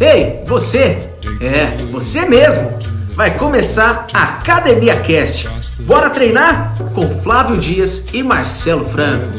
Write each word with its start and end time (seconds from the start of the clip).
Ei, 0.00 0.42
você! 0.44 1.08
É, 1.40 1.76
você 1.92 2.22
mesmo! 2.28 2.68
Vai 3.10 3.38
começar 3.38 4.08
a 4.12 4.38
Academia 4.38 5.00
Cast. 5.00 5.48
Bora 5.82 6.10
treinar? 6.10 6.76
Com 6.92 7.02
Flávio 7.22 7.56
Dias 7.56 8.12
e 8.12 8.20
Marcelo 8.20 8.84
Franco. 8.84 9.38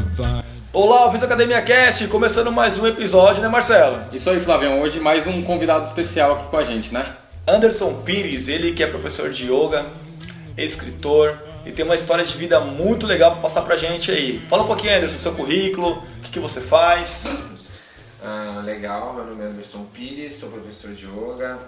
Olá, 0.71 1.07
da 1.09 1.25
Academia 1.25 1.61
Cast, 1.61 2.07
começando 2.07 2.54
mais 2.54 2.77
um 2.77 2.88
episódio, 2.88 3.41
né 3.41 3.49
Marcelo? 3.49 3.99
Isso 4.13 4.29
aí, 4.29 4.39
Flavião. 4.39 4.79
Hoje 4.79 5.02
mais 5.02 5.27
um 5.27 5.41
convidado 5.41 5.83
especial 5.83 6.36
aqui 6.36 6.47
com 6.47 6.55
a 6.55 6.63
gente, 6.63 6.93
né? 6.93 7.05
Anderson 7.45 7.93
Pires, 8.05 8.47
ele 8.47 8.71
que 8.71 8.81
é 8.81 8.87
professor 8.87 9.29
de 9.29 9.51
yoga, 9.51 9.85
escritor 10.57 11.37
e 11.65 11.71
tem 11.73 11.83
uma 11.83 11.95
história 11.95 12.23
de 12.23 12.37
vida 12.37 12.61
muito 12.61 13.05
legal 13.05 13.31
para 13.31 13.41
passar 13.41 13.61
pra 13.63 13.75
gente 13.75 14.09
aí. 14.09 14.39
Fala 14.49 14.63
um 14.63 14.67
pouquinho, 14.67 14.95
Anderson, 14.95 15.20
seu 15.20 15.34
currículo, 15.34 16.02
o 16.17 16.22
que, 16.22 16.31
que 16.31 16.40
você 16.40 16.62
faz. 16.62 17.27
Ah, 18.27 18.63
legal, 18.65 19.13
meu 19.13 19.23
nome 19.23 19.43
é 19.43 19.47
Anderson 19.49 19.85
Pires, 19.93 20.33
sou 20.33 20.49
professor 20.49 20.91
de 20.93 21.05
yoga, 21.05 21.59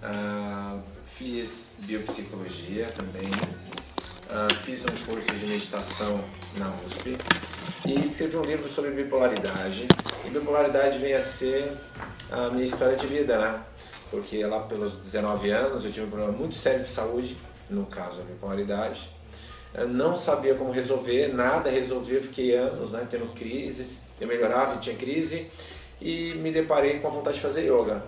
ah, 0.00 0.78
fiz 1.02 1.70
biopsicologia 1.78 2.86
também, 2.86 3.28
ah, 4.30 4.46
fiz 4.62 4.84
um 4.84 5.04
curso 5.04 5.26
de 5.34 5.46
meditação 5.46 6.22
na 6.58 6.72
USP 6.86 7.18
e 7.84 8.04
escrevi 8.04 8.36
um 8.36 8.42
livro 8.42 8.68
sobre 8.68 8.92
bipolaridade. 8.92 9.88
E 10.24 10.30
bipolaridade 10.30 11.00
vem 11.00 11.12
a 11.12 11.20
ser 11.20 11.72
a 12.30 12.50
minha 12.50 12.64
história 12.64 12.94
de 12.94 13.08
vida, 13.08 13.36
né? 13.36 13.60
Porque 14.08 14.46
lá 14.46 14.60
pelos 14.60 14.94
19 14.98 15.50
anos 15.50 15.84
eu 15.84 15.90
tive 15.90 16.06
um 16.06 16.10
problema 16.10 16.32
muito 16.32 16.54
sério 16.54 16.82
de 16.82 16.88
saúde, 16.88 17.36
no 17.68 17.84
caso 17.84 18.20
a 18.20 18.24
bipolaridade. 18.24 19.10
Eu 19.74 19.88
não 19.88 20.14
sabia 20.14 20.54
como 20.54 20.70
resolver, 20.70 21.34
nada 21.34 21.68
resolvia, 21.68 22.22
fiquei 22.22 22.54
anos 22.54 22.92
né, 22.92 23.04
tendo 23.10 23.26
crises, 23.34 24.02
eu 24.20 24.28
melhorava 24.28 24.76
e 24.76 24.78
tinha 24.78 24.94
crise 24.94 25.50
e 26.00 26.34
me 26.34 26.50
deparei 26.50 26.98
com 27.00 27.08
a 27.08 27.10
vontade 27.10 27.36
de 27.36 27.42
fazer 27.42 27.70
yoga. 27.70 28.02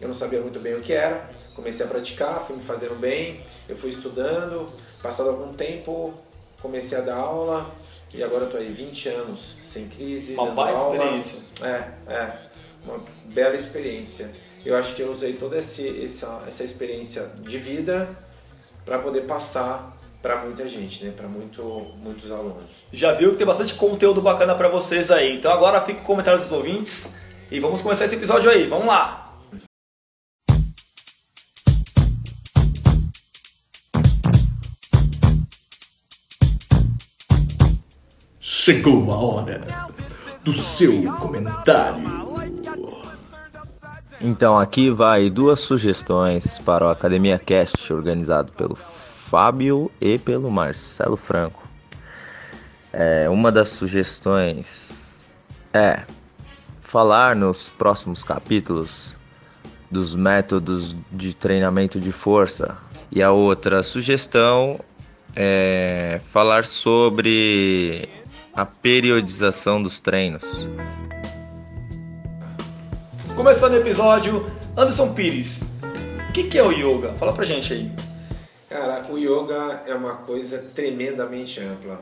Eu 0.00 0.08
não 0.08 0.14
sabia 0.14 0.40
muito 0.40 0.60
bem 0.60 0.74
o 0.74 0.80
que 0.80 0.92
era, 0.92 1.28
comecei 1.54 1.84
a 1.86 1.88
praticar, 1.88 2.40
fui 2.40 2.56
me 2.56 2.62
fazendo 2.62 2.98
bem, 2.98 3.40
eu 3.68 3.76
fui 3.76 3.90
estudando, 3.90 4.70
passado 5.02 5.30
algum 5.30 5.52
tempo 5.52 6.14
comecei 6.60 6.98
a 6.98 7.00
dar 7.00 7.16
aula 7.16 7.70
e 8.12 8.22
agora 8.22 8.44
estou 8.44 8.58
aí 8.58 8.72
20 8.72 9.08
anos 9.08 9.56
sem 9.62 9.88
crise. 9.88 10.34
Uma 10.34 10.52
baita 10.52 10.78
aula. 10.78 10.96
experiência. 10.96 11.38
É, 11.62 12.12
é, 12.12 12.32
uma 12.84 13.00
bela 13.26 13.54
experiência. 13.54 14.30
Eu 14.64 14.76
acho 14.76 14.94
que 14.94 15.02
eu 15.02 15.10
usei 15.10 15.34
toda 15.34 15.58
esse, 15.58 16.04
essa, 16.04 16.42
essa 16.46 16.64
experiência 16.64 17.30
de 17.38 17.58
vida 17.58 18.08
para 18.84 18.98
poder 18.98 19.22
passar 19.22 19.96
para 20.20 20.44
muita 20.44 20.66
gente, 20.66 21.04
né? 21.04 21.12
para 21.16 21.28
muito, 21.28 21.62
muitos 21.98 22.32
alunos. 22.32 22.64
Já 22.92 23.12
viu 23.12 23.30
que 23.30 23.36
tem 23.36 23.46
bastante 23.46 23.74
conteúdo 23.74 24.20
bacana 24.20 24.54
para 24.54 24.68
vocês 24.68 25.10
aí. 25.10 25.36
Então 25.36 25.52
agora 25.52 25.80
fica 25.80 26.00
o 26.00 26.04
comentário 26.04 26.40
dos 26.40 26.50
ouvintes 26.50 27.12
e 27.50 27.60
vamos 27.60 27.82
começar 27.82 28.04
esse 28.04 28.14
episódio 28.14 28.50
aí. 28.50 28.66
Vamos 28.66 28.86
lá! 28.86 29.22
Chegou 38.40 39.12
a 39.12 39.16
hora 39.16 39.64
do 40.44 40.52
seu 40.52 41.04
comentário. 41.14 42.26
Então 44.20 44.58
aqui 44.58 44.90
vai 44.90 45.30
duas 45.30 45.60
sugestões 45.60 46.58
para 46.58 46.86
o 46.86 46.88
Academia 46.88 47.38
Cast, 47.38 47.92
organizado 47.92 48.50
pelo 48.52 48.74
Fábio 48.74 49.90
e 50.00 50.18
pelo 50.18 50.50
Marcelo 50.50 51.16
Franco. 51.16 51.62
É, 52.92 53.28
uma 53.28 53.52
das 53.52 53.68
sugestões 53.68 55.24
é 55.72 56.00
falar 56.96 57.36
nos 57.36 57.68
próximos 57.68 58.24
capítulos 58.24 59.18
dos 59.90 60.14
métodos 60.14 60.96
de 61.12 61.34
treinamento 61.34 62.00
de 62.00 62.10
força. 62.10 62.78
E 63.12 63.22
a 63.22 63.32
outra 63.32 63.82
sugestão 63.82 64.80
é 65.36 66.18
falar 66.32 66.64
sobre 66.64 68.08
a 68.54 68.64
periodização 68.64 69.82
dos 69.82 70.00
treinos. 70.00 70.42
Começando 73.36 73.74
o 73.74 73.76
episódio, 73.76 74.50
Anderson 74.74 75.12
Pires, 75.12 75.66
o 76.30 76.32
que, 76.32 76.44
que 76.44 76.56
é 76.56 76.62
o 76.62 76.72
yoga? 76.72 77.12
Fala 77.16 77.34
pra 77.34 77.44
gente 77.44 77.74
aí. 77.74 77.92
Cara, 78.70 79.06
o 79.10 79.18
yoga 79.18 79.82
é 79.86 79.94
uma 79.94 80.14
coisa 80.14 80.64
tremendamente 80.74 81.60
ampla. 81.60 82.00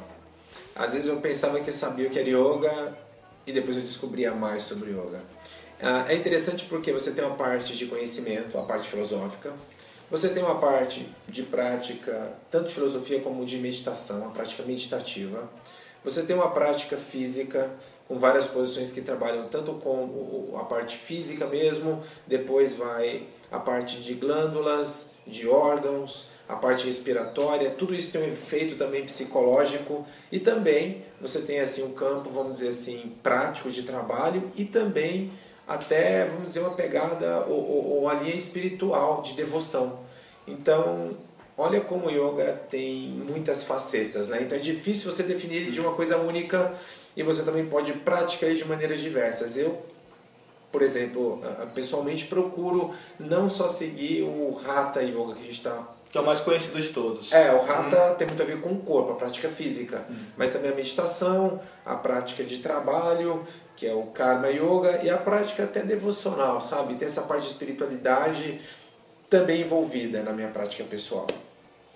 Às 0.76 0.92
vezes 0.92 1.08
eu 1.08 1.16
pensava 1.16 1.58
que 1.58 1.72
sabia 1.72 2.06
o 2.06 2.10
que 2.10 2.18
era 2.20 2.28
yoga 2.28 3.04
e 3.46 3.52
depois 3.52 3.76
eu 3.76 3.82
descobria 3.82 4.32
mais 4.32 4.62
sobre 4.62 4.90
yoga. 4.90 5.20
Ah, 5.80 6.06
É 6.08 6.14
interessante 6.14 6.64
porque 6.64 6.92
você 6.92 7.12
tem 7.12 7.24
uma 7.24 7.36
parte 7.36 7.74
de 7.76 7.86
conhecimento, 7.86 8.56
a 8.58 8.62
parte 8.62 8.88
filosófica, 8.88 9.52
você 10.10 10.28
tem 10.28 10.42
uma 10.42 10.58
parte 10.58 11.08
de 11.28 11.42
prática, 11.42 12.32
tanto 12.50 12.68
de 12.68 12.74
filosofia 12.74 13.20
como 13.20 13.44
de 13.44 13.56
meditação, 13.58 14.26
a 14.26 14.30
prática 14.30 14.62
meditativa. 14.62 15.50
Você 16.04 16.22
tem 16.22 16.36
uma 16.36 16.50
prática 16.50 16.96
física 16.96 17.70
com 18.06 18.18
várias 18.18 18.46
posições 18.46 18.92
que 18.92 19.00
trabalham 19.00 19.48
tanto 19.48 19.72
com 19.74 20.54
a 20.60 20.64
parte 20.64 20.96
física 20.96 21.46
mesmo, 21.46 22.02
depois 22.26 22.74
vai 22.74 23.26
a 23.50 23.58
parte 23.58 24.00
de 24.02 24.14
glândulas, 24.14 25.10
de 25.26 25.48
órgãos, 25.48 26.28
a 26.48 26.56
parte 26.56 26.86
respiratória, 26.86 27.70
tudo 27.70 27.94
isso 27.94 28.12
tem 28.12 28.22
um 28.22 28.26
efeito 28.26 28.76
também 28.76 29.04
psicológico 29.04 30.06
e 30.30 30.38
também 30.38 31.02
você 31.20 31.40
tem 31.40 31.60
assim 31.60 31.82
um 31.82 31.92
campo, 31.92 32.28
vamos 32.28 32.54
dizer 32.54 32.68
assim, 32.68 33.14
prático 33.22 33.70
de 33.70 33.82
trabalho 33.82 34.50
e 34.54 34.64
também 34.64 35.32
até, 35.66 36.26
vamos 36.26 36.48
dizer, 36.48 36.60
uma 36.60 36.74
pegada 36.74 37.46
ou, 37.48 37.56
ou, 37.56 38.02
ou 38.02 38.22
linha 38.22 38.36
espiritual 38.36 39.22
de 39.22 39.32
devoção. 39.32 40.00
Então, 40.46 41.16
olha 41.56 41.80
como 41.80 42.06
o 42.06 42.10
yoga 42.10 42.60
tem 42.68 43.08
muitas 43.08 43.64
facetas, 43.64 44.28
né? 44.28 44.42
Então 44.42 44.58
é 44.58 44.60
difícil 44.60 45.10
você 45.10 45.22
definir 45.22 45.56
ele 45.56 45.70
de 45.70 45.80
uma 45.80 45.94
coisa 45.94 46.18
única 46.18 46.74
e 47.16 47.22
você 47.22 47.42
também 47.42 47.66
pode 47.66 47.92
praticar 47.94 48.50
ele 48.50 48.58
de 48.58 48.66
maneiras 48.66 49.00
diversas. 49.00 49.56
Eu, 49.56 49.82
por 50.70 50.82
exemplo, 50.82 51.40
pessoalmente 51.74 52.26
procuro 52.26 52.92
não 53.18 53.48
só 53.48 53.68
seguir 53.68 54.22
o 54.22 54.60
Hatha 54.66 55.00
Yoga 55.00 55.34
que 55.34 55.40
a 55.40 55.44
gente 55.44 55.52
está 55.52 55.93
Que 56.14 56.18
é 56.18 56.20
o 56.20 56.24
mais 56.24 56.38
conhecido 56.38 56.80
de 56.80 56.90
todos. 56.90 57.32
é, 57.32 57.52
o 57.52 57.68
Hatha 57.68 58.14
tem 58.16 58.24
muito 58.24 58.40
a 58.40 58.46
ver 58.46 58.60
com 58.60 58.68
o 58.68 58.78
corpo, 58.78 59.14
a 59.14 59.16
prática 59.16 59.48
física, 59.48 60.06
mas 60.36 60.50
também 60.50 60.70
a 60.70 60.74
meditação, 60.76 61.60
a 61.84 61.96
prática 61.96 62.44
de 62.44 62.58
trabalho, 62.58 63.44
que 63.74 63.84
é 63.84 63.92
o 63.92 64.02
Karma 64.02 64.46
Yoga, 64.48 65.00
e 65.02 65.10
a 65.10 65.16
prática 65.16 65.64
até 65.64 65.82
devocional, 65.82 66.60
sabe? 66.60 66.94
Tem 66.94 67.06
essa 67.06 67.22
parte 67.22 67.42
de 67.42 67.48
espiritualidade 67.48 68.60
também 69.28 69.62
envolvida 69.62 70.22
na 70.22 70.32
minha 70.32 70.46
prática 70.46 70.84
pessoal. 70.84 71.26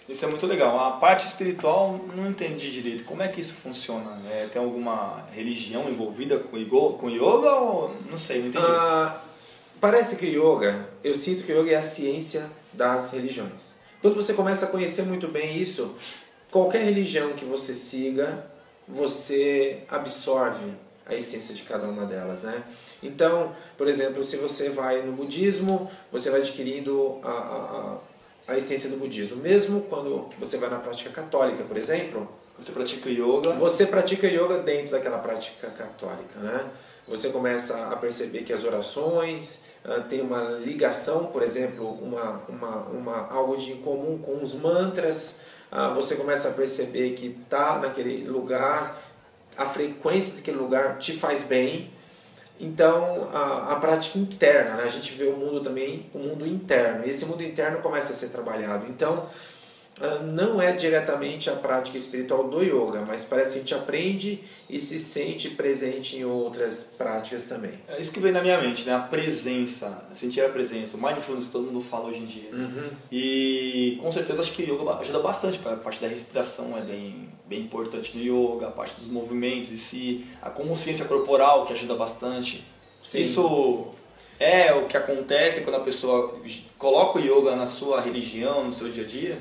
Isso 0.08 0.24
é 0.24 0.28
muito 0.28 0.48
legal. 0.48 0.76
A 0.80 0.90
parte 0.98 1.24
espiritual, 1.24 2.00
não 2.16 2.28
entendi 2.28 2.72
direito. 2.72 3.04
Como 3.04 3.22
é 3.22 3.28
que 3.28 3.40
isso 3.40 3.54
funciona? 3.54 4.20
É, 4.32 4.48
tem 4.52 4.60
alguma 4.60 5.26
religião 5.32 5.88
envolvida 5.88 6.40
com 6.40 6.58
com 6.98 7.08
yoga 7.08 7.54
ou 7.54 7.94
não 8.10 8.18
sei, 8.18 8.40
não 8.40 8.48
entendi. 8.48 8.66
Ah, 8.68 9.20
parece 9.80 10.16
que 10.16 10.26
o 10.26 10.56
yoga, 10.56 10.88
eu 11.04 11.14
sinto 11.14 11.44
que 11.44 11.52
o 11.52 11.60
yoga 11.60 11.70
é 11.70 11.76
a 11.76 11.82
ciência 11.82 12.50
das 12.72 13.12
religiões. 13.12 13.77
Quando 14.00 14.14
você 14.14 14.32
começa 14.34 14.66
a 14.66 14.68
conhecer 14.68 15.02
muito 15.02 15.28
bem 15.28 15.56
isso, 15.56 15.94
qualquer 16.50 16.84
religião 16.84 17.32
que 17.32 17.44
você 17.44 17.74
siga, 17.74 18.46
você 18.86 19.82
absorve 19.88 20.72
a 21.04 21.14
essência 21.14 21.54
de 21.54 21.62
cada 21.62 21.86
uma 21.88 22.04
delas, 22.04 22.42
né? 22.42 22.62
Então, 23.02 23.54
por 23.76 23.88
exemplo, 23.88 24.22
se 24.22 24.36
você 24.36 24.68
vai 24.68 25.02
no 25.02 25.12
budismo, 25.12 25.90
você 26.12 26.30
vai 26.30 26.40
adquirindo 26.40 27.18
a, 27.22 27.28
a, 27.30 27.98
a, 28.48 28.52
a 28.52 28.56
essência 28.56 28.90
do 28.90 28.96
budismo. 28.96 29.36
Mesmo 29.36 29.82
quando 29.82 30.28
você 30.38 30.56
vai 30.58 30.68
na 30.68 30.78
prática 30.78 31.10
católica, 31.10 31.64
por 31.64 31.76
exemplo, 31.76 32.28
Você 32.58 32.72
pratica 32.72 33.08
yoga. 33.08 33.52
você 33.54 33.86
pratica 33.86 34.26
yoga 34.26 34.58
dentro 34.58 34.90
daquela 34.90 35.18
prática 35.18 35.68
católica, 35.70 36.38
né? 36.40 36.66
Você 37.06 37.30
começa 37.30 37.86
a 37.88 37.96
perceber 37.96 38.42
que 38.42 38.52
as 38.52 38.64
orações 38.64 39.62
ah, 39.88 40.00
têm 40.00 40.20
uma 40.20 40.42
ligação, 40.58 41.26
por 41.26 41.42
exemplo, 41.42 41.90
uma, 41.90 42.42
uma, 42.48 42.76
uma, 42.88 43.32
algo 43.32 43.56
de 43.56 43.74
comum 43.76 44.18
com 44.18 44.42
os 44.42 44.54
mantras. 44.54 45.40
Ah, 45.72 45.88
você 45.88 46.16
começa 46.16 46.48
a 46.48 46.52
perceber 46.52 47.14
que 47.14 47.38
tá 47.48 47.78
naquele 47.78 48.28
lugar, 48.28 49.00
a 49.56 49.64
frequência 49.64 50.36
daquele 50.36 50.58
lugar 50.58 50.98
te 50.98 51.12
faz 51.12 51.42
bem. 51.44 51.90
Então, 52.60 53.28
a, 53.32 53.72
a 53.72 53.76
prática 53.76 54.18
interna, 54.18 54.74
né? 54.74 54.82
a 54.84 54.88
gente 54.88 55.12
vê 55.14 55.24
o 55.24 55.36
mundo 55.36 55.60
também, 55.60 56.10
o 56.12 56.18
mundo 56.18 56.46
interno. 56.46 57.06
E 57.06 57.10
esse 57.10 57.24
mundo 57.24 57.42
interno 57.42 57.78
começa 57.78 58.12
a 58.12 58.16
ser 58.16 58.28
trabalhado. 58.28 58.86
Então, 58.88 59.26
não 60.32 60.60
é 60.60 60.72
diretamente 60.72 61.50
a 61.50 61.54
prática 61.54 61.98
espiritual 61.98 62.44
do 62.48 62.62
yoga, 62.62 63.04
mas 63.06 63.24
parece 63.24 63.52
que 63.52 63.56
a 63.56 63.60
gente 63.60 63.74
aprende 63.74 64.44
e 64.68 64.78
se 64.78 64.98
sente 64.98 65.50
presente 65.50 66.16
em 66.16 66.24
outras 66.24 66.84
práticas 66.96 67.46
também. 67.46 67.72
É 67.88 68.00
isso 68.00 68.12
que 68.12 68.20
vem 68.20 68.30
na 68.30 68.42
minha 68.42 68.60
mente, 68.60 68.84
né? 68.84 68.94
A 68.94 69.00
presença, 69.00 70.06
sentir 70.12 70.42
a 70.42 70.48
presença. 70.48 70.96
O 70.96 71.02
mindfulness 71.02 71.48
todo 71.48 71.64
mundo 71.64 71.82
fala 71.82 72.08
hoje 72.08 72.20
em 72.20 72.24
dia. 72.24 72.50
E 73.10 73.98
com 74.00 74.10
certeza 74.12 74.40
acho 74.42 74.52
que 74.52 74.62
o 74.62 74.74
yoga 74.74 74.98
ajuda 74.98 75.18
bastante. 75.20 75.58
A 75.66 75.76
parte 75.76 76.00
da 76.00 76.08
respiração 76.08 76.76
é 76.76 76.80
bem, 76.80 77.28
bem 77.46 77.62
importante 77.62 78.16
no 78.16 78.22
yoga, 78.22 78.68
a 78.68 78.70
parte 78.70 79.00
dos 79.00 79.08
movimentos 79.08 79.72
em 79.72 79.76
si, 79.76 80.26
a 80.40 80.50
consciência 80.50 81.06
corporal 81.06 81.66
que 81.66 81.72
ajuda 81.72 81.94
bastante. 81.94 82.64
Sim. 83.02 83.20
Isso 83.20 83.88
é 84.38 84.72
o 84.72 84.86
que 84.86 84.96
acontece 84.96 85.62
quando 85.62 85.76
a 85.76 85.80
pessoa 85.80 86.38
coloca 86.76 87.18
o 87.18 87.20
yoga 87.20 87.56
na 87.56 87.66
sua 87.66 88.00
religião, 88.00 88.64
no 88.64 88.72
seu 88.72 88.88
dia 88.88 89.04
a 89.04 89.06
dia? 89.06 89.38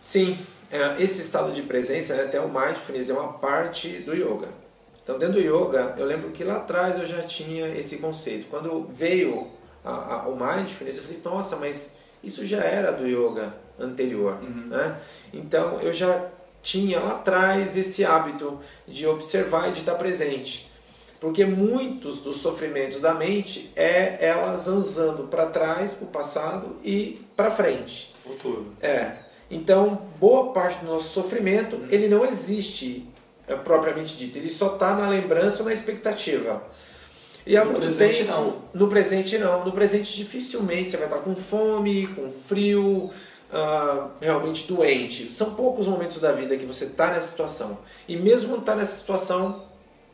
Sim, 0.00 0.38
é, 0.70 1.02
esse 1.02 1.20
estado 1.20 1.52
de 1.52 1.62
presença, 1.62 2.14
né, 2.14 2.24
até 2.24 2.40
o 2.40 2.48
mindfulness, 2.48 3.10
é 3.10 3.12
uma 3.14 3.32
parte 3.34 4.00
do 4.00 4.14
yoga. 4.14 4.48
Então, 5.02 5.18
dentro 5.18 5.34
do 5.34 5.40
yoga, 5.40 5.94
eu 5.96 6.04
lembro 6.04 6.30
que 6.30 6.44
lá 6.44 6.56
atrás 6.56 6.98
eu 6.98 7.06
já 7.06 7.22
tinha 7.22 7.68
esse 7.68 7.98
conceito. 7.98 8.46
Quando 8.50 8.86
veio 8.92 9.48
a, 9.84 10.16
a, 10.16 10.28
o 10.28 10.36
mindfulness, 10.36 10.98
eu 10.98 11.02
falei, 11.04 11.20
nossa, 11.24 11.56
mas 11.56 11.94
isso 12.22 12.44
já 12.44 12.62
era 12.62 12.92
do 12.92 13.06
yoga 13.06 13.54
anterior. 13.78 14.38
Uhum. 14.42 14.66
Né? 14.66 14.98
Então, 15.32 15.78
eu 15.80 15.92
já 15.92 16.26
tinha 16.62 17.00
lá 17.00 17.12
atrás 17.12 17.76
esse 17.76 18.04
hábito 18.04 18.60
de 18.86 19.06
observar 19.06 19.68
e 19.68 19.72
de 19.72 19.78
estar 19.80 19.94
presente. 19.94 20.70
Porque 21.20 21.44
muitos 21.44 22.18
dos 22.20 22.36
sofrimentos 22.36 23.00
da 23.00 23.14
mente 23.14 23.72
é 23.74 24.18
ela 24.20 24.56
zanzando 24.56 25.24
para 25.24 25.46
trás, 25.46 25.92
para 25.92 26.04
o 26.04 26.08
passado 26.08 26.76
e 26.84 27.26
para 27.34 27.50
frente. 27.50 28.14
Futuro. 28.18 28.72
É. 28.80 29.27
Então, 29.50 30.02
boa 30.20 30.52
parte 30.52 30.84
do 30.84 30.92
nosso 30.92 31.08
sofrimento, 31.08 31.76
hum. 31.76 31.88
ele 31.90 32.08
não 32.08 32.24
existe 32.24 33.06
é, 33.46 33.54
propriamente 33.54 34.16
dito. 34.16 34.36
Ele 34.36 34.50
só 34.50 34.74
está 34.74 34.94
na 34.94 35.08
lembrança 35.08 35.60
ou 35.60 35.64
na 35.64 35.72
expectativa. 35.72 36.62
E 37.46 37.56
há 37.56 37.64
no 37.64 37.70
muito 37.70 37.82
presente 37.82 38.18
tempo, 38.18 38.30
não. 38.30 38.56
No 38.74 38.88
presente 38.88 39.38
não. 39.38 39.64
No 39.64 39.72
presente 39.72 40.14
dificilmente 40.14 40.90
você 40.90 40.98
vai 40.98 41.06
estar 41.06 41.20
com 41.20 41.34
fome, 41.34 42.06
com 42.08 42.30
frio, 42.46 43.10
uh, 43.50 44.10
realmente 44.20 44.66
doente. 44.68 45.32
São 45.32 45.54
poucos 45.54 45.86
momentos 45.86 46.20
da 46.20 46.30
vida 46.32 46.56
que 46.58 46.66
você 46.66 46.84
está 46.84 47.08
nessa 47.08 47.28
situação. 47.28 47.78
E 48.06 48.16
mesmo 48.16 48.50
não 48.50 48.58
está 48.58 48.74
nessa 48.74 48.98
situação, 48.98 49.64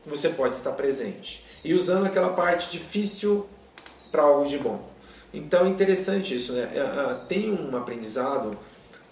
você 0.07 0.29
pode 0.29 0.57
estar 0.57 0.71
presente. 0.73 1.45
E 1.65 1.75
usando 1.75 2.07
aquela 2.07 2.31
parte 2.31 2.71
difícil 2.71 3.47
para 4.13 4.23
algo 4.23 4.47
de 4.47 4.59
bom. 4.59 4.81
Então 5.33 5.67
é 5.67 5.69
interessante 5.69 6.37
isso, 6.37 6.53
né? 6.53 6.71
É, 6.73 6.79
é, 6.79 7.15
tem 7.27 7.51
um 7.51 7.77
aprendizado 7.77 8.57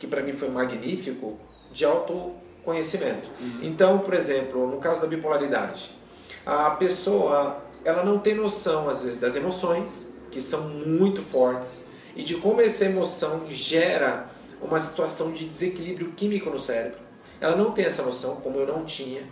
que 0.02 0.06
para 0.08 0.20
mim 0.20 0.32
foi 0.32 0.49
magnífico 0.49 1.38
de 1.72 1.84
autoconhecimento. 1.84 3.28
Uhum. 3.40 3.60
Então, 3.62 4.00
por 4.00 4.14
exemplo, 4.14 4.66
no 4.66 4.78
caso 4.78 5.00
da 5.00 5.06
bipolaridade, 5.06 5.93
a 6.44 6.70
pessoa 6.70 7.62
ela 7.84 8.04
não 8.04 8.19
tem 8.19 8.34
noção 8.34 8.88
às 8.88 9.04
vezes 9.04 9.20
das 9.20 9.37
emoções 9.37 10.12
que 10.32 10.40
são 10.40 10.69
muito 10.69 11.22
fortes 11.22 11.88
e 12.16 12.25
de 12.25 12.34
como 12.34 12.60
essa 12.60 12.84
emoção 12.84 13.44
gera 13.49 14.28
uma 14.60 14.81
situação 14.81 15.31
de 15.31 15.44
desequilíbrio 15.44 16.10
químico 16.16 16.50
no 16.50 16.58
cérebro. 16.58 16.99
Ela 17.40 17.54
não 17.54 17.70
tem 17.70 17.84
essa 17.84 18.02
noção, 18.02 18.37
como 18.37 18.58
eu 18.58 18.66
não 18.66 18.84
tinha. 18.84 19.22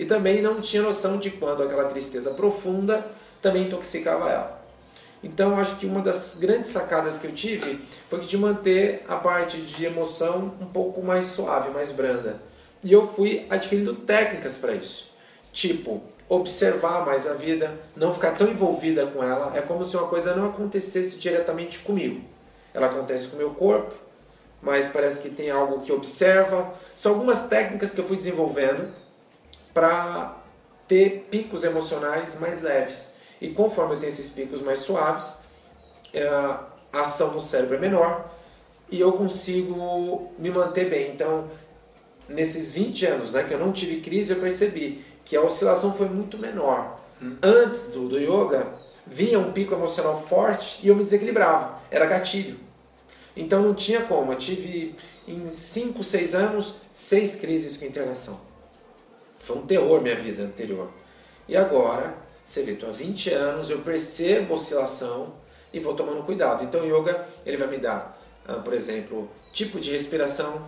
E 0.00 0.04
também 0.04 0.42
não 0.42 0.60
tinha 0.60 0.82
noção 0.82 1.16
de 1.16 1.30
quando 1.30 1.62
aquela 1.62 1.84
tristeza 1.84 2.32
profunda 2.32 3.06
também 3.40 3.68
intoxicava 3.68 4.28
ela. 4.28 4.61
Então, 5.22 5.56
acho 5.56 5.76
que 5.76 5.86
uma 5.86 6.00
das 6.00 6.36
grandes 6.38 6.70
sacadas 6.70 7.18
que 7.18 7.26
eu 7.26 7.32
tive 7.32 7.80
foi 8.10 8.20
de 8.20 8.36
manter 8.36 9.04
a 9.08 9.16
parte 9.16 9.58
de 9.58 9.84
emoção 9.84 10.52
um 10.60 10.66
pouco 10.66 11.00
mais 11.00 11.26
suave, 11.26 11.70
mais 11.70 11.92
branda. 11.92 12.40
E 12.82 12.92
eu 12.92 13.06
fui 13.06 13.46
adquirindo 13.48 13.94
técnicas 13.94 14.56
para 14.56 14.74
isso. 14.74 15.12
Tipo, 15.52 16.02
observar 16.28 17.06
mais 17.06 17.26
a 17.26 17.34
vida, 17.34 17.78
não 17.94 18.12
ficar 18.12 18.32
tão 18.32 18.48
envolvida 18.48 19.06
com 19.06 19.22
ela. 19.22 19.56
É 19.56 19.60
como 19.60 19.84
se 19.84 19.96
uma 19.96 20.08
coisa 20.08 20.34
não 20.34 20.48
acontecesse 20.48 21.18
diretamente 21.18 21.80
comigo. 21.80 22.20
Ela 22.74 22.86
acontece 22.86 23.28
com 23.28 23.36
o 23.36 23.38
meu 23.38 23.50
corpo, 23.50 23.94
mas 24.60 24.88
parece 24.88 25.20
que 25.20 25.30
tem 25.30 25.50
algo 25.50 25.82
que 25.82 25.92
observa. 25.92 26.72
São 26.96 27.12
algumas 27.12 27.46
técnicas 27.46 27.92
que 27.92 28.00
eu 28.00 28.04
fui 28.04 28.16
desenvolvendo 28.16 28.92
para 29.74 30.36
ter 30.88 31.28
picos 31.30 31.64
emocionais 31.64 32.40
mais 32.40 32.62
leves. 32.62 33.14
E 33.42 33.50
conforme 33.50 33.96
eu 33.96 33.98
tenho 33.98 34.12
esses 34.12 34.30
picos 34.30 34.62
mais 34.62 34.78
suaves, 34.78 35.40
é, 36.14 36.24
a 36.28 36.68
ação 36.92 37.32
no 37.32 37.40
cérebro 37.40 37.74
é 37.74 37.80
menor 37.80 38.32
e 38.88 39.00
eu 39.00 39.12
consigo 39.14 40.30
me 40.38 40.48
manter 40.48 40.88
bem. 40.88 41.10
Então, 41.10 41.50
nesses 42.28 42.70
20 42.70 43.04
anos 43.06 43.32
né, 43.32 43.42
que 43.42 43.52
eu 43.52 43.58
não 43.58 43.72
tive 43.72 44.00
crise, 44.00 44.32
eu 44.32 44.38
percebi 44.38 45.04
que 45.24 45.36
a 45.36 45.42
oscilação 45.42 45.92
foi 45.92 46.08
muito 46.08 46.38
menor. 46.38 47.00
Antes 47.42 47.90
do, 47.90 48.08
do 48.08 48.16
yoga, 48.16 48.78
vinha 49.04 49.40
um 49.40 49.50
pico 49.50 49.74
emocional 49.74 50.22
forte 50.22 50.78
e 50.80 50.86
eu 50.86 50.94
me 50.94 51.02
desequilibrava. 51.02 51.80
Era 51.90 52.06
gatilho. 52.06 52.56
Então 53.36 53.60
não 53.60 53.74
tinha 53.74 54.02
como. 54.02 54.32
Eu 54.32 54.38
tive 54.38 54.94
em 55.26 55.48
5, 55.48 56.04
6 56.04 56.34
anos, 56.36 56.76
seis 56.92 57.34
crises 57.34 57.76
com 57.76 57.86
internação. 57.86 58.40
Foi 59.40 59.56
um 59.56 59.66
terror 59.66 60.00
minha 60.00 60.14
vida 60.14 60.44
anterior. 60.44 60.88
E 61.48 61.56
agora, 61.56 62.21
você 62.44 62.62
vê, 62.62 62.72
estou 62.72 62.88
há 62.88 62.92
20 62.92 63.30
anos, 63.30 63.70
eu 63.70 63.78
percebo 63.78 64.54
oscilação 64.54 65.34
e 65.72 65.80
vou 65.80 65.94
tomando 65.94 66.22
cuidado. 66.22 66.64
Então, 66.64 66.82
o 66.82 66.86
yoga 66.86 67.26
ele 67.46 67.56
vai 67.56 67.68
me 67.68 67.78
dar, 67.78 68.20
ah, 68.46 68.54
por 68.54 68.74
exemplo, 68.74 69.30
tipo 69.52 69.80
de 69.80 69.90
respiração, 69.90 70.66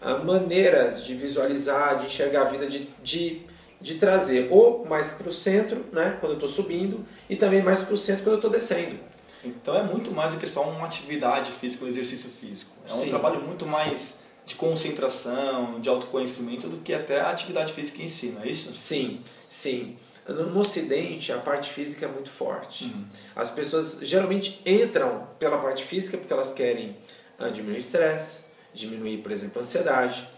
ah, 0.00 0.14
maneiras 0.18 1.04
de 1.04 1.14
visualizar, 1.14 1.98
de 1.98 2.06
enxergar 2.06 2.42
a 2.42 2.44
vida, 2.44 2.66
de, 2.66 2.88
de, 3.02 3.42
de 3.80 3.94
trazer 3.96 4.48
ou 4.50 4.84
mais 4.86 5.10
para 5.10 5.28
o 5.28 5.32
centro, 5.32 5.84
né, 5.92 6.16
quando 6.20 6.32
eu 6.32 6.36
estou 6.38 6.48
subindo, 6.48 7.04
e 7.28 7.36
também 7.36 7.62
mais 7.62 7.80
para 7.80 7.94
o 7.94 7.98
centro 7.98 8.22
quando 8.22 8.34
eu 8.34 8.36
estou 8.36 8.50
descendo. 8.50 8.98
Então 9.44 9.74
é 9.74 9.82
muito 9.82 10.10
mais 10.12 10.32
do 10.32 10.38
que 10.38 10.46
só 10.46 10.62
uma 10.68 10.86
atividade 10.86 11.50
física, 11.50 11.84
um 11.84 11.88
exercício 11.88 12.30
físico. 12.30 12.72
É 12.88 12.92
um 12.92 12.96
Sim. 12.96 13.08
trabalho 13.08 13.40
muito 13.40 13.66
mais 13.66 14.18
de 14.44 14.54
concentração, 14.54 15.80
de 15.80 15.88
autoconhecimento 15.88 16.68
do 16.68 16.78
que 16.78 16.92
até 16.92 17.20
a 17.20 17.30
atividade 17.30 17.72
física 17.72 18.02
em 18.02 18.08
si, 18.08 18.30
não 18.30 18.42
é 18.42 18.48
isso? 18.48 18.74
Sim, 18.74 19.20
sim. 19.48 19.96
No, 20.34 20.60
Ocidente, 20.60 21.32
a 21.32 21.38
parte 21.38 21.70
física 21.70 22.06
é 22.06 22.08
muito 22.08 22.30
forte. 22.30 22.84
Uhum. 22.84 23.04
As 23.34 23.50
pessoas 23.50 23.98
geralmente 24.02 24.60
entram 24.64 25.26
pela 25.38 25.58
parte 25.58 25.84
física 25.84 26.16
porque 26.16 26.32
elas 26.32 26.52
querem 26.52 26.96
ah, 27.38 27.48
diminuir 27.48 27.76
o 27.76 27.78
estresse, 27.78 28.46
diminuir, 28.72 29.18
por 29.18 29.32
exemplo, 29.32 29.58
a 29.58 29.62
ansiedade. 29.62 30.28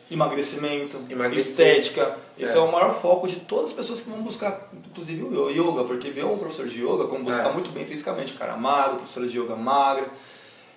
Emagrecimento, 1.11 1.49
estética. 1.49 2.17
Esse 2.39 2.55
é. 2.55 2.57
é. 2.57 2.61
o 2.61 2.71
maior 2.71 2.95
foco 2.95 3.27
de 3.27 3.37
todas 3.37 3.71
as 3.71 3.77
pessoas 3.77 4.01
que 4.01 4.11
vão 4.11 4.23
buscar, 4.23 4.71
inclusive 4.73 5.23
o 5.23 5.51
yoga, 5.51 5.85
porque 5.85 6.11
vê 6.11 6.23
um 6.23 6.39
professor 6.39 6.67
de 6.69 6.83
yoga, 6.83 7.05
como 7.07 7.25
você 7.25 7.37
está 7.37 7.51
é. 7.51 7.53
muito 7.53 7.71
bem 7.71 7.87
fisicamente, 7.87 8.35
cara 8.35 8.57
magro, 8.57 8.97
professor 8.97 9.27
de 9.27 9.39
yoga 9.39 9.57
magra, 9.57 10.09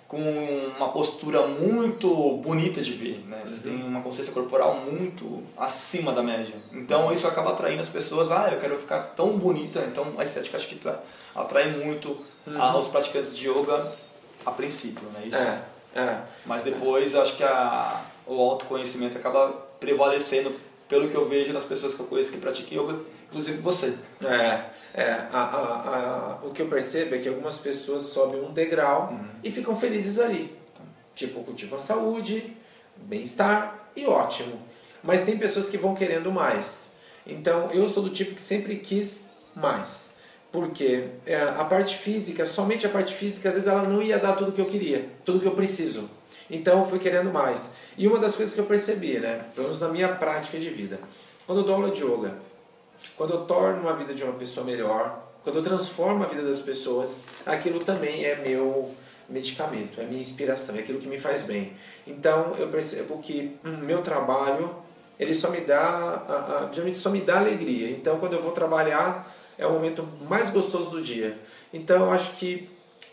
com 0.08 0.22
uma 0.78 0.90
postura 0.90 1.48
muito 1.48 2.38
bonita 2.38 2.82
de 2.82 2.92
ver, 2.92 3.26
né? 3.28 3.42
Vocês 3.44 3.62
têm 3.62 3.82
uma 3.82 4.02
consciência 4.02 4.32
corporal 4.32 4.76
muito 4.78 5.44
acima 5.58 6.14
da 6.14 6.22
média. 6.22 6.56
Então 6.72 7.12
isso 7.12 7.28
acaba 7.28 7.52
atraindo 7.52 7.82
as 7.82 7.90
pessoas, 7.90 8.32
ah, 8.32 8.50
eu 8.52 8.60
quero 8.60 8.78
ficar 8.78 9.00
tão 9.16 9.38
bonita, 9.38 9.80
então 9.92 10.14
a 10.18 10.24
estética 10.24 10.58
acho 10.58 10.68
que 10.68 10.80
atrai 11.36 11.72
muito 11.72 12.24
uhum. 12.46 12.62
aos 12.62 12.88
praticantes 12.88 13.36
de 13.36 13.50
yoga 13.50 13.92
a 14.46 14.52
princípio, 14.52 15.08
né? 15.10 15.24
Isso. 15.26 15.38
É, 15.38 15.64
é. 16.00 16.22
Mas 16.46 16.64
depois 16.64 17.16
acho 17.16 17.36
que 17.36 17.44
a, 17.44 18.02
o 18.28 18.40
autoconhecimento 18.40 19.18
acaba 19.18 19.54
prevalecendo 19.80 20.54
pelo 20.88 21.10
que 21.10 21.16
eu 21.16 21.28
vejo 21.28 21.52
nas 21.52 21.64
pessoas 21.64 21.96
que 21.96 22.00
eu 22.00 22.06
conheço 22.06 22.32
que 22.32 22.38
praticam 22.38 22.84
yoga, 22.84 23.00
inclusive 23.28 23.58
você. 23.58 23.98
É. 24.24 24.85
É, 24.98 25.12
a, 25.30 25.40
a, 25.40 26.40
a, 26.40 26.46
o 26.46 26.52
que 26.52 26.62
eu 26.62 26.70
percebo 26.70 27.16
é 27.16 27.18
que 27.18 27.28
algumas 27.28 27.58
pessoas 27.58 28.04
sobem 28.04 28.40
um 28.40 28.54
degrau 28.54 29.10
uhum. 29.12 29.28
e 29.44 29.52
ficam 29.52 29.76
felizes 29.76 30.20
ali. 30.20 30.58
Tipo, 31.14 31.44
cultivam 31.44 31.78
a 31.78 31.82
saúde, 31.82 32.56
bem-estar 32.96 33.90
e 33.94 34.06
ótimo. 34.06 34.58
Mas 35.04 35.26
tem 35.26 35.38
pessoas 35.38 35.68
que 35.68 35.78
vão 35.78 35.96
querendo 35.96 36.32
mais. 36.32 36.96
Então, 37.28 37.70
eu 37.74 37.90
sou 37.90 38.04
do 38.04 38.10
tipo 38.10 38.36
que 38.36 38.42
sempre 38.42 38.78
quis 38.78 39.34
mais. 39.54 40.16
Porque 40.50 41.10
é, 41.26 41.42
a 41.42 41.66
parte 41.66 41.98
física, 41.98 42.46
somente 42.46 42.86
a 42.86 42.90
parte 42.90 43.14
física, 43.14 43.50
às 43.50 43.56
vezes 43.56 43.68
ela 43.68 43.84
não 43.84 44.02
ia 44.02 44.18
dar 44.18 44.38
tudo 44.38 44.54
que 44.54 44.62
eu 44.62 44.66
queria, 44.66 45.10
tudo 45.26 45.42
que 45.42 45.46
eu 45.46 45.56
preciso. 45.56 46.10
Então, 46.50 46.80
eu 46.80 46.86
fui 46.86 47.00
querendo 47.00 47.34
mais. 47.34 47.74
E 47.98 48.08
uma 48.08 48.18
das 48.18 48.34
coisas 48.34 48.56
que 48.56 48.62
eu 48.62 48.66
percebi, 48.66 49.20
né, 49.20 49.44
pelo 49.54 49.68
menos 49.68 49.82
na 49.82 49.90
minha 49.90 50.08
prática 50.08 50.58
de 50.58 50.70
vida, 50.70 51.02
quando 51.46 51.60
eu 51.60 51.66
dou 51.66 51.76
aula 51.76 51.92
de 51.92 52.02
yoga, 52.02 52.36
quando 53.16 53.34
eu 53.34 53.42
torno 53.46 53.88
a 53.88 53.94
vida 53.94 54.14
de 54.14 54.24
uma 54.24 54.34
pessoa 54.34 54.66
melhor, 54.66 55.24
quando 55.44 55.58
eu 55.58 55.64
transformo 55.64 56.24
a 56.24 56.28
vida 56.28 56.44
das 56.44 56.60
pessoas, 56.60 57.24
aquilo 57.46 57.80
também 57.80 58.26
é 58.26 58.36
meu 58.36 58.92
medicamento, 59.30 60.02
é 60.02 60.04
minha 60.06 60.22
inspiração, 60.22 60.76
é 60.76 60.80
aquilo 60.80 61.00
que 61.00 61.08
me 61.08 61.20
faz 61.20 61.44
bem. 61.44 61.74
Então 62.06 62.56
eu 62.58 62.68
percebo 62.68 63.20
que 63.20 63.58
meu 63.64 64.02
trabalho 64.02 64.76
ele 65.20 65.34
só 65.34 65.50
me 65.50 65.62
dá, 65.62 66.68
geralmente 66.72 66.98
só 66.98 67.10
me 67.10 67.22
dá 67.22 67.40
alegria. 67.40 67.90
Então 67.90 68.20
quando 68.20 68.34
eu 68.34 68.42
vou 68.42 68.52
trabalhar 68.52 69.32
é 69.58 69.66
o 69.66 69.72
momento 69.72 70.08
mais 70.28 70.50
gostoso 70.50 70.90
do 70.90 71.02
dia. 71.02 71.38
Então 71.74 72.04
eu 72.04 72.12
acho 72.12 72.36
que 72.38 72.70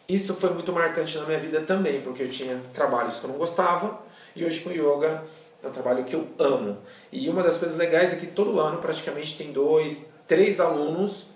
isso 0.09 0.35
foi 0.35 0.51
muito 0.51 0.73
marcante 0.73 1.17
na 1.19 1.25
minha 1.25 1.39
vida 1.39 1.61
também, 1.61 2.01
porque 2.01 2.25
eu 2.25 2.29
tinha 2.29 2.61
trabalhos 2.75 3.19
que 3.19 3.25
eu 3.25 3.31
não 3.31 3.39
gostava 3.39 4.01
e 4.35 4.45
hoje 4.45 4.61
com 4.61 4.71
yoga 4.71 5.23
é 5.63 5.69
um 5.69 5.71
trabalho 5.71 6.05
que 6.05 6.15
eu 6.15 6.27
amo. 6.39 6.77
E 7.13 7.29
uma 7.29 7.43
das 7.43 7.59
coisas 7.59 7.77
legais 7.77 8.13
é 8.13 8.17
que 8.17 8.27
todo 8.27 8.59
ano 8.59 8.79
praticamente 8.79 9.37
tem 9.37 9.53
dois, 9.53 10.13
três 10.27 10.61
alunos 10.61 11.27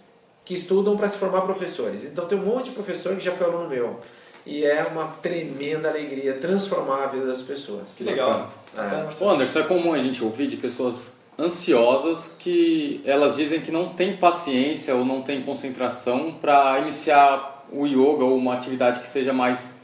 que 0.45 0.54
estudam 0.54 0.97
para 0.97 1.09
se 1.09 1.18
formar 1.18 1.42
professores. 1.42 2.04
Então 2.04 2.26
tem 2.26 2.38
um 2.38 2.45
monte 2.45 2.66
de 2.66 2.71
professor 2.73 3.14
que 3.16 3.25
já 3.25 3.33
foi 3.33 3.47
aluno 3.47 3.68
meu. 3.68 4.00
E 4.45 4.64
é 4.64 4.85
uma 4.85 5.09
tremenda 5.09 5.88
alegria 5.88 6.35
transformar 6.35 7.04
a 7.04 7.06
vida 7.09 7.26
das 7.26 7.42
pessoas. 7.42 7.97
Que 7.97 8.04
legal. 8.04 8.52
É. 8.76 9.25
Ô 9.25 9.30
Anderson, 9.30 9.61
é 9.61 9.62
comum 9.64 9.92
a 9.92 9.99
gente 9.99 10.23
ouvir 10.23 10.47
de 10.47 10.56
pessoas 10.56 11.16
ansiosas 11.38 12.33
que 12.38 13.02
elas 13.04 13.37
dizem 13.37 13.61
que 13.61 13.71
não 13.71 13.90
tem 13.90 14.16
paciência 14.16 14.95
ou 14.95 15.04
não 15.04 15.23
tem 15.23 15.42
concentração 15.42 16.35
para 16.40 16.78
iniciar 16.78 17.66
o 17.71 17.87
yoga 17.87 18.25
ou 18.25 18.37
uma 18.37 18.54
atividade 18.54 19.00
que 19.00 19.06
seja 19.06 19.33
mais, 19.33 19.76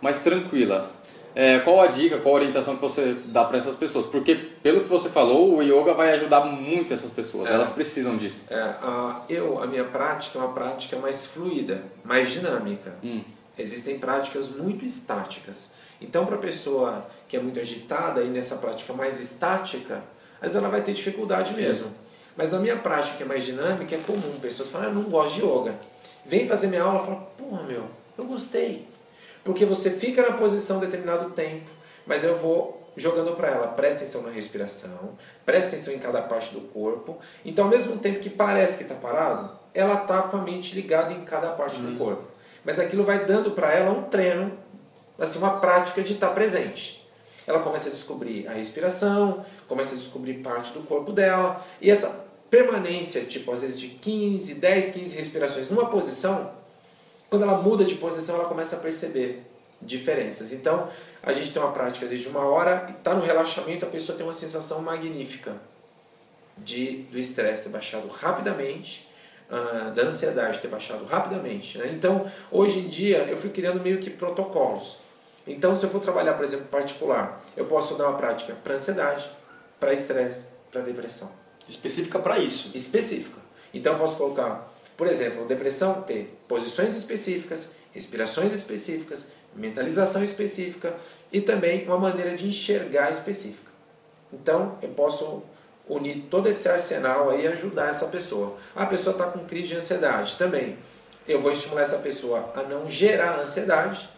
mais 0.00 0.20
tranquila. 0.20 0.90
É, 1.34 1.58
qual 1.60 1.80
a 1.80 1.86
dica, 1.86 2.18
qual 2.18 2.34
a 2.34 2.38
orientação 2.38 2.76
que 2.76 2.82
você 2.82 3.16
dá 3.26 3.44
para 3.44 3.56
essas 3.56 3.74
pessoas? 3.74 4.04
Porque, 4.06 4.34
pelo 4.34 4.82
que 4.82 4.88
você 4.88 5.08
falou, 5.08 5.56
o 5.56 5.62
yoga 5.62 5.94
vai 5.94 6.12
ajudar 6.12 6.44
muito 6.44 6.92
essas 6.92 7.10
pessoas, 7.10 7.48
é, 7.48 7.54
elas 7.54 7.70
precisam 7.70 8.16
disso. 8.16 8.46
É, 8.50 8.60
a, 8.60 9.22
eu, 9.28 9.62
a 9.62 9.66
minha 9.66 9.84
prática 9.84 10.38
é 10.38 10.42
uma 10.42 10.52
prática 10.52 10.96
mais 10.98 11.26
fluida, 11.26 11.82
mais 12.04 12.30
dinâmica. 12.30 12.94
Hum. 13.02 13.22
Existem 13.58 13.98
práticas 13.98 14.48
muito 14.48 14.84
estáticas. 14.84 15.74
Então, 16.00 16.26
para 16.26 16.36
a 16.36 16.38
pessoa 16.38 17.06
que 17.28 17.36
é 17.36 17.40
muito 17.40 17.60
agitada 17.60 18.22
e 18.22 18.28
nessa 18.28 18.56
prática 18.56 18.92
mais 18.92 19.20
estática, 19.20 20.02
às 20.36 20.48
vezes 20.48 20.56
ela 20.56 20.68
vai 20.68 20.82
ter 20.82 20.92
dificuldade 20.92 21.54
Sim. 21.54 21.62
mesmo. 21.62 21.86
Mas 22.36 22.50
na 22.50 22.58
minha 22.58 22.76
prática 22.76 23.16
que 23.16 23.22
é 23.22 23.26
mais 23.26 23.44
dinâmica, 23.44 23.94
é 23.94 23.98
comum. 23.98 24.38
Pessoas 24.40 24.68
falam, 24.68 24.88
ah, 24.88 24.92
não 24.92 25.02
gosto 25.02 25.34
de 25.34 25.40
yoga. 25.42 25.74
Vem 26.26 26.48
fazer 26.48 26.68
minha 26.68 26.82
aula 26.82 27.02
e 27.02 27.06
fala, 27.06 27.20
porra, 27.36 27.62
meu, 27.64 27.84
eu 28.16 28.24
gostei. 28.24 28.88
Porque 29.44 29.64
você 29.64 29.90
fica 29.90 30.22
na 30.22 30.36
posição 30.36 30.78
determinado 30.78 31.30
tempo, 31.30 31.70
mas 32.06 32.22
eu 32.22 32.38
vou 32.38 32.82
jogando 32.96 33.34
para 33.34 33.48
ela, 33.48 33.68
presta 33.68 34.02
atenção 34.02 34.22
na 34.22 34.30
respiração, 34.30 35.16
presta 35.44 35.74
atenção 35.74 35.94
em 35.94 35.98
cada 35.98 36.22
parte 36.22 36.52
do 36.54 36.60
corpo. 36.60 37.18
Então, 37.44 37.64
ao 37.64 37.70
mesmo 37.70 37.98
tempo 37.98 38.20
que 38.20 38.30
parece 38.30 38.76
que 38.76 38.82
está 38.82 38.94
parado, 38.94 39.50
ela 39.74 40.02
está 40.02 40.22
com 40.22 40.36
a 40.36 40.42
mente 40.42 40.74
ligada 40.74 41.12
em 41.12 41.24
cada 41.24 41.48
parte 41.50 41.80
uhum. 41.80 41.92
do 41.92 41.98
corpo. 41.98 42.24
Mas 42.64 42.78
aquilo 42.78 43.04
vai 43.04 43.24
dando 43.24 43.52
para 43.52 43.72
ela 43.72 43.90
um 43.90 44.04
treino, 44.04 44.52
assim, 45.18 45.38
uma 45.38 45.58
prática 45.58 46.02
de 46.02 46.12
estar 46.12 46.28
tá 46.28 46.34
presente. 46.34 47.02
Ela 47.46 47.60
começa 47.60 47.88
a 47.88 47.92
descobrir 47.92 48.46
a 48.46 48.52
respiração, 48.52 49.44
começa 49.66 49.94
a 49.94 49.98
descobrir 49.98 50.34
parte 50.34 50.72
do 50.72 50.82
corpo 50.82 51.10
dela, 51.12 51.64
e 51.80 51.90
essa 51.90 52.26
permanência, 52.48 53.22
tipo, 53.22 53.50
às 53.50 53.62
vezes 53.62 53.80
de 53.80 53.88
15, 53.88 54.54
10, 54.56 54.90
15 54.92 55.16
respirações 55.16 55.70
numa 55.70 55.86
posição, 55.86 56.52
quando 57.32 57.44
ela 57.44 57.56
muda 57.62 57.82
de 57.82 57.94
posição, 57.94 58.34
ela 58.34 58.44
começa 58.44 58.76
a 58.76 58.78
perceber 58.78 59.42
diferenças. 59.80 60.52
Então, 60.52 60.86
a 61.22 61.32
gente 61.32 61.50
tem 61.50 61.62
uma 61.62 61.72
prática 61.72 62.04
às 62.04 62.10
vezes 62.10 62.26
de 62.26 62.30
uma 62.30 62.44
hora, 62.44 62.88
e 62.90 62.92
está 62.92 63.14
no 63.14 63.24
relaxamento, 63.24 63.86
a 63.86 63.88
pessoa 63.88 64.18
tem 64.18 64.26
uma 64.26 64.34
sensação 64.34 64.82
magnífica 64.82 65.56
de 66.58 67.04
do 67.10 67.18
estresse 67.18 67.62
ter 67.62 67.68
baixado 67.70 68.06
rapidamente, 68.06 69.08
uh, 69.48 69.92
da 69.92 70.02
ansiedade 70.02 70.58
ter 70.58 70.68
baixado 70.68 71.06
rapidamente. 71.06 71.78
Né? 71.78 71.90
Então, 71.94 72.30
hoje 72.50 72.80
em 72.80 72.88
dia, 72.88 73.20
eu 73.20 73.36
fui 73.38 73.48
criando 73.48 73.80
meio 73.80 73.98
que 73.98 74.10
protocolos. 74.10 74.98
Então, 75.46 75.74
se 75.74 75.86
eu 75.86 75.88
for 75.88 76.02
trabalhar, 76.02 76.34
por 76.34 76.44
exemplo, 76.44 76.66
particular, 76.66 77.42
eu 77.56 77.64
posso 77.64 77.94
dar 77.94 78.08
uma 78.08 78.18
prática 78.18 78.54
para 78.62 78.74
ansiedade, 78.74 79.26
para 79.80 79.94
estresse, 79.94 80.48
para 80.70 80.82
depressão. 80.82 81.32
Específica 81.66 82.18
para 82.18 82.38
isso? 82.38 82.76
Específica. 82.76 83.40
Então, 83.72 83.94
eu 83.94 83.98
posso 83.98 84.18
colocar 84.18 84.70
por 84.96 85.06
exemplo, 85.06 85.46
depressão 85.46 86.02
tem 86.02 86.28
posições 86.46 86.96
específicas, 86.96 87.72
respirações 87.92 88.52
específicas, 88.52 89.32
mentalização 89.54 90.22
específica 90.22 90.94
e 91.32 91.40
também 91.40 91.84
uma 91.86 91.98
maneira 91.98 92.36
de 92.36 92.46
enxergar 92.46 93.10
específica. 93.10 93.70
Então, 94.32 94.78
eu 94.82 94.88
posso 94.90 95.42
unir 95.88 96.24
todo 96.30 96.48
esse 96.48 96.68
arsenal 96.68 97.30
aí 97.30 97.44
e 97.44 97.48
ajudar 97.48 97.88
essa 97.88 98.06
pessoa. 98.06 98.56
A 98.74 98.86
pessoa 98.86 99.12
está 99.12 99.26
com 99.26 99.44
crise 99.44 99.68
de 99.68 99.76
ansiedade 99.76 100.36
também. 100.38 100.78
Eu 101.26 101.40
vou 101.40 101.52
estimular 101.52 101.82
essa 101.82 101.98
pessoa 101.98 102.52
a 102.56 102.62
não 102.62 102.88
gerar 102.90 103.38
ansiedade. 103.40 104.08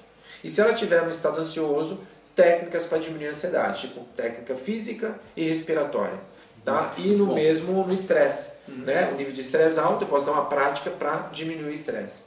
E 0.43 0.49
se 0.49 0.61
ela 0.61 0.73
estiver 0.73 1.03
no 1.03 1.11
estado 1.11 1.41
ansioso, 1.41 2.01
técnicas 2.35 2.85
para 2.85 2.99
diminuir 2.99 3.29
a 3.29 3.31
ansiedade, 3.31 3.89
tipo 3.89 4.05
técnica 4.17 4.57
física 4.57 5.19
e 5.37 5.49
respiratória 5.49 6.34
tá? 6.65 6.93
E 6.99 7.09
no 7.09 7.27
Bom. 7.27 7.35
mesmo 7.35 7.87
no 7.87 7.93
estresse, 7.93 8.59
uhum. 8.69 8.85
né? 8.85 9.11
O 9.13 9.17
nível 9.17 9.33
de 9.33 9.41
estresse 9.41 9.79
alto, 9.79 10.05
eu 10.05 10.09
posso 10.09 10.27
dar 10.27 10.33
uma 10.33 10.47
prática 10.47 10.91
para 10.91 11.29
diminuir 11.33 11.71
o 11.71 11.73
estresse. 11.73 12.27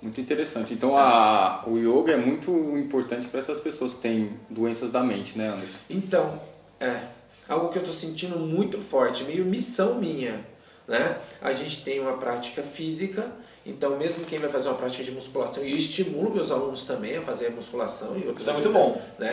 Muito 0.00 0.20
interessante. 0.20 0.72
Então 0.72 0.96
a, 0.96 1.64
o 1.66 1.76
yoga 1.76 2.12
é 2.12 2.16
muito 2.16 2.50
importante 2.76 3.26
para 3.28 3.40
essas 3.40 3.60
pessoas 3.60 3.94
que 3.94 4.00
têm 4.00 4.38
doenças 4.48 4.90
da 4.90 5.02
mente, 5.02 5.36
né, 5.36 5.48
Anderson? 5.48 5.78
Então, 5.88 6.40
é 6.78 7.00
algo 7.48 7.70
que 7.70 7.78
eu 7.78 7.82
estou 7.82 7.94
sentindo 7.94 8.38
muito 8.38 8.78
forte, 8.78 9.24
meio 9.24 9.44
missão 9.44 9.96
minha, 9.96 10.44
né? 10.86 11.18
A 11.40 11.52
gente 11.52 11.82
tem 11.82 11.98
uma 11.98 12.16
prática 12.18 12.62
física 12.62 13.32
então, 13.66 13.96
mesmo 13.96 14.24
quem 14.24 14.38
vai 14.38 14.48
fazer 14.48 14.68
uma 14.68 14.76
prática 14.76 15.02
de 15.02 15.10
musculação, 15.10 15.64
e 15.64 15.72
eu 15.72 15.76
estimulo 15.76 16.32
meus 16.32 16.52
alunos 16.52 16.84
também 16.84 17.16
a 17.16 17.22
fazer 17.22 17.50
musculação. 17.50 18.16
E 18.16 18.32
Isso 18.32 18.48
é 18.48 18.52
muito 18.52 18.70
bom. 18.70 19.00
Né? 19.18 19.32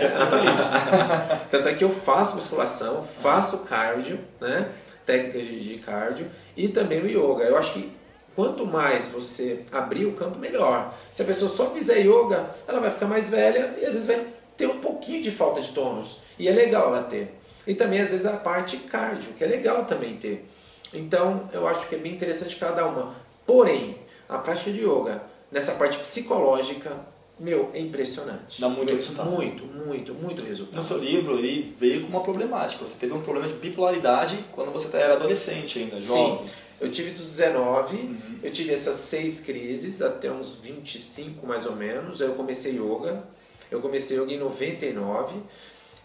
Tanto 1.52 1.70
é 1.70 1.74
que 1.74 1.84
eu 1.84 1.90
faço 1.92 2.36
musculação, 2.36 3.08
faço 3.22 3.60
cardio, 3.60 4.20
né? 4.42 4.72
técnicas 5.06 5.46
de, 5.46 5.60
de 5.60 5.78
cardio, 5.78 6.25
e 6.58 6.68
também 6.68 7.00
o 7.02 7.08
yoga. 7.08 7.44
Eu 7.44 7.56
acho 7.56 7.74
que 7.74 7.92
quanto 8.36 8.66
mais 8.66 9.08
você 9.10 9.63
abrir 9.72 10.06
o 10.06 10.13
campo, 10.13 10.40
melhor. 10.40 10.94
Se 11.12 11.22
a 11.22 11.25
pessoa 11.25 11.50
só 11.50 11.70
fizer 11.70 12.00
yoga, 12.00 12.50
ela 12.68 12.80
vai 12.80 12.90
ficar 12.90 13.06
mais 13.06 13.30
velha 13.30 13.75
e 13.80 13.86
às 13.86 13.94
vezes 13.94 14.08
vai 14.08 14.25
ter 14.58 14.66
um 14.66 14.80
pouquinho 14.80 15.22
de 15.22 15.30
falta 15.30 15.62
de 15.62 15.72
tônus. 15.74 16.22
E 16.40 16.48
é 16.48 16.52
legal 16.52 16.88
ela 16.88 17.04
ter. 17.04 17.38
E 17.68 17.75
também, 17.75 18.02
às 18.02 18.10
vezes, 18.10 18.25
a 18.25 18.34
parte 18.34 18.78
cardio, 18.78 19.34
que 19.34 19.44
é 19.44 19.48
legal 19.48 19.86
também 19.86 20.18
ter. 20.18 20.50
Então, 20.92 21.50
eu 21.54 21.68
acho 21.68 21.88
que 21.88 21.96
é 21.96 21.98
bem 21.98 22.13
interessante 22.13 22.56
cada 22.56 22.86
uma. 22.86 23.16
Porém, 23.46 23.98
a 24.36 24.40
prática 24.40 24.72
de 24.72 24.82
yoga, 24.82 25.24
nessa 25.52 25.74
parte 25.74 25.98
psicológica, 26.00 26.92
meu, 27.40 27.72
é 27.74 27.80
impressionante. 27.80 28.62
Dá 28.62 28.70
muito 28.70 28.88
meu, 28.88 28.96
resultado. 28.96 29.30
Muito, 29.30 29.66
muito, 29.66 30.13
muito 30.13 30.44
resultado. 30.44 30.75
No 30.75 30.84
seu 30.84 30.98
livro 30.98 31.38
ele 31.38 31.75
veio 31.80 32.02
com 32.02 32.08
uma 32.08 32.22
problemática. 32.22 32.86
Você 32.86 32.98
teve 33.00 33.13
um 33.13 33.22
problema 33.22 33.48
de 33.48 33.54
bipolaridade 33.56 34.38
quando 34.52 34.72
você 34.72 34.96
era 34.96 35.13
adolescente 35.13 35.80
ainda, 35.80 36.00
jovem. 36.00 36.48
Sim. 36.48 36.54
Eu 36.80 36.92
tive 36.92 37.12
dos 37.12 37.28
19, 37.28 37.96
uhum. 37.96 38.40
eu 38.44 38.52
tive 38.52 38.74
essas 38.74 38.98
seis 38.98 39.40
crises 39.40 40.02
até 40.02 40.30
uns 40.32 40.56
25 40.56 41.46
mais 41.48 41.66
ou 41.66 41.75
menos. 41.75 42.22
Aí 42.22 42.28
eu 42.28 42.36
comecei 42.36 42.74
yoga. 42.74 43.24
Eu 43.72 43.80
comecei 43.82 44.18
yoga 44.18 44.32
em 44.32 44.38
99 44.38 45.36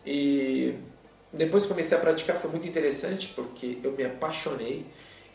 e 0.07 0.75
depois 1.33 1.65
que 1.65 1.69
comecei 1.69 1.97
a 1.99 2.01
praticar 2.01 2.37
foi 2.37 2.51
muito 2.51 2.67
interessante 2.67 3.33
porque 3.35 3.79
eu 3.83 3.93
me 3.93 4.05
apaixonei 4.05 4.87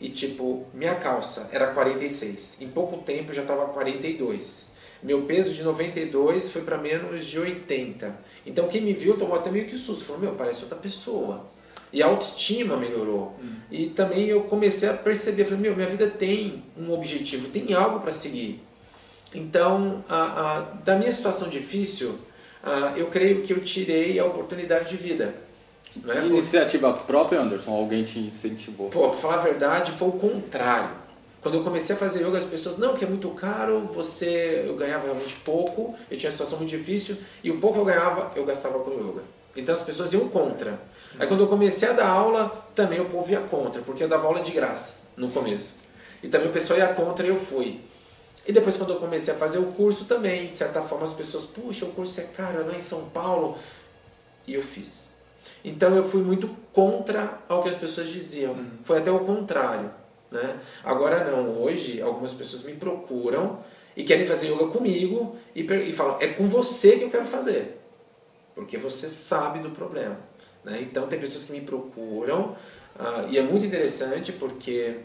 e 0.04 0.10
tipo, 0.10 0.66
minha 0.74 0.94
calça 0.96 1.48
era 1.50 1.68
46. 1.68 2.58
Em 2.60 2.68
pouco 2.68 2.98
tempo 2.98 3.32
já 3.32 3.40
estava 3.40 3.68
42. 3.68 4.74
Meu 5.02 5.22
peso 5.22 5.54
de 5.54 5.62
92 5.62 6.52
foi 6.52 6.60
para 6.60 6.76
menos 6.76 7.24
de 7.24 7.40
80. 7.40 8.14
Então 8.44 8.68
quem 8.68 8.82
me 8.82 8.92
viu 8.92 9.16
tomou 9.16 9.34
até 9.34 9.50
meio 9.50 9.64
que 9.64 9.78
susto. 9.78 10.04
Falou, 10.04 10.20
meu, 10.20 10.32
parece 10.32 10.60
outra 10.60 10.76
pessoa. 10.76 11.46
E 11.90 12.02
a 12.02 12.06
autoestima 12.06 12.76
melhorou. 12.76 13.34
Hum. 13.42 13.54
E 13.70 13.86
também 13.86 14.26
eu 14.26 14.42
comecei 14.42 14.90
a 14.90 14.92
perceber, 14.92 15.44
falei, 15.46 15.60
meu, 15.60 15.74
minha 15.74 15.88
vida 15.88 16.06
tem 16.10 16.62
um 16.76 16.92
objetivo, 16.92 17.48
tem 17.48 17.72
algo 17.72 18.00
para 18.00 18.12
seguir. 18.12 18.62
Então, 19.34 20.04
a, 20.06 20.58
a, 20.58 20.60
da 20.84 20.96
minha 20.96 21.12
situação 21.12 21.48
difícil, 21.48 22.18
a, 22.62 22.92
eu 22.94 23.06
creio 23.06 23.40
que 23.40 23.54
eu 23.54 23.60
tirei 23.60 24.18
a 24.18 24.26
oportunidade 24.26 24.90
de 24.90 24.98
vida. 24.98 25.34
Né? 25.96 26.26
Iniciativa 26.26 26.92
própria, 26.92 27.40
Anderson? 27.40 27.72
Alguém 27.72 28.04
te 28.04 28.18
incentivou? 28.18 28.90
Pô, 28.90 29.12
falar 29.12 29.34
a 29.34 29.42
verdade, 29.42 29.92
foi 29.92 30.08
o 30.08 30.12
contrário. 30.12 30.90
Quando 31.40 31.58
eu 31.58 31.62
comecei 31.62 31.94
a 31.94 31.98
fazer 31.98 32.26
yoga, 32.26 32.38
as 32.38 32.44
pessoas, 32.44 32.78
não, 32.78 32.94
que 32.94 33.04
é 33.04 33.08
muito 33.08 33.28
caro, 33.30 33.80
você, 33.94 34.64
eu 34.66 34.74
ganhava 34.76 35.04
realmente 35.04 35.36
pouco, 35.44 35.94
eu 36.10 36.16
tinha 36.16 36.30
uma 36.30 36.32
situação 36.32 36.58
muito 36.58 36.70
difícil, 36.70 37.18
e 37.42 37.50
o 37.50 37.60
pouco 37.60 37.74
que 37.74 37.80
eu 37.80 37.84
ganhava, 37.84 38.32
eu 38.34 38.46
gastava 38.46 38.78
com 38.78 38.90
yoga. 38.92 39.22
Então 39.56 39.74
as 39.74 39.82
pessoas 39.82 40.12
iam 40.12 40.28
contra. 40.28 40.80
Aí 41.18 41.26
quando 41.26 41.40
eu 41.40 41.46
comecei 41.46 41.88
a 41.88 41.92
dar 41.92 42.08
aula, 42.08 42.66
também 42.74 43.00
o 43.00 43.04
povo 43.04 43.30
ia 43.30 43.40
contra, 43.40 43.82
porque 43.82 44.02
eu 44.02 44.08
dava 44.08 44.26
aula 44.26 44.40
de 44.40 44.50
graça 44.50 45.00
no 45.16 45.28
começo. 45.28 45.76
E 46.22 46.28
também 46.28 46.48
o 46.48 46.52
pessoal 46.52 46.78
ia 46.78 46.88
contra 46.88 47.26
e 47.26 47.28
eu 47.28 47.38
fui. 47.38 47.80
E 48.46 48.52
depois 48.52 48.76
quando 48.76 48.94
eu 48.94 48.98
comecei 48.98 49.32
a 49.32 49.36
fazer 49.36 49.58
o 49.58 49.66
curso 49.66 50.06
também, 50.06 50.48
de 50.48 50.56
certa 50.56 50.82
forma 50.82 51.04
as 51.04 51.12
pessoas, 51.12 51.44
puxa, 51.44 51.84
o 51.84 51.92
curso 51.92 52.20
é 52.20 52.24
caro 52.24 52.66
lá 52.66 52.74
em 52.74 52.80
São 52.80 53.10
Paulo. 53.10 53.56
E 54.46 54.54
eu 54.54 54.62
fiz. 54.62 55.13
Então 55.64 55.96
eu 55.96 56.06
fui 56.06 56.22
muito 56.22 56.48
contra 56.72 57.38
ao 57.48 57.62
que 57.62 57.70
as 57.70 57.76
pessoas 57.76 58.08
diziam. 58.08 58.52
Uhum. 58.52 58.70
Foi 58.82 58.98
até 58.98 59.10
o 59.10 59.20
contrário. 59.20 59.90
Né? 60.30 60.60
Agora 60.82 61.30
não, 61.30 61.62
hoje 61.62 62.02
algumas 62.02 62.34
pessoas 62.34 62.64
me 62.64 62.74
procuram 62.74 63.60
e 63.96 64.04
querem 64.04 64.26
fazer 64.26 64.48
yoga 64.48 64.66
comigo 64.66 65.36
e, 65.54 65.62
e 65.62 65.92
falam, 65.92 66.18
é 66.20 66.28
com 66.28 66.46
você 66.48 66.98
que 66.98 67.04
eu 67.04 67.10
quero 67.10 67.24
fazer. 67.24 67.80
Porque 68.54 68.76
você 68.76 69.08
sabe 69.08 69.60
do 69.60 69.70
problema. 69.70 70.18
Né? 70.62 70.80
Então 70.82 71.06
tem 71.06 71.18
pessoas 71.18 71.44
que 71.44 71.52
me 71.52 71.60
procuram 71.60 72.56
uh, 72.96 73.28
e 73.30 73.38
é 73.38 73.42
muito 73.42 73.64
interessante 73.64 74.32
porque 74.32 74.98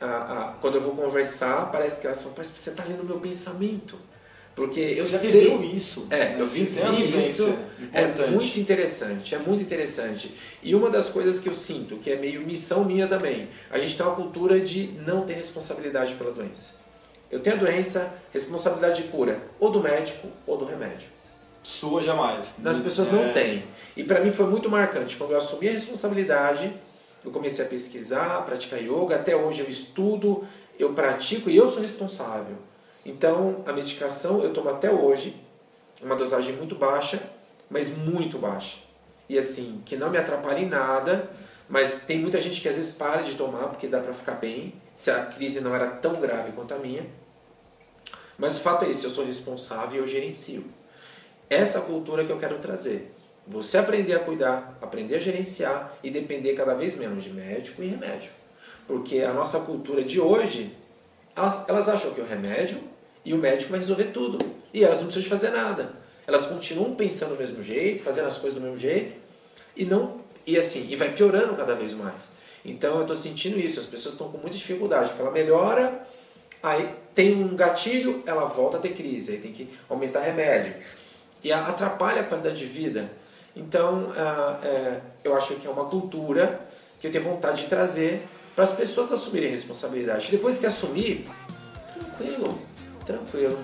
uh, 0.00 0.06
uh, 0.06 0.54
quando 0.60 0.76
eu 0.76 0.80
vou 0.80 0.96
conversar, 0.96 1.70
parece 1.70 2.00
que 2.00 2.06
elas 2.06 2.18
falam, 2.18 2.34
parece 2.34 2.54
que 2.54 2.62
você 2.62 2.70
está 2.70 2.84
lendo 2.84 3.02
o 3.02 3.06
meu 3.06 3.20
pensamento. 3.20 3.96
Porque 4.60 4.80
eu 4.80 5.06
já 5.06 5.16
sei, 5.16 5.30
viveu 5.30 5.64
isso. 5.64 6.06
É, 6.10 6.18
né? 6.18 6.36
eu 6.38 6.46
vivi 6.46 7.18
isso. 7.18 7.56
É 7.94 8.26
muito 8.26 8.60
interessante, 8.60 9.34
é 9.34 9.38
muito 9.38 9.62
interessante. 9.62 10.34
E 10.62 10.74
uma 10.74 10.90
das 10.90 11.08
coisas 11.08 11.40
que 11.40 11.48
eu 11.48 11.54
sinto, 11.54 11.96
que 11.96 12.10
é 12.10 12.16
meio 12.16 12.42
missão 12.42 12.84
minha 12.84 13.06
também, 13.06 13.48
a 13.70 13.78
gente 13.78 13.96
tem 13.96 14.04
uma 14.04 14.14
cultura 14.14 14.60
de 14.60 14.90
não 15.06 15.24
ter 15.24 15.32
responsabilidade 15.32 16.14
pela 16.16 16.30
doença. 16.30 16.74
Eu 17.30 17.40
tenho 17.40 17.56
a 17.56 17.58
doença, 17.58 18.12
responsabilidade 18.34 19.04
de 19.04 19.08
cura, 19.08 19.40
ou 19.58 19.70
do 19.70 19.80
médico 19.80 20.28
ou 20.46 20.58
do 20.58 20.66
remédio. 20.66 21.08
Sua 21.62 22.02
jamais. 22.02 22.56
As 22.62 22.78
pessoas 22.80 23.08
é. 23.08 23.12
não 23.12 23.32
têm. 23.32 23.64
E 23.96 24.04
para 24.04 24.20
mim 24.20 24.30
foi 24.30 24.44
muito 24.44 24.68
marcante 24.68 25.16
quando 25.16 25.30
eu 25.30 25.38
assumi 25.38 25.70
a 25.70 25.72
responsabilidade 25.72 26.70
eu 27.24 27.30
comecei 27.30 27.64
a 27.64 27.68
pesquisar, 27.68 28.38
a 28.38 28.42
praticar 28.42 28.80
yoga, 28.82 29.16
até 29.16 29.36
hoje 29.36 29.60
eu 29.60 29.68
estudo, 29.68 30.46
eu 30.78 30.94
pratico 30.94 31.50
e 31.50 31.56
eu 31.56 31.68
sou 31.68 31.82
responsável. 31.82 32.56
Então, 33.04 33.62
a 33.66 33.72
medicação 33.72 34.42
eu 34.42 34.52
tomo 34.52 34.68
até 34.68 34.90
hoje, 34.90 35.34
uma 36.02 36.16
dosagem 36.16 36.54
muito 36.56 36.74
baixa, 36.74 37.20
mas 37.68 37.96
muito 37.96 38.38
baixa. 38.38 38.78
E 39.28 39.38
assim, 39.38 39.80
que 39.86 39.96
não 39.96 40.10
me 40.10 40.18
atrapalhe 40.18 40.64
em 40.64 40.68
nada, 40.68 41.30
mas 41.68 42.02
tem 42.02 42.18
muita 42.18 42.40
gente 42.40 42.60
que 42.60 42.68
às 42.68 42.76
vezes 42.76 42.96
para 42.96 43.22
de 43.22 43.36
tomar 43.36 43.68
porque 43.68 43.86
dá 43.86 44.00
para 44.00 44.12
ficar 44.12 44.34
bem, 44.34 44.74
se 44.94 45.10
a 45.10 45.24
crise 45.26 45.60
não 45.60 45.74
era 45.74 45.86
tão 45.86 46.20
grave 46.20 46.52
quanto 46.52 46.74
a 46.74 46.78
minha. 46.78 47.06
Mas 48.36 48.56
o 48.56 48.60
fato 48.60 48.84
é 48.84 48.90
esse, 48.90 49.04
eu 49.04 49.10
sou 49.10 49.24
responsável 49.24 50.00
e 50.00 50.02
eu 50.02 50.06
gerencio. 50.06 50.64
Essa 51.48 51.82
cultura 51.82 52.24
que 52.24 52.32
eu 52.32 52.38
quero 52.38 52.58
trazer. 52.58 53.14
Você 53.46 53.78
aprender 53.78 54.14
a 54.14 54.18
cuidar, 54.18 54.76
aprender 54.82 55.16
a 55.16 55.18
gerenciar 55.18 55.94
e 56.02 56.10
depender 56.10 56.54
cada 56.54 56.74
vez 56.74 56.96
menos 56.96 57.22
de 57.22 57.30
médico 57.30 57.82
e 57.82 57.86
remédio. 57.86 58.30
Porque 58.86 59.20
a 59.20 59.32
nossa 59.32 59.60
cultura 59.60 60.02
de 60.02 60.20
hoje, 60.20 60.76
elas, 61.36 61.68
elas 61.68 61.88
acham 61.88 62.12
que 62.12 62.20
o 62.20 62.26
remédio 62.26 62.80
e 63.24 63.34
o 63.34 63.38
médico 63.38 63.70
vai 63.70 63.80
resolver 63.80 64.04
tudo. 64.04 64.38
E 64.72 64.84
elas 64.84 64.98
não 64.98 65.06
precisam 65.06 65.22
de 65.22 65.28
fazer 65.28 65.50
nada. 65.50 65.92
Elas 66.26 66.46
continuam 66.46 66.94
pensando 66.94 67.34
do 67.34 67.38
mesmo 67.38 67.62
jeito, 67.62 68.02
fazendo 68.02 68.28
as 68.28 68.38
coisas 68.38 68.60
do 68.60 68.64
mesmo 68.64 68.78
jeito 68.78 69.16
e 69.76 69.84
não 69.84 70.20
e 70.46 70.56
assim, 70.56 70.86
e 70.88 70.96
vai 70.96 71.10
piorando 71.10 71.54
cada 71.54 71.74
vez 71.74 71.92
mais. 71.92 72.30
Então 72.64 72.96
eu 72.96 73.02
estou 73.02 73.16
sentindo 73.16 73.58
isso, 73.58 73.80
as 73.80 73.86
pessoas 73.86 74.14
estão 74.14 74.30
com 74.30 74.38
muita 74.38 74.56
dificuldade, 74.56 75.10
porque 75.10 75.22
ela 75.22 75.30
melhora, 75.30 76.06
aí 76.62 76.90
tem 77.14 77.42
um 77.42 77.54
gatilho, 77.54 78.22
ela 78.26 78.46
volta 78.46 78.76
a 78.76 78.80
ter 78.80 78.90
crise, 78.90 79.32
aí 79.32 79.38
tem 79.38 79.52
que 79.52 79.68
aumentar 79.88 80.20
remédio. 80.20 80.74
E 81.42 81.52
atrapalha 81.52 82.20
a 82.20 82.24
qualidade 82.24 82.58
de 82.58 82.66
vida. 82.66 83.10
Então, 83.56 84.12
é, 84.62 85.00
eu 85.24 85.34
acho 85.36 85.54
que 85.56 85.66
é 85.66 85.70
uma 85.70 85.86
cultura 85.86 86.60
que 87.00 87.06
eu 87.06 87.10
tenho 87.10 87.24
vontade 87.24 87.62
de 87.62 87.68
trazer 87.68 88.22
para 88.54 88.64
as 88.64 88.72
pessoas 88.72 89.10
assumirem 89.10 89.50
responsabilidade. 89.50 90.30
Depois 90.30 90.58
que 90.58 90.66
assumir, 90.66 91.26
tranquilo, 91.94 92.60
tranquilo. 93.12 93.58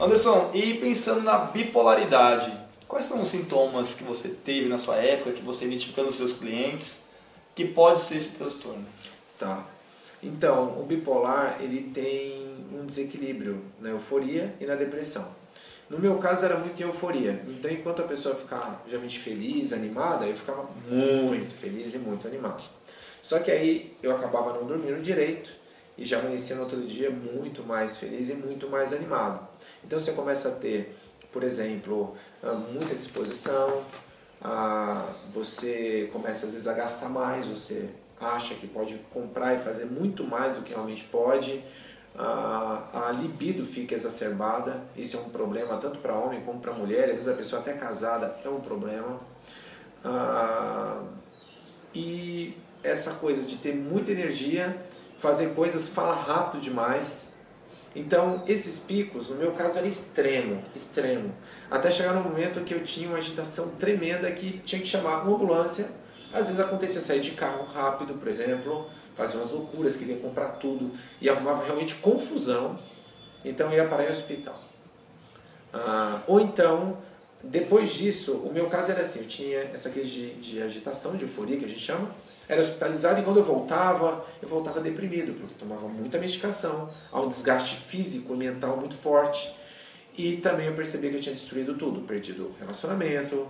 Anderson, 0.00 0.50
e 0.52 0.74
pensando 0.74 1.22
na 1.22 1.38
bipolaridade, 1.38 2.52
quais 2.88 3.04
são 3.04 3.22
os 3.22 3.28
sintomas 3.28 3.94
que 3.94 4.02
você 4.02 4.28
teve 4.28 4.68
na 4.68 4.76
sua 4.76 4.96
época, 4.96 5.30
que 5.30 5.42
você 5.42 5.64
identificou 5.64 6.04
nos 6.04 6.16
seus 6.16 6.32
clientes, 6.32 7.04
que 7.54 7.64
pode 7.64 8.00
ser 8.00 8.16
esse 8.16 8.30
transtorno? 8.30 8.84
Tá. 9.38 9.64
Então, 10.20 10.80
o 10.80 10.84
bipolar 10.84 11.58
ele 11.60 11.90
tem 11.92 12.56
um 12.72 12.84
desequilíbrio 12.84 13.62
na 13.80 13.90
euforia 13.90 14.54
e 14.60 14.66
na 14.66 14.74
depressão. 14.74 15.41
No 15.92 15.98
meu 15.98 16.16
caso 16.16 16.46
era 16.46 16.56
muito 16.56 16.80
em 16.80 16.86
euforia. 16.86 17.42
Então, 17.46 17.70
enquanto 17.70 18.00
a 18.00 18.06
pessoa 18.06 18.34
ficava 18.34 18.80
geralmente 18.86 19.18
feliz, 19.18 19.74
animada, 19.74 20.24
eu 20.24 20.34
ficava 20.34 20.66
muito 20.88 21.54
feliz 21.54 21.92
e 21.94 21.98
muito 21.98 22.26
animado. 22.26 22.62
Só 23.20 23.38
que 23.40 23.50
aí 23.50 23.94
eu 24.02 24.16
acabava 24.16 24.54
não 24.54 24.66
dormindo 24.66 25.02
direito 25.02 25.52
e 25.98 26.06
já 26.06 26.18
amanhecia 26.18 26.56
no 26.56 26.62
outro 26.62 26.80
dia 26.80 27.10
muito 27.10 27.62
mais 27.62 27.98
feliz 27.98 28.30
e 28.30 28.32
muito 28.32 28.70
mais 28.70 28.90
animado. 28.90 29.46
Então 29.84 30.00
você 30.00 30.12
começa 30.12 30.48
a 30.48 30.52
ter, 30.52 30.96
por 31.30 31.42
exemplo, 31.44 32.16
ah, 32.42 32.54
muita 32.54 32.94
disposição, 32.94 33.84
ah, 34.40 35.14
você 35.30 36.08
começa 36.10 36.46
às 36.46 36.52
vezes 36.52 36.68
a 36.68 36.72
gastar 36.72 37.10
mais, 37.10 37.44
você 37.44 37.90
acha 38.18 38.54
que 38.54 38.66
pode 38.66 38.94
comprar 39.12 39.56
e 39.56 39.58
fazer 39.58 39.84
muito 39.84 40.24
mais 40.24 40.56
do 40.56 40.62
que 40.62 40.72
realmente 40.72 41.04
pode. 41.04 41.62
A, 42.18 43.08
a 43.08 43.12
libido 43.12 43.64
fica 43.64 43.94
exacerbada, 43.94 44.82
isso 44.94 45.16
é 45.16 45.20
um 45.20 45.30
problema 45.30 45.78
tanto 45.78 45.98
para 45.98 46.14
homem 46.14 46.42
como 46.42 46.60
para 46.60 46.72
mulher, 46.72 47.04
às 47.04 47.10
vezes 47.10 47.28
a 47.28 47.34
pessoa 47.34 47.62
até 47.62 47.72
casada 47.72 48.36
é 48.44 48.48
um 48.48 48.60
problema. 48.60 49.18
Ah, 50.04 51.02
e 51.94 52.56
essa 52.82 53.12
coisa 53.14 53.42
de 53.42 53.56
ter 53.56 53.74
muita 53.74 54.12
energia, 54.12 54.76
fazer 55.16 55.54
coisas, 55.54 55.88
fala 55.88 56.14
rápido 56.14 56.60
demais. 56.60 57.32
Então, 57.94 58.42
esses 58.46 58.80
picos, 58.80 59.28
no 59.28 59.36
meu 59.36 59.52
caso, 59.52 59.78
era 59.78 59.86
extremo, 59.86 60.62
extremo. 60.74 61.32
Até 61.70 61.90
chegar 61.90 62.14
no 62.14 62.22
momento 62.22 62.64
que 62.64 62.74
eu 62.74 62.82
tinha 62.82 63.08
uma 63.08 63.18
agitação 63.18 63.68
tremenda 63.70 64.30
que 64.32 64.58
tinha 64.60 64.80
que 64.80 64.88
chamar 64.88 65.22
uma 65.22 65.34
ambulância 65.34 65.88
às 66.32 66.46
vezes 66.46 66.60
acontecia 66.60 67.00
sair 67.00 67.20
de 67.20 67.32
carro 67.32 67.64
rápido, 67.64 68.14
por 68.14 68.28
exemplo, 68.28 68.88
fazia 69.14 69.38
umas 69.38 69.50
loucuras, 69.50 69.96
queria 69.96 70.16
comprar 70.16 70.48
tudo 70.52 70.90
e 71.20 71.28
arrumava 71.28 71.64
realmente 71.64 71.96
confusão, 71.96 72.76
então 73.44 73.72
ia 73.72 73.86
parar 73.86 74.04
em 74.04 74.10
hospital. 74.10 74.58
Ah, 75.72 76.22
ou 76.26 76.40
então, 76.40 76.98
depois 77.42 77.90
disso, 77.90 78.34
o 78.36 78.52
meu 78.52 78.68
caso 78.68 78.92
era 78.92 79.02
assim, 79.02 79.20
eu 79.20 79.26
tinha 79.26 79.58
essa 79.58 79.90
crise 79.90 80.08
de, 80.08 80.34
de 80.34 80.62
agitação, 80.62 81.16
de 81.16 81.24
euforia 81.24 81.56
que 81.56 81.64
a 81.64 81.68
gente 81.68 81.80
chama, 81.80 82.10
era 82.48 82.60
hospitalizado 82.60 83.20
e 83.20 83.24
quando 83.24 83.38
eu 83.38 83.44
voltava, 83.44 84.24
eu 84.40 84.48
voltava 84.48 84.80
deprimido, 84.80 85.32
porque 85.38 85.54
tomava 85.58 85.88
muita 85.88 86.18
medicação, 86.18 86.92
há 87.10 87.20
um 87.20 87.28
desgaste 87.28 87.76
físico 87.76 88.34
e 88.34 88.36
mental 88.36 88.76
muito 88.76 88.94
forte. 88.94 89.54
E 90.16 90.36
também 90.36 90.66
eu 90.66 90.74
percebi 90.74 91.08
que 91.08 91.16
eu 91.16 91.20
tinha 91.20 91.34
destruído 91.34 91.74
tudo, 91.74 92.02
perdido 92.02 92.52
relacionamento, 92.60 93.46
é, 93.46 93.48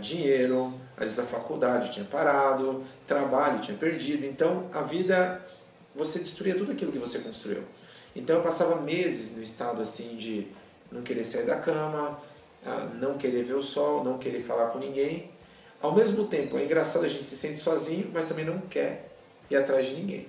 dinheiro, 0.00 0.74
às 0.96 1.04
vezes 1.04 1.18
a 1.18 1.24
faculdade 1.24 1.92
tinha 1.92 2.04
parado, 2.04 2.82
trabalho 3.06 3.60
tinha 3.60 3.76
perdido. 3.76 4.24
Então 4.24 4.66
a 4.72 4.82
vida, 4.82 5.40
você 5.94 6.18
destruía 6.18 6.54
tudo 6.56 6.72
aquilo 6.72 6.92
que 6.92 6.98
você 6.98 7.18
construiu. 7.20 7.62
Então 8.14 8.36
eu 8.36 8.42
passava 8.42 8.80
meses 8.80 9.36
no 9.36 9.42
estado 9.42 9.82
assim 9.82 10.16
de 10.16 10.46
não 10.90 11.02
querer 11.02 11.24
sair 11.24 11.46
da 11.46 11.56
cama, 11.56 12.18
não 13.00 13.16
querer 13.16 13.42
ver 13.42 13.54
o 13.54 13.62
sol, 13.62 14.04
não 14.04 14.18
querer 14.18 14.42
falar 14.42 14.68
com 14.68 14.78
ninguém. 14.78 15.30
Ao 15.80 15.92
mesmo 15.92 16.26
tempo, 16.26 16.56
é 16.56 16.64
engraçado, 16.64 17.04
a 17.04 17.08
gente 17.08 17.24
se 17.24 17.36
sente 17.36 17.58
sozinho, 17.58 18.08
mas 18.12 18.26
também 18.26 18.44
não 18.44 18.60
quer 18.60 19.08
ir 19.50 19.56
atrás 19.56 19.86
de 19.86 19.94
ninguém. 19.94 20.28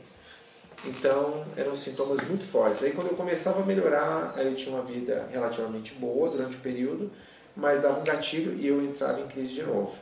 Então, 0.86 1.46
eram 1.56 1.76
sintomas 1.76 2.28
muito 2.28 2.44
fortes. 2.44 2.84
Aí, 2.84 2.92
quando 2.92 3.08
eu 3.08 3.16
começava 3.16 3.62
a 3.62 3.66
melhorar, 3.66 4.34
aí 4.36 4.48
eu 4.48 4.56
tinha 4.56 4.76
uma 4.76 4.84
vida 4.84 5.30
relativamente 5.32 5.94
boa 5.94 6.32
durante 6.32 6.58
o 6.58 6.60
período, 6.60 7.12
mas 7.56 7.82
dava 7.82 8.00
um 8.00 8.04
gatilho 8.04 8.54
e 8.60 8.68
eu 8.68 8.82
entrava 8.82 9.20
em 9.22 9.28
crise 9.28 9.54
de 9.54 9.64
novo. 9.64 9.96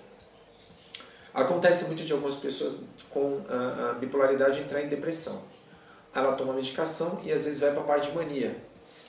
Acontece 1.33 1.85
muito 1.85 2.03
de 2.03 2.11
algumas 2.11 2.35
pessoas 2.35 2.83
com 3.09 3.41
a, 3.49 3.91
a 3.91 3.93
bipolaridade 3.93 4.59
entrar 4.59 4.81
em 4.81 4.87
depressão. 4.87 5.41
Ela 6.13 6.33
toma 6.33 6.53
medicação 6.53 7.21
e 7.23 7.31
às 7.31 7.45
vezes 7.45 7.61
vai 7.61 7.71
para 7.71 7.81
a 7.81 7.85
parte 7.85 8.09
de 8.09 8.15
mania. 8.15 8.55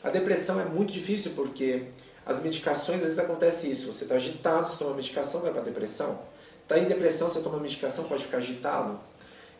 A 0.04 0.10
depressão 0.10 0.60
é 0.60 0.64
muito 0.64 0.92
difícil 0.92 1.32
porque 1.34 1.86
as 2.24 2.40
medicações, 2.40 2.98
às 2.98 3.04
vezes 3.04 3.18
acontece 3.18 3.70
isso. 3.70 3.92
Você 3.92 4.04
está 4.04 4.14
agitado, 4.16 4.68
você 4.68 4.78
toma 4.78 4.94
medicação, 4.94 5.40
vai 5.40 5.50
para 5.50 5.62
a 5.62 5.64
depressão. 5.64 6.20
Está 6.62 6.78
em 6.78 6.84
depressão, 6.84 7.28
você 7.28 7.40
toma 7.40 7.58
medicação, 7.58 8.04
pode 8.04 8.24
ficar 8.24 8.38
agitado. 8.38 8.98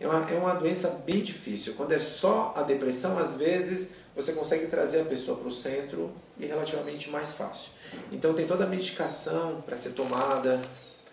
É 0.01 0.07
uma, 0.07 0.31
é 0.31 0.35
uma 0.35 0.55
doença 0.55 1.03
bem 1.07 1.21
difícil. 1.21 1.75
Quando 1.75 1.93
é 1.93 1.99
só 1.99 2.53
a 2.57 2.63
depressão, 2.63 3.19
às 3.19 3.37
vezes 3.37 3.97
você 4.15 4.33
consegue 4.33 4.67
trazer 4.67 5.03
a 5.03 5.05
pessoa 5.05 5.39
para 5.39 5.49
o 5.49 5.51
centro 5.51 6.11
e 6.39 6.47
relativamente 6.47 7.11
mais 7.11 7.33
fácil. 7.33 7.71
Então 8.11 8.35
tem 8.35 8.47
toda 8.47 8.65
a 8.65 8.67
medicação 8.67 9.63
para 9.65 9.77
ser 9.77 9.91
tomada, 9.91 10.61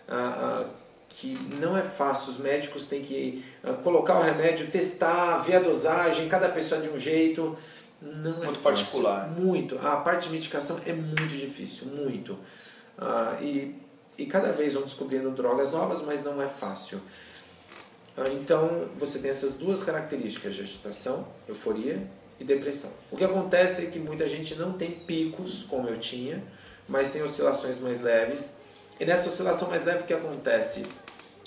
ah, 0.08 0.64
ah, 0.66 0.70
que 1.08 1.34
não 1.60 1.76
é 1.76 1.82
fácil. 1.82 2.32
Os 2.32 2.38
médicos 2.38 2.86
têm 2.86 3.02
que 3.02 3.44
ah, 3.62 3.72
colocar 3.74 4.18
o 4.18 4.22
remédio, 4.22 4.70
testar, 4.70 5.38
ver 5.38 5.56
a 5.56 5.60
dosagem, 5.60 6.28
cada 6.28 6.48
pessoa 6.48 6.80
de 6.80 6.88
um 6.88 6.98
jeito. 6.98 7.56
Não 8.02 8.38
muito 8.38 8.58
é 8.58 8.62
particular. 8.62 9.28
Muito. 9.30 9.78
A 9.78 9.96
parte 9.96 10.28
de 10.28 10.30
medicação 10.30 10.80
é 10.86 10.92
muito 10.92 11.36
difícil, 11.36 11.88
muito. 11.88 12.38
Ah, 12.98 13.38
e, 13.40 13.74
e 14.18 14.26
cada 14.26 14.52
vez 14.52 14.74
vão 14.74 14.82
descobrindo 14.82 15.30
drogas 15.30 15.72
novas, 15.72 16.02
mas 16.02 16.22
não 16.22 16.40
é 16.40 16.48
fácil. 16.48 17.00
Ah, 18.20 18.28
então 18.32 18.86
você 18.98 19.18
tem 19.18 19.30
essas 19.30 19.54
duas 19.54 19.82
características 19.82 20.54
de 20.54 20.60
agitação, 20.60 21.26
euforia 21.48 22.06
e 22.38 22.44
depressão. 22.44 22.90
O 23.10 23.16
que 23.16 23.24
acontece 23.24 23.86
é 23.86 23.90
que 23.90 23.98
muita 23.98 24.28
gente 24.28 24.54
não 24.56 24.74
tem 24.74 24.90
picos 24.90 25.64
como 25.64 25.88
eu 25.88 25.96
tinha, 25.96 26.42
mas 26.86 27.08
tem 27.08 27.22
oscilações 27.22 27.78
mais 27.78 28.02
leves. 28.02 28.58
E 28.98 29.06
nessa 29.06 29.30
oscilação 29.30 29.70
mais 29.70 29.86
leve, 29.86 30.02
o 30.02 30.04
que 30.04 30.12
acontece? 30.12 30.82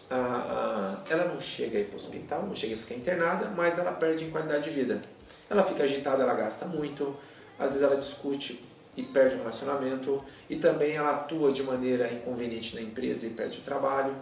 Ela 0.09 1.25
não 1.31 1.39
chega 1.39 1.77
a 1.77 1.81
ir 1.81 1.85
para 1.85 1.93
o 1.93 1.95
hospital, 1.97 2.43
não 2.47 2.55
chega 2.55 2.73
a 2.73 2.77
ficar 2.77 2.95
internada, 2.95 3.47
mas 3.55 3.77
ela 3.77 3.91
perde 3.91 4.23
em 4.25 4.31
qualidade 4.31 4.63
de 4.63 4.71
vida. 4.71 4.99
Ela 5.47 5.63
fica 5.63 5.83
agitada, 5.83 6.23
ela 6.23 6.33
gasta 6.33 6.65
muito, 6.65 7.15
às 7.59 7.73
vezes 7.73 7.83
ela 7.83 7.95
discute 7.95 8.63
e 8.97 9.03
perde 9.03 9.35
um 9.35 9.39
relacionamento, 9.39 10.23
e 10.49 10.55
também 10.55 10.95
ela 10.95 11.11
atua 11.11 11.51
de 11.51 11.61
maneira 11.61 12.11
inconveniente 12.11 12.75
na 12.75 12.81
empresa 12.81 13.27
e 13.27 13.31
perde 13.31 13.59
o 13.59 13.61
trabalho. 13.61 14.15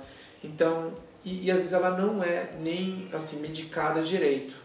Então, 0.43 0.93
e, 1.23 1.45
e 1.45 1.51
às 1.51 1.57
vezes 1.57 1.73
ela 1.73 1.91
não 1.91 2.23
é 2.23 2.51
nem 2.61 3.07
assim 3.13 3.39
medicada 3.39 4.01
direito, 4.01 4.55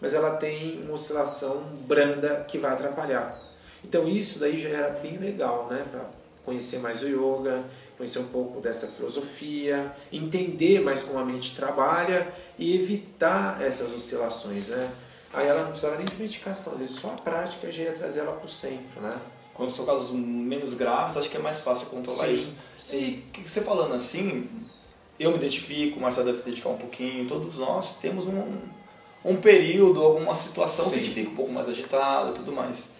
mas 0.00 0.14
ela 0.14 0.36
tem 0.36 0.82
uma 0.82 0.94
oscilação 0.94 1.62
branda 1.86 2.44
que 2.48 2.58
vai 2.58 2.72
atrapalhar. 2.72 3.40
Então 3.84 4.08
isso 4.08 4.38
daí 4.38 4.58
já 4.58 4.68
era 4.68 4.90
bem 4.90 5.18
legal, 5.18 5.68
né, 5.70 5.84
para 5.90 6.04
conhecer 6.44 6.78
mais 6.78 7.02
o 7.02 7.08
yoga, 7.08 7.62
conhecer 7.96 8.18
um 8.18 8.28
pouco 8.28 8.60
dessa 8.60 8.86
filosofia, 8.86 9.92
entender 10.12 10.80
mais 10.80 11.02
como 11.02 11.18
a 11.18 11.24
mente 11.24 11.54
trabalha 11.54 12.28
e 12.58 12.74
evitar 12.74 13.60
essas 13.60 13.92
oscilações, 13.92 14.68
né? 14.68 14.90
Aí 15.32 15.46
ela 15.46 15.60
não 15.60 15.70
precisava 15.70 15.96
nem 15.96 16.06
de 16.06 16.16
medicação, 16.16 16.72
às 16.72 16.78
vezes 16.78 16.96
só 16.96 17.08
a 17.08 17.20
prática 17.20 17.70
já 17.70 17.82
ia 17.82 17.92
trazer 17.92 18.20
ela 18.20 18.32
para 18.32 18.46
o 18.46 18.48
centro, 18.48 19.00
né? 19.00 19.20
quando 19.58 19.70
são 19.70 19.84
casos 19.84 20.12
menos 20.12 20.72
graves, 20.74 21.16
acho 21.16 21.28
que 21.28 21.36
é 21.36 21.40
mais 21.40 21.58
fácil 21.58 21.88
controlar 21.88 22.26
Sim, 22.26 22.32
isso. 22.32 22.54
E 22.94 23.24
que 23.32 23.50
você 23.50 23.60
falando 23.60 23.92
assim, 23.92 24.48
eu 25.18 25.30
me 25.30 25.36
identifico, 25.36 25.98
o 25.98 26.02
Marcelo 26.02 26.26
deve 26.26 26.38
se 26.38 26.44
dedicar 26.44 26.68
um 26.68 26.76
pouquinho, 26.76 27.26
todos 27.26 27.56
nós 27.56 27.98
temos 27.98 28.26
um, 28.26 28.58
um 29.24 29.40
período, 29.40 30.02
alguma 30.02 30.34
situação 30.34 30.88
que 30.88 30.94
a 30.94 30.98
gente 30.98 31.08
Sim. 31.08 31.14
fica 31.14 31.30
um 31.30 31.34
pouco 31.34 31.52
mais 31.52 31.68
agitado 31.68 32.30
e 32.30 32.34
tudo 32.34 32.52
mais. 32.52 32.92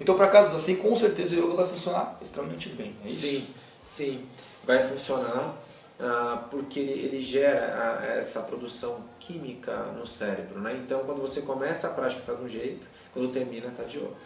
Então, 0.00 0.16
para 0.16 0.28
casos 0.28 0.54
assim, 0.54 0.76
com 0.76 0.94
certeza 0.96 1.34
o 1.36 1.38
yoga 1.38 1.54
vai 1.54 1.66
funcionar 1.66 2.18
extremamente 2.22 2.68
bem. 2.70 2.94
É 3.04 3.08
isso? 3.08 3.20
Sim, 3.20 3.46
sim, 3.82 4.24
vai 4.64 4.82
funcionar 4.82 5.56
ah, 6.00 6.46
porque 6.50 6.78
ele, 6.78 6.92
ele 6.92 7.22
gera 7.22 8.00
ah, 8.00 8.06
essa 8.06 8.40
produção 8.42 9.04
química 9.18 9.76
no 9.96 10.06
cérebro, 10.06 10.60
né? 10.60 10.80
Então, 10.84 11.00
quando 11.00 11.20
você 11.20 11.42
começa 11.42 11.88
a 11.88 11.90
prática 11.90 12.20
está 12.20 12.34
de 12.34 12.44
um 12.44 12.48
jeito, 12.48 12.86
quando 13.12 13.32
termina 13.32 13.66
está 13.66 13.82
de 13.82 13.98
outro. 13.98 14.16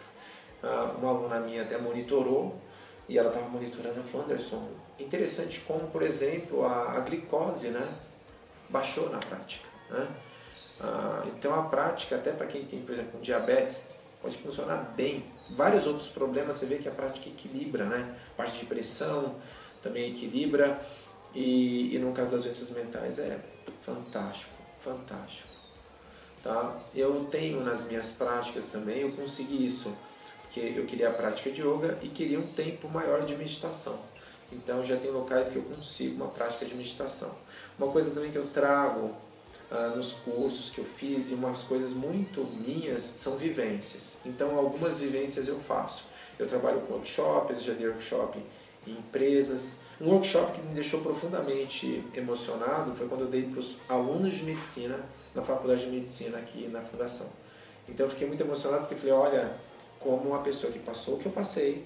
Ah, 0.61 0.91
uma 0.97 1.09
aluna 1.09 1.39
minha 1.39 1.63
até 1.63 1.77
monitorou 1.77 2.55
e 3.09 3.17
ela 3.17 3.29
estava 3.29 3.49
monitorando 3.49 3.99
e 3.99 4.03
falou, 4.03 4.25
Anderson, 4.27 4.67
interessante 4.99 5.61
como, 5.61 5.87
por 5.87 6.01
exemplo, 6.01 6.65
a, 6.65 6.97
a 6.97 6.99
glicose, 6.99 7.67
né, 7.67 7.87
baixou 8.69 9.09
na 9.09 9.19
prática, 9.19 9.67
né? 9.89 10.07
Ah, 10.79 11.23
então, 11.27 11.57
a 11.57 11.63
prática, 11.63 12.15
até 12.15 12.31
para 12.31 12.47
quem 12.47 12.65
tem, 12.65 12.81
por 12.81 12.93
exemplo, 12.93 13.19
diabetes, 13.21 13.87
pode 14.21 14.37
funcionar 14.37 14.93
bem. 14.95 15.25
Vários 15.55 15.85
outros 15.85 16.09
problemas 16.09 16.55
você 16.55 16.65
vê 16.65 16.77
que 16.77 16.87
a 16.87 16.91
prática 16.91 17.29
equilibra, 17.29 17.85
né? 17.85 18.15
Parte 18.35 18.59
de 18.59 18.65
pressão 18.65 19.35
também 19.81 20.11
equilibra 20.11 20.81
e, 21.35 21.95
e 21.95 21.99
no 21.99 22.13
caso 22.13 22.31
das 22.31 22.43
doenças 22.43 22.69
mentais 22.71 23.19
é 23.19 23.39
fantástico, 23.81 24.51
fantástico. 24.79 25.47
Tá? 26.41 26.77
Eu 26.95 27.25
tenho 27.31 27.63
nas 27.63 27.85
minhas 27.85 28.11
práticas 28.11 28.67
também, 28.67 28.99
eu 28.99 29.11
consegui 29.13 29.65
isso, 29.65 29.95
porque 30.41 30.59
eu 30.75 30.85
queria 30.85 31.09
a 31.09 31.13
prática 31.13 31.49
de 31.51 31.61
yoga 31.61 31.97
e 32.01 32.09
queria 32.09 32.39
um 32.39 32.47
tempo 32.47 32.89
maior 32.89 33.23
de 33.23 33.35
meditação. 33.35 33.97
Então 34.53 34.83
já 34.83 34.97
tem 34.97 35.11
locais 35.11 35.51
que 35.51 35.57
eu 35.57 35.63
consigo 35.63 36.15
uma 36.15 36.27
prática 36.27 36.65
de 36.65 36.75
meditação. 36.75 37.31
Uma 37.77 37.91
coisa 37.91 38.11
também 38.11 38.31
que 38.31 38.37
eu 38.37 38.47
trago 38.47 39.11
ah, 39.71 39.93
nos 39.95 40.13
cursos 40.13 40.69
que 40.69 40.79
eu 40.79 40.85
fiz 40.85 41.31
e 41.31 41.33
umas 41.33 41.63
coisas 41.63 41.93
muito 41.93 42.43
minhas 42.65 43.01
são 43.01 43.35
vivências. 43.37 44.17
Então 44.25 44.57
algumas 44.57 44.97
vivências 44.97 45.47
eu 45.47 45.59
faço. 45.59 46.05
Eu 46.37 46.47
trabalho 46.47 46.81
com 46.81 46.93
workshops, 46.93 47.63
já 47.63 47.73
dei 47.73 47.87
workshop 47.87 48.39
em 48.85 48.91
empresas. 48.91 49.79
Um 49.99 50.09
workshop 50.09 50.51
que 50.51 50.61
me 50.61 50.73
deixou 50.73 51.01
profundamente 51.01 52.03
emocionado 52.13 52.93
foi 52.93 53.07
quando 53.07 53.21
eu 53.21 53.27
dei 53.27 53.43
para 53.43 53.59
os 53.59 53.77
alunos 53.87 54.33
de 54.33 54.43
medicina 54.43 54.99
na 55.33 55.41
faculdade 55.41 55.85
de 55.85 55.91
medicina 55.91 56.37
aqui 56.37 56.67
na 56.67 56.81
fundação. 56.81 57.31
Então 57.87 58.05
eu 58.05 58.09
fiquei 58.09 58.27
muito 58.27 58.41
emocionado 58.41 58.81
porque 58.81 58.95
falei, 58.95 59.13
olha, 59.13 59.57
como 59.99 60.29
uma 60.29 60.39
pessoa 60.39 60.71
que 60.71 60.79
passou 60.79 61.15
o 61.15 61.19
que 61.19 61.25
eu 61.25 61.31
passei, 61.31 61.85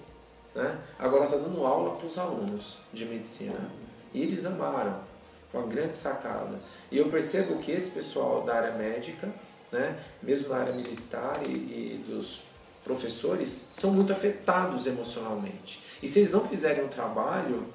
né? 0.54 0.78
agora 0.98 1.24
está 1.24 1.36
dando 1.36 1.64
aula 1.64 1.96
para 1.96 2.06
os 2.06 2.18
alunos 2.18 2.78
de 2.92 3.04
medicina. 3.04 3.70
E 4.12 4.22
eles 4.22 4.46
amaram, 4.46 5.00
foi 5.50 5.60
uma 5.60 5.68
grande 5.68 5.96
sacada. 5.96 6.58
E 6.90 6.98
eu 6.98 7.08
percebo 7.08 7.58
que 7.58 7.70
esse 7.70 7.90
pessoal 7.90 8.42
da 8.42 8.54
área 8.54 8.72
médica, 8.72 9.28
né? 9.70 9.98
mesmo 10.22 10.48
na 10.48 10.56
área 10.56 10.72
militar 10.72 11.34
e, 11.46 11.52
e 11.52 12.04
dos 12.06 12.42
professores, 12.84 13.70
são 13.74 13.92
muito 13.92 14.12
afetados 14.12 14.86
emocionalmente. 14.86 15.82
E 16.02 16.08
se 16.08 16.20
eles 16.20 16.32
não 16.32 16.46
fizerem 16.46 16.84
um 16.84 16.88
trabalho 16.88 17.66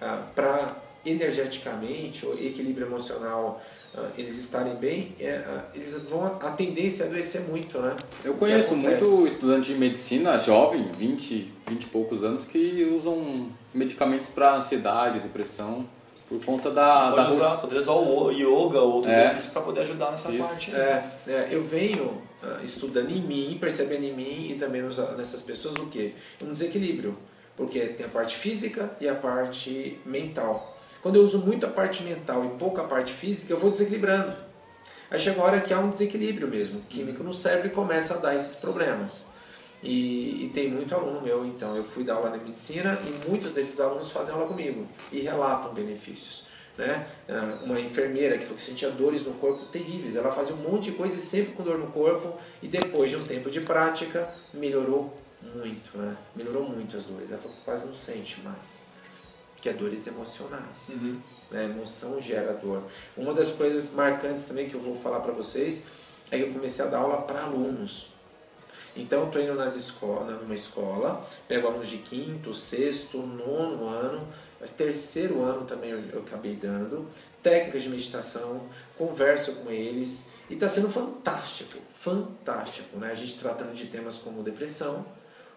ah, 0.00 0.26
para 0.34 0.87
energeticamente 1.10 2.26
ou 2.26 2.34
equilíbrio 2.34 2.86
emocional 2.86 3.60
ah, 3.96 4.08
eles 4.16 4.38
estarem 4.38 4.74
bem, 4.76 5.14
é, 5.18 5.42
ah, 5.46 5.64
eles 5.74 5.94
vão 6.02 6.24
a 6.26 6.50
tendência 6.50 7.04
é 7.04 7.06
adoecer 7.06 7.42
muito, 7.42 7.78
né? 7.78 7.96
Eu 8.24 8.34
conheço 8.34 8.76
muito 8.76 9.26
estudante 9.26 9.72
de 9.72 9.78
medicina, 9.78 10.38
jovem, 10.38 10.84
20, 10.96 11.52
20 11.68 11.82
e 11.82 11.86
poucos 11.86 12.22
anos, 12.22 12.44
que 12.44 12.84
usam 12.84 13.48
medicamentos 13.72 14.28
para 14.28 14.56
ansiedade, 14.56 15.20
depressão, 15.20 15.86
por 16.28 16.44
conta 16.44 16.70
da... 16.70 17.10
da 17.10 17.24
Pode 17.24 17.36
usar, 17.36 17.56
poderia 17.56 17.80
usar 17.80 17.92
o 17.92 18.30
yoga 18.30 18.80
ou 18.80 18.94
outros 18.96 19.14
É. 19.14 19.20
exercícios 19.22 19.52
para 19.52 19.62
poder 19.62 19.80
ajudar 19.80 20.10
nessa 20.10 20.30
Isso. 20.30 20.46
parte. 20.46 20.74
É, 20.74 21.04
é, 21.26 21.48
eu 21.50 21.62
venho 21.64 22.20
ah, 22.42 22.60
estudando 22.62 23.10
em 23.10 23.20
mim, 23.22 23.56
percebendo 23.58 24.04
em 24.04 24.12
mim 24.14 24.50
e 24.50 24.54
também 24.56 24.82
nos- 24.82 24.98
nessas 25.16 25.40
pessoas 25.40 25.76
o 25.76 25.86
quê? 25.86 26.12
Um 26.44 26.52
desequilíbrio, 26.52 27.16
porque 27.56 27.80
tem 27.80 28.04
a 28.04 28.08
parte 28.10 28.36
física 28.36 28.90
e 29.00 29.08
a 29.08 29.14
parte 29.14 29.98
mental. 30.04 30.77
Quando 31.02 31.16
eu 31.16 31.22
uso 31.22 31.38
muito 31.38 31.64
a 31.64 31.68
parte 31.68 32.02
mental 32.02 32.44
e 32.44 32.58
pouca 32.58 32.82
parte 32.84 33.12
física, 33.12 33.52
eu 33.52 33.58
vou 33.58 33.70
desequilibrando. 33.70 34.32
Aí 35.10 35.18
chega 35.18 35.38
uma 35.38 35.46
hora 35.46 35.60
que 35.60 35.72
há 35.72 35.78
um 35.78 35.90
desequilíbrio 35.90 36.48
mesmo, 36.48 36.80
químico 36.88 37.22
no 37.22 37.32
cérebro 37.32 37.68
e 37.68 37.70
começa 37.70 38.14
a 38.14 38.16
dar 38.18 38.34
esses 38.34 38.56
problemas. 38.56 39.26
E, 39.82 40.44
e 40.44 40.50
tem 40.52 40.68
muito 40.68 40.94
aluno 40.94 41.20
meu, 41.20 41.46
então. 41.46 41.76
Eu 41.76 41.84
fui 41.84 42.04
dar 42.04 42.14
aula 42.14 42.36
de 42.36 42.44
medicina 42.44 42.98
e 43.06 43.28
muitos 43.28 43.52
desses 43.52 43.78
alunos 43.80 44.10
fazem 44.10 44.34
aula 44.34 44.46
comigo 44.46 44.86
e 45.12 45.20
relatam 45.20 45.72
benefícios. 45.72 46.46
Né? 46.76 47.06
Ah, 47.28 47.60
Uma 47.64 47.80
enfermeira 47.80 48.36
que 48.36 48.44
falou 48.44 48.56
que 48.56 48.62
sentia 48.62 48.90
dores 48.90 49.24
no 49.24 49.34
corpo 49.34 49.66
terríveis. 49.66 50.16
Ela 50.16 50.30
fazia 50.30 50.54
um 50.54 50.70
monte 50.70 50.90
de 50.90 50.96
coisa 50.96 51.16
e 51.16 51.20
sempre 51.20 51.52
com 51.52 51.62
dor 51.62 51.78
no 51.78 51.88
corpo. 51.88 52.38
E 52.62 52.68
depois 52.68 53.10
de 53.10 53.16
um 53.16 53.22
tempo 53.22 53.50
de 53.50 53.60
prática, 53.60 54.34
melhorou 54.52 55.16
muito. 55.54 55.96
Né? 55.96 56.16
Melhorou 56.34 56.68
muito 56.68 56.96
as 56.96 57.04
dores. 57.04 57.30
Ela 57.30 57.40
quase 57.64 57.86
não 57.86 57.94
sente 57.94 58.40
mais. 58.42 58.82
Que 59.60 59.68
é 59.68 59.72
dores 59.72 60.06
emocionais. 60.06 60.90
Uhum. 60.90 61.20
né? 61.50 61.60
A 61.60 61.64
emoção 61.64 62.20
gera 62.20 62.52
dor. 62.52 62.82
Uma 63.16 63.34
das 63.34 63.52
coisas 63.52 63.92
marcantes 63.92 64.44
também 64.44 64.68
que 64.68 64.74
eu 64.74 64.80
vou 64.80 64.96
falar 64.96 65.20
para 65.20 65.32
vocês 65.32 65.86
é 66.30 66.36
que 66.38 66.44
eu 66.44 66.52
comecei 66.52 66.84
a 66.84 66.88
dar 66.88 66.98
aula 66.98 67.22
para 67.22 67.42
alunos. 67.42 68.12
Então, 68.96 69.20
eu 69.20 69.26
estou 69.26 69.40
indo 69.40 69.54
nas 69.54 69.76
escolas, 69.76 70.40
numa 70.40 70.54
escola, 70.54 71.24
pego 71.46 71.68
alunos 71.68 71.88
de 71.88 71.98
quinto, 71.98 72.52
sexto, 72.52 73.18
nono 73.18 73.86
ano, 73.86 74.26
terceiro 74.76 75.42
ano 75.42 75.64
também 75.64 75.90
eu, 75.90 76.00
eu 76.12 76.20
acabei 76.20 76.56
dando, 76.56 77.08
técnicas 77.42 77.84
de 77.84 77.90
meditação, 77.90 78.62
converso 78.96 79.56
com 79.56 79.70
eles 79.70 80.30
e 80.50 80.54
está 80.54 80.68
sendo 80.68 80.90
fantástico, 80.90 81.78
fantástico. 81.96 82.98
Né? 82.98 83.10
A 83.12 83.14
gente 83.14 83.38
tratando 83.38 83.72
de 83.72 83.86
temas 83.86 84.18
como 84.18 84.42
depressão, 84.42 85.06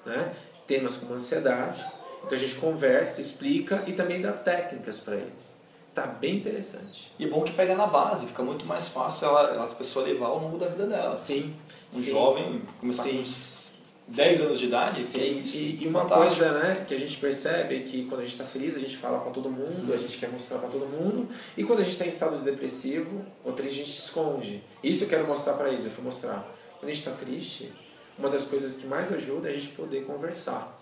né? 0.06 0.36
temas 0.68 0.98
como 0.98 1.16
ansiedade. 1.16 1.84
Então 2.26 2.38
a 2.38 2.42
gente 2.42 2.56
conversa, 2.56 3.20
explica 3.22 3.84
e 3.88 3.94
também 3.94 4.22
dá 4.22 4.32
técnicas 4.32 5.00
para 5.00 5.16
eles. 5.16 5.52
Tá 5.94 6.08
bem 6.08 6.38
interessante. 6.38 7.12
E 7.20 7.26
é 7.26 7.28
bom 7.28 7.42
que 7.42 7.52
pega 7.52 7.76
na 7.76 7.86
base, 7.86 8.26
fica 8.28 8.42
muito 8.44 8.66
mais 8.66 8.90
fácil 8.90 9.28
ela, 9.28 9.62
as 9.64 9.74
pessoas 9.74 10.06
levar 10.08 10.28
ao 10.28 10.40
longo 10.40 10.58
da 10.58 10.68
vida 10.68 10.88
dela. 10.88 11.18
Sim, 11.18 11.54
Um 11.94 12.00
sim. 12.00 12.12
jovem 12.12 12.62
começar 12.80 13.04
Sim. 13.04 13.16
com 13.16 13.22
uns 13.22 13.62
10 14.08 14.42
anos 14.42 14.60
de 14.60 14.66
idade, 14.68 15.06
Sim, 15.06 15.20
é 15.22 15.26
isso. 15.26 15.58
e, 15.58 15.84
e 15.84 15.88
uma 15.88 16.02
Fantástico. 16.04 16.28
coisa 16.46 16.52
né, 16.60 16.86
que 16.88 16.94
a 16.96 17.00
gente 17.00 17.18
percebe 17.18 17.76
é 17.76 17.80
que 17.80 18.06
quando 18.06 18.22
a 18.22 18.24
gente 18.24 18.34
está 18.34 18.46
feliz, 18.46 18.76
a 18.76 18.80
gente 18.80 18.96
fala 18.98 19.20
para 19.20 19.32
todo 19.32 19.50
mundo, 19.50 19.94
a 19.94 19.98
gente 19.98 20.18
quer 20.18 20.30
mostrar 20.30 20.60
para 20.60 20.70
todo 20.70 20.86
mundo, 20.86 21.28
e 21.58 21.64
quando 21.64 21.80
a 21.80 21.84
gente 21.84 21.94
está 21.94 22.06
em 22.06 22.10
estado 22.10 22.38
depressivo, 22.38 23.26
outra 23.44 23.66
a 23.66 23.70
gente 23.70 23.90
esconde. 23.90 24.64
Isso 24.82 25.04
eu 25.04 25.10
quero 25.10 25.28
mostrar 25.28 25.54
para 25.54 25.70
eles, 25.70 25.84
eu 25.86 25.92
fui 25.92 26.04
mostrar. 26.04 26.48
Quando 26.80 26.90
a 26.90 26.94
gente 26.94 27.06
está 27.06 27.12
triste, 27.12 27.72
uma 28.18 28.30
das 28.30 28.46
coisas 28.46 28.78
que 28.78 28.88
mais 28.88 29.12
ajuda 29.12 29.50
é 29.50 29.52
a 29.52 29.54
gente 29.54 29.70
poder 29.70 30.06
conversar. 30.06 30.81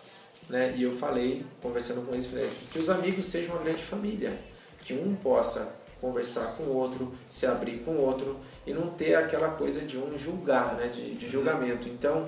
Né? 0.50 0.74
E 0.76 0.84
eu 0.84 0.92
falei, 0.92 1.46
conversando 1.62 2.06
com 2.06 2.14
eles, 2.14 2.26
falei, 2.26 2.50
que 2.72 2.80
os 2.80 2.90
amigos 2.90 3.26
sejam 3.26 3.56
uma 3.56 3.64
grande 3.64 3.84
família, 3.84 4.38
que 4.82 4.94
um 4.94 5.16
possa 5.16 5.76
conversar 6.02 6.56
com 6.56 6.64
o 6.64 6.76
outro, 6.76 7.14
se 7.28 7.46
abrir 7.46 7.80
com 7.80 7.92
o 7.92 8.02
outro 8.02 8.38
e 8.66 8.74
não 8.74 8.90
ter 8.90 9.16
aquela 9.16 9.50
coisa 9.50 9.82
de 9.82 9.98
um 9.98 10.18
julgar, 10.18 10.76
né? 10.76 10.88
de, 10.88 11.14
de 11.14 11.28
julgamento. 11.28 11.88
Então, 11.88 12.28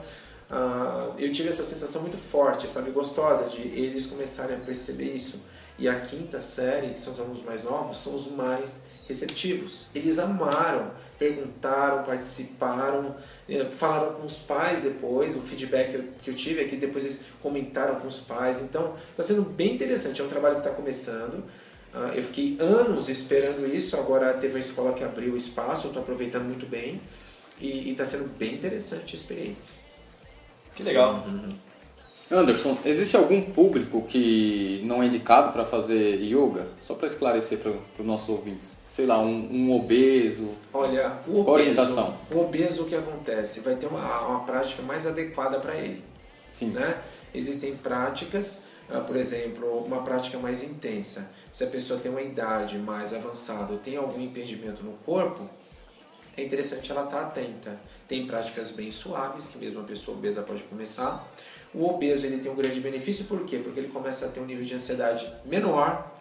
ah, 0.51 1.13
eu 1.17 1.31
tive 1.31 1.49
essa 1.49 1.63
sensação 1.63 2.01
muito 2.01 2.17
forte, 2.17 2.69
sabe, 2.69 2.91
gostosa, 2.91 3.49
de 3.49 3.61
eles 3.61 4.05
começarem 4.05 4.57
a 4.57 4.59
perceber 4.59 5.15
isso. 5.15 5.41
E 5.79 5.87
a 5.87 5.99
quinta 6.01 6.41
série, 6.41 6.89
que 6.89 6.99
são 6.99 7.13
os 7.13 7.19
alunos 7.19 7.43
mais 7.43 7.63
novos, 7.63 7.97
são 7.97 8.13
os 8.13 8.31
mais 8.33 8.83
receptivos. 9.11 9.89
Eles 9.93 10.17
amaram, 10.17 10.91
perguntaram, 11.19 12.03
participaram, 12.03 13.15
eh, 13.47 13.65
falaram 13.65 14.13
com 14.15 14.25
os 14.25 14.39
pais 14.39 14.81
depois. 14.81 15.35
O 15.35 15.41
feedback 15.41 15.91
que 15.91 15.95
eu, 15.95 16.03
que 16.23 16.29
eu 16.29 16.33
tive 16.33 16.61
é 16.61 16.67
que 16.67 16.75
depois 16.75 17.05
eles 17.05 17.21
comentaram 17.41 17.95
com 17.95 18.07
os 18.07 18.19
pais. 18.19 18.61
Então, 18.61 18.95
está 19.09 19.23
sendo 19.23 19.43
bem 19.43 19.73
interessante. 19.73 20.21
É 20.21 20.23
um 20.23 20.29
trabalho 20.29 20.55
que 20.55 20.61
está 20.61 20.71
começando. 20.71 21.43
Ah, 21.93 22.11
eu 22.15 22.23
fiquei 22.23 22.57
anos 22.59 23.09
esperando 23.09 23.65
isso. 23.65 23.97
Agora 23.97 24.33
teve 24.33 24.55
uma 24.55 24.59
escola 24.59 24.93
que 24.93 25.03
abriu 25.03 25.33
o 25.33 25.37
espaço. 25.37 25.87
Eu 25.87 25.89
estou 25.89 26.03
aproveitando 26.03 26.45
muito 26.45 26.65
bem. 26.65 27.01
E 27.59 27.91
está 27.91 28.03
sendo 28.03 28.27
bem 28.37 28.55
interessante 28.55 29.15
a 29.15 29.19
experiência. 29.19 29.75
Que 30.73 30.83
legal. 30.83 31.23
Anderson, 32.31 32.77
existe 32.85 33.17
algum 33.17 33.41
público 33.41 34.01
que 34.03 34.81
não 34.85 35.03
é 35.03 35.07
indicado 35.07 35.51
para 35.51 35.65
fazer 35.65 36.21
yoga? 36.21 36.67
Só 36.79 36.95
para 36.95 37.07
esclarecer 37.07 37.59
para 37.59 37.73
os 37.99 38.05
nossos 38.05 38.29
ouvintes. 38.29 38.77
Sei 38.89 39.05
lá, 39.05 39.19
um, 39.19 39.49
um 39.51 39.75
obeso. 39.75 40.49
Olha, 40.73 41.11
o 41.27 41.41
obeso, 41.41 41.51
orientação? 41.51 42.17
o 42.31 42.39
obeso 42.39 42.83
o 42.83 42.85
que 42.85 42.95
acontece? 42.95 43.59
Vai 43.59 43.75
ter 43.75 43.87
uma, 43.87 44.21
uma 44.27 44.39
prática 44.45 44.81
mais 44.81 45.05
adequada 45.05 45.59
para 45.59 45.75
ele. 45.75 46.01
Sim. 46.49 46.69
Né? 46.69 46.97
Existem 47.33 47.75
práticas, 47.75 48.63
ah, 48.89 49.01
por 49.01 49.17
exemplo, 49.17 49.67
uma 49.85 50.01
prática 50.01 50.37
mais 50.37 50.63
intensa. 50.63 51.31
Se 51.51 51.65
a 51.65 51.67
pessoa 51.67 51.99
tem 51.99 52.11
uma 52.11 52.21
idade 52.21 52.77
mais 52.77 53.13
avançada 53.13 53.73
ou 53.73 53.79
tem 53.79 53.97
algum 53.97 54.21
impedimento 54.21 54.83
no 54.83 54.93
corpo, 55.05 55.49
é 56.35 56.43
interessante 56.43 56.91
ela 56.91 57.03
estar 57.03 57.21
atenta. 57.21 57.77
Tem 58.07 58.25
práticas 58.25 58.71
bem 58.71 58.91
suaves 58.91 59.49
que 59.49 59.57
mesmo 59.57 59.81
a 59.81 59.83
pessoa 59.83 60.17
obesa 60.17 60.41
pode 60.41 60.63
começar. 60.63 61.29
O 61.73 61.85
obeso 61.87 62.25
ele 62.25 62.39
tem 62.39 62.51
um 62.51 62.55
grande 62.55 62.79
benefício 62.79 63.25
por 63.25 63.45
quê? 63.45 63.57
Porque 63.57 63.79
ele 63.79 63.89
começa 63.89 64.25
a 64.25 64.29
ter 64.29 64.39
um 64.39 64.45
nível 64.45 64.63
de 64.63 64.73
ansiedade 64.75 65.31
menor 65.45 66.11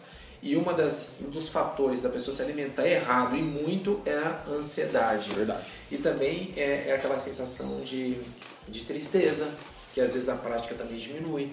e 0.42 0.56
uma 0.56 0.72
das, 0.72 1.18
um 1.20 1.28
dos 1.28 1.48
fatores 1.48 2.02
da 2.02 2.08
pessoa 2.08 2.34
se 2.34 2.40
alimentar 2.42 2.86
errado 2.86 3.36
e 3.36 3.42
muito 3.42 4.00
é 4.06 4.12
a 4.12 4.44
ansiedade. 4.50 5.30
Verdade. 5.34 5.64
E 5.90 5.98
também 5.98 6.52
é, 6.56 6.88
é 6.88 6.94
aquela 6.94 7.18
sensação 7.18 7.80
de, 7.82 8.16
de 8.66 8.84
tristeza, 8.84 9.50
que 9.92 10.00
às 10.00 10.14
vezes 10.14 10.28
a 10.28 10.36
prática 10.36 10.74
também 10.74 10.96
diminui. 10.96 11.52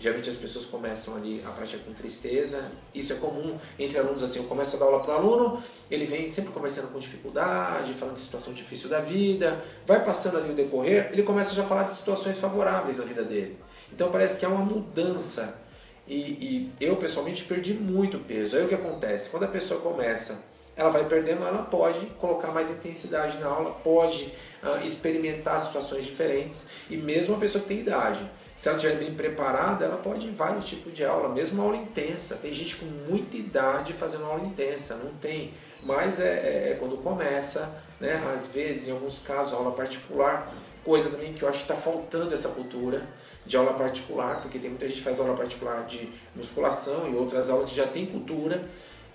Geralmente 0.00 0.30
as 0.30 0.36
pessoas 0.36 0.64
começam 0.64 1.16
ali 1.16 1.42
a 1.44 1.50
prática 1.50 1.82
com 1.84 1.92
tristeza. 1.92 2.70
Isso 2.94 3.12
é 3.12 3.16
comum 3.16 3.58
entre 3.76 3.98
alunos 3.98 4.22
assim. 4.22 4.38
Eu 4.38 4.44
começo 4.44 4.76
a 4.76 4.78
dar 4.78 4.86
aula 4.86 5.02
para 5.02 5.14
o 5.14 5.16
aluno, 5.16 5.62
ele 5.90 6.06
vem 6.06 6.28
sempre 6.28 6.52
conversando 6.52 6.92
com 6.92 7.00
dificuldade, 7.00 7.92
falando 7.94 8.14
de 8.14 8.20
situação 8.20 8.52
difícil 8.52 8.88
da 8.88 9.00
vida. 9.00 9.62
Vai 9.84 10.04
passando 10.04 10.38
ali 10.38 10.52
o 10.52 10.54
decorrer, 10.54 11.10
ele 11.12 11.24
começa 11.24 11.52
já 11.52 11.64
a 11.64 11.66
falar 11.66 11.84
de 11.84 11.94
situações 11.94 12.38
favoráveis 12.38 12.96
na 12.96 13.04
vida 13.04 13.24
dele. 13.24 13.58
Então 13.92 14.10
parece 14.12 14.38
que 14.38 14.46
há 14.46 14.48
uma 14.48 14.64
mudança. 14.64 15.58
E, 16.06 16.14
e 16.14 16.72
eu 16.80 16.96
pessoalmente 16.96 17.44
perdi 17.44 17.74
muito 17.74 18.18
peso. 18.20 18.56
Aí 18.56 18.64
o 18.64 18.68
que 18.68 18.74
acontece? 18.74 19.30
Quando 19.30 19.42
a 19.42 19.48
pessoa 19.48 19.80
começa, 19.80 20.44
ela 20.76 20.90
vai 20.90 21.04
perdendo, 21.06 21.44
ela 21.44 21.64
pode 21.64 22.06
colocar 22.20 22.52
mais 22.52 22.70
intensidade 22.70 23.36
na 23.38 23.48
aula, 23.48 23.72
pode 23.82 24.32
uh, 24.62 24.82
experimentar 24.84 25.60
situações 25.60 26.04
diferentes. 26.04 26.70
E 26.88 26.96
mesmo 26.96 27.34
a 27.34 27.38
pessoa 27.38 27.60
que 27.60 27.68
tem 27.68 27.80
idade 27.80 28.20
se 28.58 28.68
ela 28.68 28.76
estiver 28.76 28.96
bem 28.96 29.14
preparada, 29.14 29.84
ela 29.84 29.98
pode 29.98 30.26
ir 30.26 30.30
em 30.30 30.34
vários 30.34 30.64
tipos 30.64 30.92
de 30.92 31.04
aula, 31.04 31.28
mesmo 31.28 31.62
aula 31.62 31.76
intensa. 31.76 32.34
Tem 32.42 32.52
gente 32.52 32.74
com 32.74 32.86
muita 33.08 33.36
idade 33.36 33.92
fazendo 33.92 34.24
aula 34.24 34.44
intensa, 34.44 34.96
não 34.96 35.12
tem. 35.12 35.54
Mas 35.84 36.18
é, 36.18 36.24
é, 36.24 36.70
é 36.72 36.76
quando 36.76 37.00
começa, 37.00 37.72
né? 38.00 38.20
às 38.34 38.48
vezes, 38.48 38.88
em 38.88 38.90
alguns 38.90 39.20
casos, 39.20 39.52
aula 39.52 39.70
particular, 39.70 40.52
coisa 40.84 41.08
também 41.08 41.34
que 41.34 41.42
eu 41.44 41.48
acho 41.48 41.58
que 41.64 41.72
está 41.72 41.76
faltando 41.76 42.34
essa 42.34 42.48
cultura 42.48 43.06
de 43.46 43.56
aula 43.56 43.74
particular, 43.74 44.42
porque 44.42 44.58
tem 44.58 44.70
muita 44.70 44.88
gente 44.88 44.98
que 44.98 45.04
faz 45.04 45.20
aula 45.20 45.36
particular 45.36 45.86
de 45.86 46.12
musculação 46.34 47.08
e 47.08 47.14
outras 47.14 47.48
aulas 47.48 47.70
que 47.70 47.76
já 47.76 47.86
tem 47.86 48.06
cultura, 48.06 48.60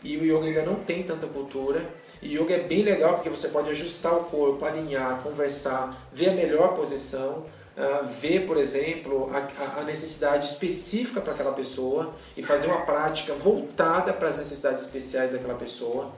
e 0.02 0.16
o 0.16 0.24
yoga 0.24 0.48
ainda 0.48 0.62
não 0.62 0.76
tem 0.76 1.04
tanta 1.04 1.28
cultura. 1.28 1.82
E 2.22 2.38
yoga 2.38 2.54
é 2.54 2.60
bem 2.60 2.82
legal 2.82 3.16
porque 3.16 3.30
você 3.30 3.50
pode 3.50 3.70
ajustar 3.72 4.14
o 4.14 4.24
corpo, 4.24 4.64
alinhar, 4.64 5.22
conversar, 5.22 6.08
ver 6.14 6.30
a 6.30 6.34
melhor 6.34 6.74
posição 6.76 7.44
uh, 7.78 8.08
ver, 8.08 8.46
por 8.46 8.58
exemplo, 8.58 9.30
a, 9.34 9.80
a 9.80 9.84
necessidade 9.84 10.48
específica 10.48 11.22
para 11.22 11.34
aquela 11.34 11.54
pessoa 11.54 12.14
e 12.38 12.44
fazer 12.44 12.68
uma 12.68 12.86
prática 12.86 13.34
voltada 13.34 14.14
para 14.14 14.28
as 14.28 14.38
necessidades 14.38 14.84
especiais 14.84 15.32
daquela 15.32 15.56
pessoa, 15.56 16.12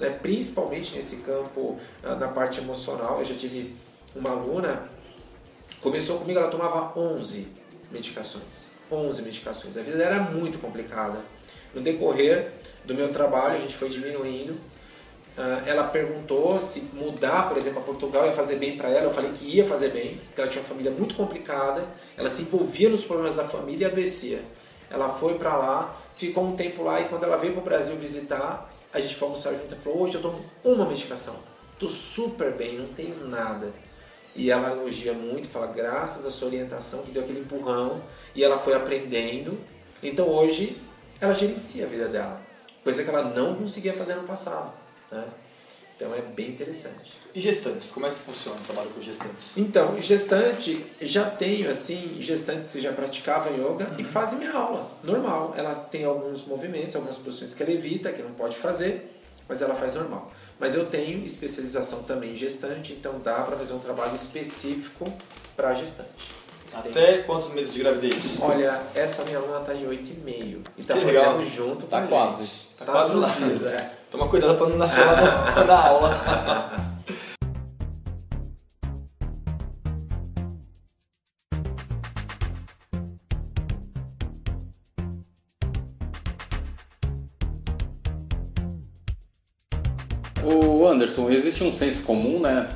né? 0.00 0.10
principalmente 0.10 0.96
nesse 0.96 1.16
campo, 1.16 1.78
uh, 2.02 2.16
na 2.18 2.28
parte 2.28 2.60
emocional. 2.60 3.18
Eu 3.18 3.24
já 3.24 3.34
tive 3.34 3.76
uma 4.14 4.30
aluna, 4.30 4.88
começou 5.80 6.18
comigo, 6.18 6.38
ela 6.38 6.50
tomava 6.50 6.98
11 6.98 7.48
medicações. 7.90 8.72
11 8.90 9.22
medicações. 9.22 9.76
A 9.76 9.82
vida 9.82 10.02
era 10.02 10.20
muito 10.20 10.58
complicada. 10.58 11.18
No 11.74 11.80
decorrer 11.80 12.52
do 12.84 12.94
meu 12.94 13.10
trabalho, 13.10 13.56
a 13.56 13.58
gente 13.58 13.74
foi 13.74 13.88
diminuindo 13.88 14.54
ela 15.64 15.84
perguntou 15.84 16.60
se 16.60 16.90
mudar, 16.92 17.48
por 17.48 17.56
exemplo, 17.56 17.80
a 17.80 17.82
Portugal 17.82 18.26
ia 18.26 18.32
fazer 18.32 18.56
bem 18.56 18.76
para 18.76 18.90
ela. 18.90 19.04
Eu 19.04 19.14
falei 19.14 19.32
que 19.32 19.44
ia 19.44 19.66
fazer 19.66 19.88
bem, 19.88 20.20
porque 20.26 20.40
ela 20.40 20.50
tinha 20.50 20.62
uma 20.62 20.68
família 20.68 20.90
muito 20.90 21.14
complicada. 21.14 21.84
Ela 22.16 22.28
se 22.28 22.42
envolvia 22.42 22.88
nos 22.88 23.04
problemas 23.04 23.36
da 23.36 23.44
família 23.44 23.86
e 23.86 23.90
adoecia. 23.90 24.42
Ela 24.90 25.08
foi 25.08 25.38
para 25.38 25.56
lá, 25.56 25.96
ficou 26.16 26.44
um 26.44 26.54
tempo 26.54 26.82
lá 26.82 27.00
e 27.00 27.08
quando 27.08 27.24
ela 27.24 27.38
veio 27.38 27.54
para 27.54 27.62
o 27.62 27.64
Brasil 27.64 27.96
visitar, 27.96 28.70
a 28.92 29.00
gente 29.00 29.14
foi 29.14 29.28
almoçar 29.28 29.52
junto. 29.54 29.72
Ela 29.72 29.80
falou: 29.82 30.02
Hoje 30.02 30.16
eu 30.16 30.22
tomo 30.22 30.38
uma 30.62 30.84
medicação, 30.84 31.36
tô 31.78 31.88
super 31.88 32.52
bem, 32.52 32.76
não 32.76 32.88
tenho 32.88 33.26
nada. 33.26 33.72
E 34.36 34.50
ela 34.50 34.70
elogia 34.70 35.14
muito, 35.14 35.48
fala: 35.48 35.68
Graças 35.68 36.26
à 36.26 36.30
sua 36.30 36.48
orientação 36.48 37.02
que 37.02 37.10
deu 37.10 37.22
aquele 37.22 37.40
empurrão 37.40 38.02
e 38.34 38.44
ela 38.44 38.58
foi 38.58 38.74
aprendendo. 38.74 39.58
Então 40.02 40.28
hoje 40.28 40.76
ela 41.18 41.32
gerencia 41.32 41.86
a 41.86 41.88
vida 41.88 42.08
dela, 42.08 42.42
coisa 42.84 43.02
que 43.02 43.08
ela 43.08 43.22
não 43.22 43.54
conseguia 43.54 43.94
fazer 43.94 44.14
no 44.16 44.24
passado. 44.24 44.81
Né? 45.12 45.24
Então 45.94 46.12
é 46.14 46.20
bem 46.20 46.48
interessante. 46.48 47.12
E 47.34 47.40
gestantes, 47.40 47.92
como 47.92 48.06
é 48.06 48.10
que 48.10 48.18
funciona 48.18 48.58
o 48.58 48.62
trabalho 48.64 48.90
com 48.90 49.00
gestantes? 49.00 49.56
Então, 49.56 50.00
gestante, 50.02 50.84
já 51.00 51.30
tenho 51.30 51.70
assim, 51.70 52.16
gestantes 52.20 52.72
que 52.72 52.80
já 52.80 52.92
praticavam 52.92 53.54
yoga 53.54 53.88
uhum. 53.90 53.96
e 53.98 54.04
fazem 54.04 54.38
minha 54.38 54.52
aula, 54.52 54.90
normal. 55.04 55.54
Ela 55.56 55.74
tem 55.74 56.04
alguns 56.04 56.44
movimentos, 56.46 56.96
algumas 56.96 57.18
posições 57.18 57.54
que 57.54 57.62
ela 57.62 57.72
evita, 57.72 58.12
que 58.12 58.20
não 58.20 58.32
pode 58.32 58.56
fazer, 58.56 59.08
mas 59.48 59.62
ela 59.62 59.74
faz 59.74 59.94
normal. 59.94 60.32
Mas 60.58 60.74
eu 60.74 60.86
tenho 60.86 61.24
especialização 61.24 62.02
também 62.02 62.32
em 62.32 62.36
gestante, 62.36 62.92
então 62.92 63.20
dá 63.20 63.34
para 63.34 63.56
fazer 63.56 63.72
um 63.72 63.78
trabalho 63.78 64.14
específico 64.14 65.04
para 65.54 65.72
gestante. 65.74 66.42
Até 66.74 67.18
quantos 67.18 67.52
meses 67.52 67.74
de 67.74 67.80
gravidez? 67.80 68.38
Olha, 68.40 68.80
essa 68.94 69.24
minha 69.24 69.38
aluna 69.38 69.60
está 69.60 69.74
em 69.74 69.86
8,5 69.86 70.60
e 70.76 70.80
está 70.80 70.94
fazendo 70.94 71.06
legal. 71.06 71.42
junto 71.42 71.86
tá 71.86 72.06
quase. 72.06 72.44
Tá, 72.78 72.86
tá 72.86 72.92
quase 72.92 73.14
lá. 73.14 73.28
Dias, 73.28 73.62
é. 73.62 74.01
Toma 74.12 74.28
cuidado 74.28 74.58
para 74.58 74.68
não 74.68 74.76
nascer 74.76 75.04
lá 75.04 75.16
na, 75.16 75.64
na 75.64 75.86
aula. 75.88 76.82
Anderson, 90.92 91.30
existe 91.30 91.64
um 91.64 91.72
senso 91.72 92.04
comum, 92.04 92.38
né? 92.38 92.68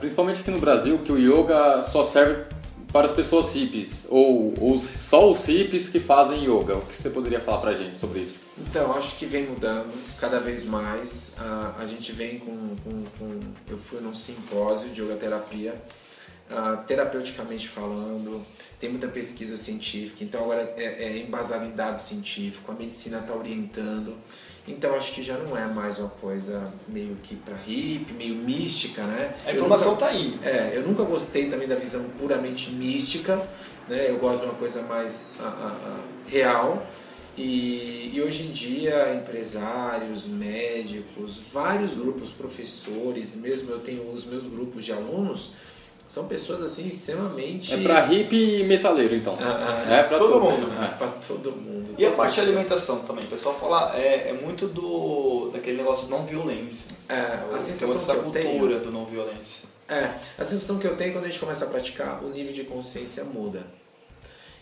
Principalmente 0.00 0.40
aqui 0.40 0.50
no 0.50 0.58
Brasil, 0.58 0.98
que 1.04 1.12
o 1.12 1.18
yoga 1.18 1.82
só 1.82 2.02
serve 2.02 2.44
para 2.92 3.06
as 3.06 3.12
pessoas 3.12 3.54
hippies, 3.54 4.06
ou, 4.10 4.54
ou 4.60 4.78
só 4.78 5.30
os 5.30 5.46
hippies 5.46 5.88
que 5.88 5.98
fazem 5.98 6.44
yoga. 6.44 6.76
O 6.76 6.82
que 6.82 6.94
você 6.94 7.08
poderia 7.08 7.40
falar 7.40 7.58
para 7.58 7.70
a 7.70 7.74
gente 7.74 7.96
sobre 7.96 8.20
isso? 8.20 8.40
Então, 8.58 8.92
acho 8.92 9.16
que 9.16 9.24
vem 9.24 9.46
mudando 9.46 9.90
cada 10.18 10.38
vez 10.38 10.62
mais. 10.64 11.32
A 11.78 11.86
gente 11.86 12.12
vem 12.12 12.38
com, 12.38 12.76
com, 12.84 13.04
com, 13.18 13.40
Eu 13.66 13.78
fui 13.78 14.00
num 14.00 14.12
simpósio 14.12 14.90
de 14.90 15.00
yoga 15.00 15.16
terapia, 15.16 15.74
uh, 16.50 16.84
terapeuticamente 16.86 17.66
falando, 17.66 18.44
tem 18.78 18.90
muita 18.90 19.08
pesquisa 19.08 19.56
científica, 19.56 20.22
então 20.22 20.42
agora 20.42 20.74
é, 20.76 21.04
é 21.04 21.18
embasado 21.18 21.64
em 21.64 21.70
dado 21.70 21.98
científico, 21.98 22.70
a 22.70 22.74
medicina 22.74 23.20
está 23.20 23.34
orientando. 23.34 24.14
Então 24.66 24.94
acho 24.94 25.12
que 25.12 25.22
já 25.22 25.36
não 25.38 25.56
é 25.56 25.66
mais 25.66 25.98
uma 25.98 26.08
coisa 26.08 26.72
meio 26.86 27.16
que 27.22 27.34
para 27.34 27.56
hippie, 27.56 28.12
meio 28.12 28.36
mística, 28.36 29.02
né? 29.02 29.34
A 29.44 29.52
informação 29.52 29.94
está 29.94 30.06
aí. 30.06 30.38
É, 30.42 30.72
eu 30.74 30.82
nunca 30.82 31.02
gostei 31.02 31.48
também 31.48 31.66
da 31.66 31.74
visão 31.74 32.04
puramente 32.10 32.70
mística, 32.70 33.36
né? 33.88 34.08
Eu 34.08 34.18
gosto 34.18 34.40
de 34.40 34.46
uma 34.46 34.54
coisa 34.54 34.82
mais 34.82 35.30
a, 35.40 35.44
a, 35.44 35.46
a, 35.48 35.96
real. 36.28 36.86
E, 37.36 38.10
e, 38.12 38.20
hoje 38.20 38.46
em 38.46 38.50
dia, 38.50 39.14
empresários, 39.14 40.26
médicos, 40.26 41.40
vários 41.52 41.94
grupos, 41.94 42.30
professores, 42.30 43.34
mesmo 43.36 43.70
eu 43.70 43.80
tenho 43.80 44.12
os 44.12 44.26
meus 44.26 44.46
grupos 44.46 44.84
de 44.84 44.92
alunos, 44.92 45.52
são 46.12 46.26
pessoas 46.26 46.60
assim 46.62 46.88
extremamente. 46.88 47.72
É 47.72 47.78
para 47.78 48.04
hippie 48.04 48.60
e 48.60 48.64
metaleiro, 48.64 49.14
então. 49.14 49.34
Ah, 49.40 49.84
ah, 49.88 49.94
é 49.94 50.02
para 50.02 50.18
todo, 50.18 50.32
todo, 50.32 50.42
mundo. 50.42 50.72
É. 50.84 50.88
Para 50.88 51.06
todo 51.06 51.52
mundo. 51.52 51.94
E 51.96 52.04
a 52.04 52.10
parte 52.10 52.34
de 52.34 52.40
alimentação 52.42 52.98
também. 52.98 53.24
O 53.24 53.28
pessoal 53.28 53.54
fala, 53.54 53.96
é, 53.98 54.28
é 54.28 54.32
muito 54.34 54.66
do 54.66 55.48
daquele 55.50 55.78
negócio 55.78 56.04
de 56.04 56.10
não 56.10 56.22
violência. 56.22 56.94
É, 57.08 57.54
a 57.54 57.58
sensação 57.58 57.96
essa 57.96 58.12
que 58.12 58.18
eu 58.18 58.24
cultura 58.24 58.78
tenho, 58.78 58.80
do 58.80 58.92
não 58.92 59.06
violência. 59.06 59.66
É, 59.88 60.10
a 60.38 60.44
sensação 60.44 60.78
que 60.78 60.86
eu 60.86 60.96
tenho 60.98 61.14
quando 61.14 61.24
a 61.24 61.28
gente 61.28 61.40
começa 61.40 61.64
a 61.64 61.68
praticar, 61.68 62.22
o 62.22 62.28
nível 62.28 62.52
de 62.52 62.64
consciência 62.64 63.24
muda. 63.24 63.64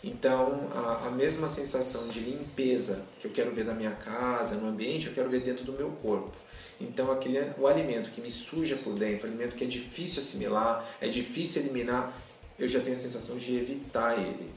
Então, 0.03 0.69
a, 0.75 1.09
a 1.09 1.11
mesma 1.11 1.47
sensação 1.47 2.09
de 2.09 2.21
limpeza 2.21 3.07
que 3.21 3.27
eu 3.27 3.31
quero 3.31 3.55
ver 3.55 3.65
na 3.65 3.75
minha 3.75 3.91
casa, 3.91 4.55
no 4.55 4.69
ambiente, 4.69 5.09
eu 5.09 5.13
quero 5.13 5.29
ver 5.29 5.43
dentro 5.43 5.65
do 5.65 5.73
meu 5.73 5.91
corpo. 6.03 6.33
Então, 6.81 7.11
aquele, 7.13 7.39
o 7.59 7.67
alimento 7.67 8.11
que 8.11 8.21
me 8.21 8.31
suja 8.31 8.77
por 8.77 8.95
dentro, 8.95 9.27
o 9.27 9.31
alimento 9.31 9.55
que 9.55 9.65
é 9.65 9.67
difícil 9.67 10.23
assimilar, 10.23 10.89
é 11.01 11.09
difícil 11.09 11.63
eliminar, 11.63 12.17
eu 12.59 12.67
já 12.67 12.81
tenho 12.81 12.97
a 12.97 12.99
sensação 12.99 13.37
de 13.37 13.55
evitar 13.57 14.19
ele. 14.19 14.51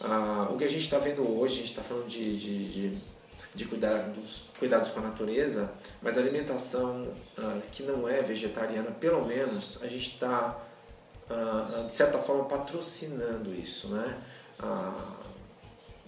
Ah, 0.00 0.48
o 0.50 0.56
que 0.56 0.64
a 0.64 0.68
gente 0.68 0.84
está 0.84 0.98
vendo 0.98 1.22
hoje, 1.22 1.54
a 1.54 1.56
gente 1.58 1.70
está 1.70 1.82
falando 1.82 2.06
de, 2.06 2.36
de, 2.36 2.68
de, 2.72 2.98
de 3.54 3.64
cuidados, 3.64 4.48
cuidados 4.58 4.90
com 4.90 5.00
a 5.00 5.04
natureza, 5.04 5.72
mas 6.02 6.18
a 6.18 6.20
alimentação 6.20 7.08
ah, 7.38 7.58
que 7.72 7.82
não 7.82 8.06
é 8.06 8.20
vegetariana, 8.20 8.90
pelo 8.90 9.24
menos, 9.24 9.78
a 9.82 9.86
gente 9.86 10.12
está, 10.12 10.58
ah, 11.30 11.84
de 11.86 11.92
certa 11.92 12.18
forma, 12.18 12.44
patrocinando 12.44 13.54
isso. 13.54 13.88
Né? 13.88 14.18
Ah, 14.62 14.92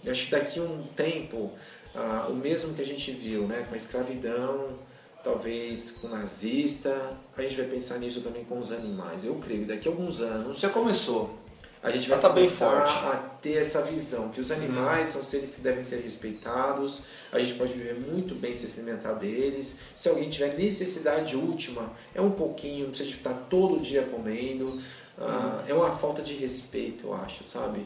acho 0.09 0.27
que 0.27 0.31
daqui 0.31 0.59
a 0.59 0.63
um 0.63 0.83
tempo, 0.97 1.51
ah, 1.95 2.27
o 2.29 2.35
mesmo 2.35 2.75
que 2.75 2.83
a 2.83 2.87
gente 2.87 3.11
viu 3.13 3.47
né, 3.47 3.65
com 3.69 3.75
a 3.75 3.77
escravidão, 3.77 4.79
talvez 5.25 5.93
com 5.93 6.09
nazista, 6.09 7.17
a 7.37 7.43
gente 7.43 7.57
vai 7.57 7.67
pensar 7.67 7.99
nisso 7.99 8.21
também 8.21 8.45
com 8.45 8.59
os 8.59 8.73
animais. 8.73 9.25
Eu 9.25 9.37
creio 9.37 9.61
que 9.61 9.67
daqui 9.67 9.89
a 9.89 9.91
alguns 9.91 10.21
anos. 10.21 10.59
Já 10.59 10.69
começou. 10.69 11.39
a 11.83 11.91
gente 11.91 12.09
vai 12.09 12.19
Tá 12.21 12.29
bem 12.29 12.45
começar 12.45 12.87
forte. 12.87 13.07
a 13.07 13.19
ter 13.43 13.55
essa 13.55 13.83
visão 13.83 14.29
que 14.29 14.41
os 14.41 14.51
animais 14.53 15.09
são 15.09 15.25
seres 15.25 15.55
que 15.57 15.63
devem 15.63 15.83
ser 15.83 16.01
respeitados, 16.01 17.03
a 17.33 17.39
gente 17.41 17.55
pode 17.55 17.73
viver 17.73 17.95
muito 17.99 18.35
bem 18.37 18.55
se 18.55 18.79
alimentar 18.81 19.15
deles. 19.15 19.79
Se 19.97 20.09
alguém 20.09 20.29
tiver 20.31 20.57
necessidade 20.57 21.35
última, 21.37 21.91
é 22.15 22.21
um 22.21 22.31
pouquinho, 22.31 22.85
não 22.85 22.91
precisa 22.91 23.11
estar 23.11 23.35
todo 23.51 23.81
dia 23.81 24.03
comendo. 24.03 24.81
Ah, 25.19 25.65
é 25.69 25.75
uma 25.75 25.91
falta 25.91 26.23
de 26.23 26.35
respeito, 26.35 27.07
eu 27.09 27.15
acho, 27.15 27.43
sabe? 27.45 27.85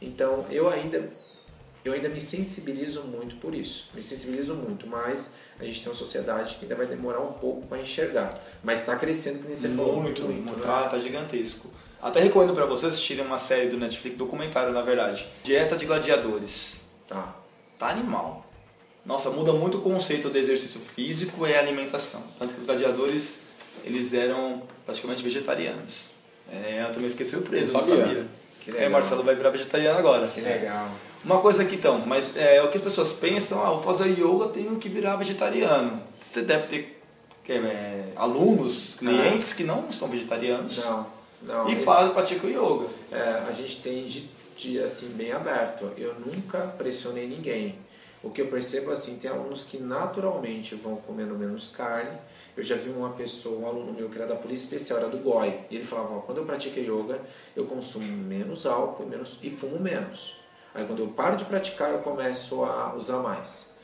Então, 0.00 0.46
eu 0.50 0.68
ainda 0.68 1.08
eu 1.84 1.92
ainda 1.92 2.08
me 2.08 2.20
sensibilizo 2.20 3.02
muito 3.04 3.36
por 3.36 3.54
isso. 3.54 3.88
Me 3.94 4.02
sensibilizo 4.02 4.54
muito, 4.54 4.86
mas 4.88 5.34
a 5.58 5.64
gente 5.64 5.80
tem 5.80 5.88
uma 5.88 5.94
sociedade 5.94 6.56
que 6.56 6.64
ainda 6.64 6.74
vai 6.74 6.86
demorar 6.86 7.20
um 7.20 7.32
pouco 7.34 7.64
para 7.68 7.78
enxergar. 7.78 8.36
Mas 8.62 8.80
está 8.80 8.96
crescendo, 8.96 9.38
que 9.38 9.46
nem 9.46 9.54
você 9.54 9.68
falou. 9.68 10.02
Muito, 10.02 10.22
muito, 10.22 10.42
muito, 10.42 10.58
né? 10.58 10.66
tá, 10.66 10.88
tá 10.88 10.98
gigantesco. 10.98 11.70
Até 12.02 12.20
recomendo 12.20 12.52
pra 12.54 12.66
vocês 12.66 12.92
assistirem 12.92 13.24
uma 13.24 13.38
série 13.38 13.68
do 13.68 13.76
Netflix, 13.76 14.16
documentário 14.18 14.72
na 14.72 14.82
verdade. 14.82 15.28
Dieta 15.44 15.76
de 15.76 15.86
Gladiadores. 15.86 16.82
Tá. 17.06 17.36
Tá 17.78 17.88
animal. 17.88 18.44
Nossa, 19.04 19.30
muda 19.30 19.52
muito 19.52 19.78
o 19.78 19.80
conceito 19.80 20.28
do 20.28 20.36
exercício 20.36 20.80
físico 20.80 21.46
e 21.46 21.54
a 21.54 21.60
alimentação. 21.60 22.24
Tanto 22.38 22.52
que 22.52 22.58
os 22.60 22.66
gladiadores, 22.66 23.42
eles 23.84 24.12
eram 24.12 24.62
praticamente 24.84 25.22
vegetarianos. 25.22 26.14
É, 26.50 26.84
eu 26.88 26.92
também 26.92 27.10
fiquei 27.10 27.24
surpreso, 27.24 27.68
Eu 27.68 27.72
não 27.74 27.80
sabia. 27.80 28.04
sabia. 28.06 28.26
Que 28.66 28.72
É, 28.72 28.74
legal. 28.74 28.90
Marcelo 28.90 29.22
vai 29.22 29.34
virar 29.34 29.50
vegetariano 29.50 29.98
agora. 29.98 30.26
Que 30.28 30.40
legal. 30.40 30.88
Uma 31.24 31.38
coisa 31.40 31.62
aqui 31.62 31.76
então, 31.76 32.02
mas 32.06 32.36
é, 32.36 32.62
o 32.62 32.68
que 32.68 32.76
as 32.78 32.82
pessoas 32.84 33.12
pensam, 33.12 33.60
ah, 33.64 33.70
vou 33.70 33.82
fazer 33.82 34.08
yoga, 34.10 34.48
tenho 34.48 34.76
que 34.76 34.88
virar 34.88 35.16
vegetariano. 35.16 36.02
Você 36.20 36.42
deve 36.42 36.66
ter 36.66 37.00
é, 37.48 38.02
alunos, 38.16 38.94
clientes 38.98 39.52
que 39.52 39.62
não 39.64 39.90
são 39.92 40.08
vegetarianos 40.08 40.84
Não, 40.84 41.06
não. 41.42 41.68
e 41.68 41.72
esse- 41.74 41.84
fazem, 41.84 42.12
praticam 42.12 42.50
yoga. 42.50 42.86
É, 43.12 43.42
a 43.48 43.52
gente 43.52 43.80
tem 43.82 44.04
de, 44.06 44.28
de, 44.58 44.78
assim 44.82 45.10
bem 45.10 45.32
aberto. 45.32 45.90
Eu 45.96 46.14
nunca 46.24 46.58
pressionei 46.78 47.26
ninguém. 47.26 47.76
O 48.22 48.30
que 48.30 48.40
eu 48.42 48.46
percebo 48.48 48.90
assim, 48.90 49.16
tem 49.18 49.30
alunos 49.30 49.62
que 49.64 49.78
naturalmente 49.78 50.74
vão 50.74 50.96
comendo 50.96 51.34
menos 51.34 51.68
carne. 51.68 52.10
Eu 52.56 52.62
já 52.62 52.74
vi 52.76 52.88
uma 52.88 53.10
pessoa, 53.10 53.58
um 53.58 53.66
aluno 53.66 53.92
meu 53.92 54.08
que 54.08 54.16
era 54.16 54.26
da 54.26 54.34
polícia 54.34 54.64
especial, 54.64 55.00
era 55.00 55.08
do 55.08 55.18
GOI, 55.18 55.60
e 55.70 55.76
ele 55.76 55.84
falava, 55.84 56.14
ó, 56.14 56.18
quando 56.20 56.38
eu 56.38 56.46
pratico 56.46 56.80
yoga, 56.80 57.20
eu 57.54 57.66
consumo 57.66 58.06
menos 58.06 58.64
álcool 58.64 59.04
e, 59.04 59.06
menos, 59.06 59.38
e 59.42 59.50
fumo 59.50 59.78
menos. 59.78 60.38
Aí 60.74 60.86
quando 60.86 61.00
eu 61.00 61.08
paro 61.08 61.36
de 61.36 61.44
praticar, 61.44 61.90
eu 61.90 61.98
começo 61.98 62.64
a 62.64 62.94
usar 62.94 63.18
mais. 63.18 63.74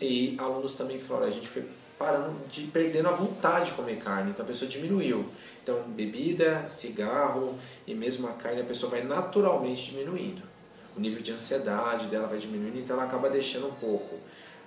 E 0.00 0.36
alunos 0.38 0.74
também 0.74 1.00
falaram, 1.00 1.26
a 1.26 1.30
gente 1.30 1.48
foi 1.48 1.64
parando 1.98 2.36
de 2.48 2.62
perdendo 2.64 3.08
a 3.08 3.12
vontade 3.12 3.70
de 3.70 3.76
comer 3.76 3.96
carne, 3.96 4.30
então 4.30 4.44
a 4.44 4.48
pessoa 4.48 4.68
diminuiu. 4.68 5.26
Então, 5.62 5.82
bebida, 5.88 6.66
cigarro 6.66 7.56
e 7.86 7.94
mesmo 7.94 8.28
a 8.28 8.32
carne, 8.32 8.60
a 8.60 8.64
pessoa 8.64 8.90
vai 8.90 9.02
naturalmente 9.02 9.90
diminuindo. 9.90 10.53
O 10.96 11.00
nível 11.00 11.20
de 11.22 11.32
ansiedade 11.32 12.06
dela 12.06 12.26
vai 12.28 12.38
diminuindo, 12.38 12.78
então 12.78 12.96
ela 12.96 13.04
acaba 13.04 13.28
deixando 13.28 13.66
um 13.68 13.72
pouco. 13.72 14.16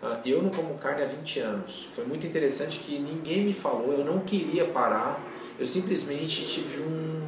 Ah, 0.04 0.20
Eu 0.26 0.42
não 0.44 0.50
como 0.50 0.76
carne 0.78 1.02
há 1.04 1.06
20 1.06 1.40
anos. 1.40 1.88
Foi 1.96 2.06
muito 2.06 2.28
interessante 2.28 2.80
que 2.80 3.00
ninguém 3.00 3.44
me 3.46 3.54
falou, 3.54 3.94
eu 3.94 4.04
não 4.06 4.20
queria 4.20 4.66
parar, 4.66 5.24
eu 5.58 5.66
simplesmente 5.66 6.46
tive 6.46 6.82
um, 6.82 7.22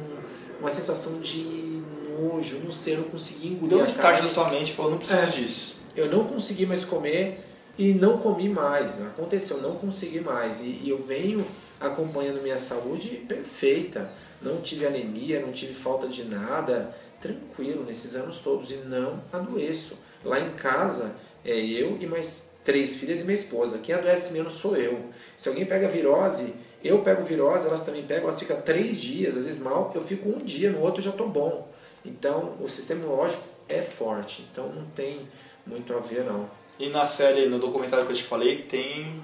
uma 0.60 0.70
sensação 0.70 1.18
de 1.20 1.82
nojo, 2.20 2.58
não 2.62 2.70
sei, 2.70 2.94
eu 2.94 2.98
não 2.98 3.08
conseguia 3.08 3.50
engolir 3.52 3.70
Deu 3.70 3.78
um 3.78 3.82
a 3.82 3.86
start 3.86 4.14
carne. 4.16 4.28
na 4.28 4.34
sua 4.34 4.50
mente 4.50 4.72
falou, 4.72 4.90
não 4.92 4.98
preciso 4.98 5.20
É. 5.20 5.26
disso. 5.26 5.80
Eu 5.96 6.08
não 6.10 6.24
consegui 6.24 6.66
mais 6.66 6.84
comer 6.84 7.40
e 7.78 7.92
não 7.94 8.18
comi 8.18 8.48
mais. 8.48 9.00
Aconteceu, 9.02 9.60
não 9.60 9.74
consegui 9.76 10.20
mais. 10.20 10.60
E, 10.60 10.78
e 10.84 10.90
eu 10.90 11.02
venho 11.02 11.44
acompanhando 11.80 12.40
minha 12.42 12.58
saúde 12.58 13.08
perfeita. 13.26 14.12
Não 14.40 14.60
tive 14.60 14.86
anemia, 14.86 15.40
não 15.40 15.50
tive 15.52 15.74
falta 15.74 16.06
de 16.06 16.24
nada. 16.24 16.94
Tranquilo 17.20 17.84
nesses 17.84 18.14
anos 18.16 18.38
todos 18.40 18.70
e 18.72 18.76
não 18.76 19.22
adoeço. 19.32 19.98
Lá 20.24 20.38
em 20.40 20.50
casa 20.52 21.14
é 21.44 21.58
eu 21.58 21.96
e 22.00 22.06
mais 22.06 22.52
três 22.64 22.96
filhas 22.96 23.20
e 23.20 23.24
minha 23.24 23.34
esposa. 23.34 23.78
Quem 23.78 23.94
adoece 23.94 24.32
menos 24.32 24.54
sou 24.54 24.76
eu. 24.76 25.06
Se 25.36 25.48
alguém 25.48 25.64
pega 25.66 25.88
virose, 25.88 26.54
eu 26.82 27.00
pego 27.02 27.22
virose, 27.24 27.66
elas 27.66 27.82
também 27.84 28.02
pegam, 28.04 28.24
elas 28.24 28.38
ficam 28.40 28.60
três 28.62 28.98
dias, 28.98 29.36
às 29.36 29.44
vezes 29.46 29.60
mal, 29.60 29.90
eu 29.94 30.02
fico 30.04 30.28
um 30.28 30.38
dia, 30.38 30.70
no 30.70 30.80
outro 30.80 31.02
já 31.02 31.10
estou 31.10 31.28
bom. 31.28 31.68
Então 32.04 32.56
o 32.60 32.68
sistema 32.68 33.00
imunológico 33.02 33.42
é 33.68 33.82
forte. 33.82 34.46
Então 34.50 34.68
não 34.68 34.86
tem 34.90 35.28
muito 35.66 35.94
a 35.94 35.98
ver 36.00 36.24
não. 36.24 36.48
E 36.78 36.88
na 36.88 37.04
série, 37.04 37.46
no 37.46 37.58
documentário 37.58 38.06
que 38.06 38.12
eu 38.12 38.16
te 38.16 38.24
falei, 38.24 38.62
tem 38.62 39.22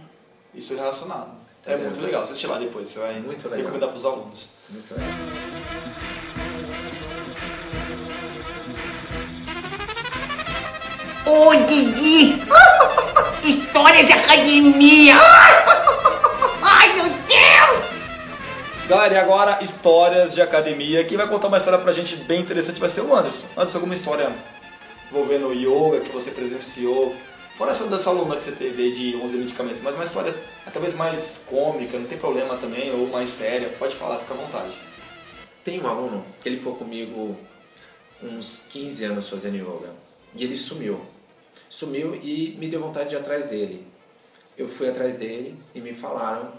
isso 0.55 0.75
relacionado. 0.75 1.35
É 1.65 1.73
É. 1.73 1.77
muito 1.79 2.01
legal, 2.01 2.23
assiste 2.23 2.47
lá 2.47 2.59
depois, 2.59 2.89
você 2.89 2.99
vai 2.99 3.19
Muito 3.21 3.45
legal. 3.49 3.59
recomendar 3.59 3.89
para 3.89 3.99
os 3.99 4.05
alunos. 4.05 4.51
Muito 4.69 4.93
legal. 4.95 5.09
Ô, 11.27 11.53
Didi! 11.67 12.41
História 13.43 14.05
de 14.05 14.13
academia! 14.13 15.17
Ai, 16.63 16.95
meu 16.95 17.07
Deus! 17.07 18.87
Galera, 18.87 19.15
e 19.15 19.19
agora 19.19 19.65
histórias 19.65 20.33
de 20.33 20.41
academia. 20.41 21.05
Quem 21.05 21.19
vai 21.19 21.27
contar 21.27 21.49
uma 21.49 21.57
história 21.57 21.81
pra 21.81 21.93
gente 21.93 22.15
bem 22.15 22.41
interessante 22.41 22.79
vai 22.79 22.89
ser 22.89 23.01
o 23.01 23.13
Anderson. 23.13 23.49
Anderson, 23.57 23.79
alguma 23.79 23.95
história 23.95 24.33
envolvendo 25.11 25.53
yoga 25.53 25.99
que 25.99 26.13
você 26.13 26.31
presenciou? 26.31 27.17
Fora 27.57 27.73
essa 27.73 27.87
dessa 27.87 28.09
aluna 28.11 28.37
que 28.37 28.45
você 28.45 28.53
teve 28.53 28.85
aí 28.85 28.93
de 28.93 29.17
11 29.17 29.37
medicamentos, 29.37 29.81
mas 29.83 29.97
uma 29.97 30.05
história 30.05 30.33
talvez 30.73 30.95
mais 30.95 31.45
cômica, 31.51 31.99
não 31.99 32.07
tem 32.07 32.19
problema 32.19 32.57
também, 32.57 32.93
ou 32.93 33.09
mais 33.09 33.31
séria. 33.31 33.69
Pode 33.81 33.97
falar, 33.97 34.21
fica 34.21 34.33
à 34.33 34.37
vontade. 34.37 34.79
Tem 35.65 35.83
um 35.83 35.89
aluno 35.89 36.25
que 36.41 36.49
ele 36.49 36.61
foi 36.61 36.75
comigo 36.75 37.37
uns 38.23 38.69
15 38.71 39.05
anos 39.07 39.29
fazendo 39.29 39.57
yoga 39.57 39.91
e 40.37 40.45
ele 40.45 40.57
sumiu. 40.57 41.16
Sumiu 41.69 42.15
e 42.15 42.57
me 42.59 42.69
deu 42.69 42.81
vontade 42.81 43.11
de 43.11 43.15
ir 43.17 43.19
atrás 43.19 43.47
dele. 43.47 43.87
Eu 44.57 44.69
fui 44.69 44.89
atrás 44.89 45.17
dele 45.17 45.57
e 45.75 45.81
me 45.81 45.93
falaram 45.93 46.53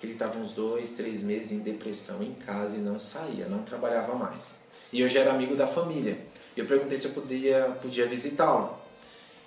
que 0.00 0.06
ele 0.06 0.14
estava 0.14 0.38
uns 0.38 0.52
dois, 0.52 0.92
três 0.92 1.22
meses 1.22 1.52
em 1.52 1.60
depressão 1.60 2.22
em 2.22 2.32
casa 2.32 2.76
e 2.76 2.80
não 2.80 2.98
saía, 2.98 3.46
não 3.46 3.62
trabalhava 3.62 4.14
mais. 4.14 4.64
E 4.92 5.00
eu 5.00 5.08
já 5.08 5.20
era 5.20 5.32
amigo 5.32 5.54
da 5.54 5.66
família. 5.66 6.18
Eu 6.56 6.66
perguntei 6.66 6.98
se 6.98 7.06
eu 7.06 7.12
podia, 7.12 7.76
podia 7.80 8.06
visitá-lo. 8.06 8.78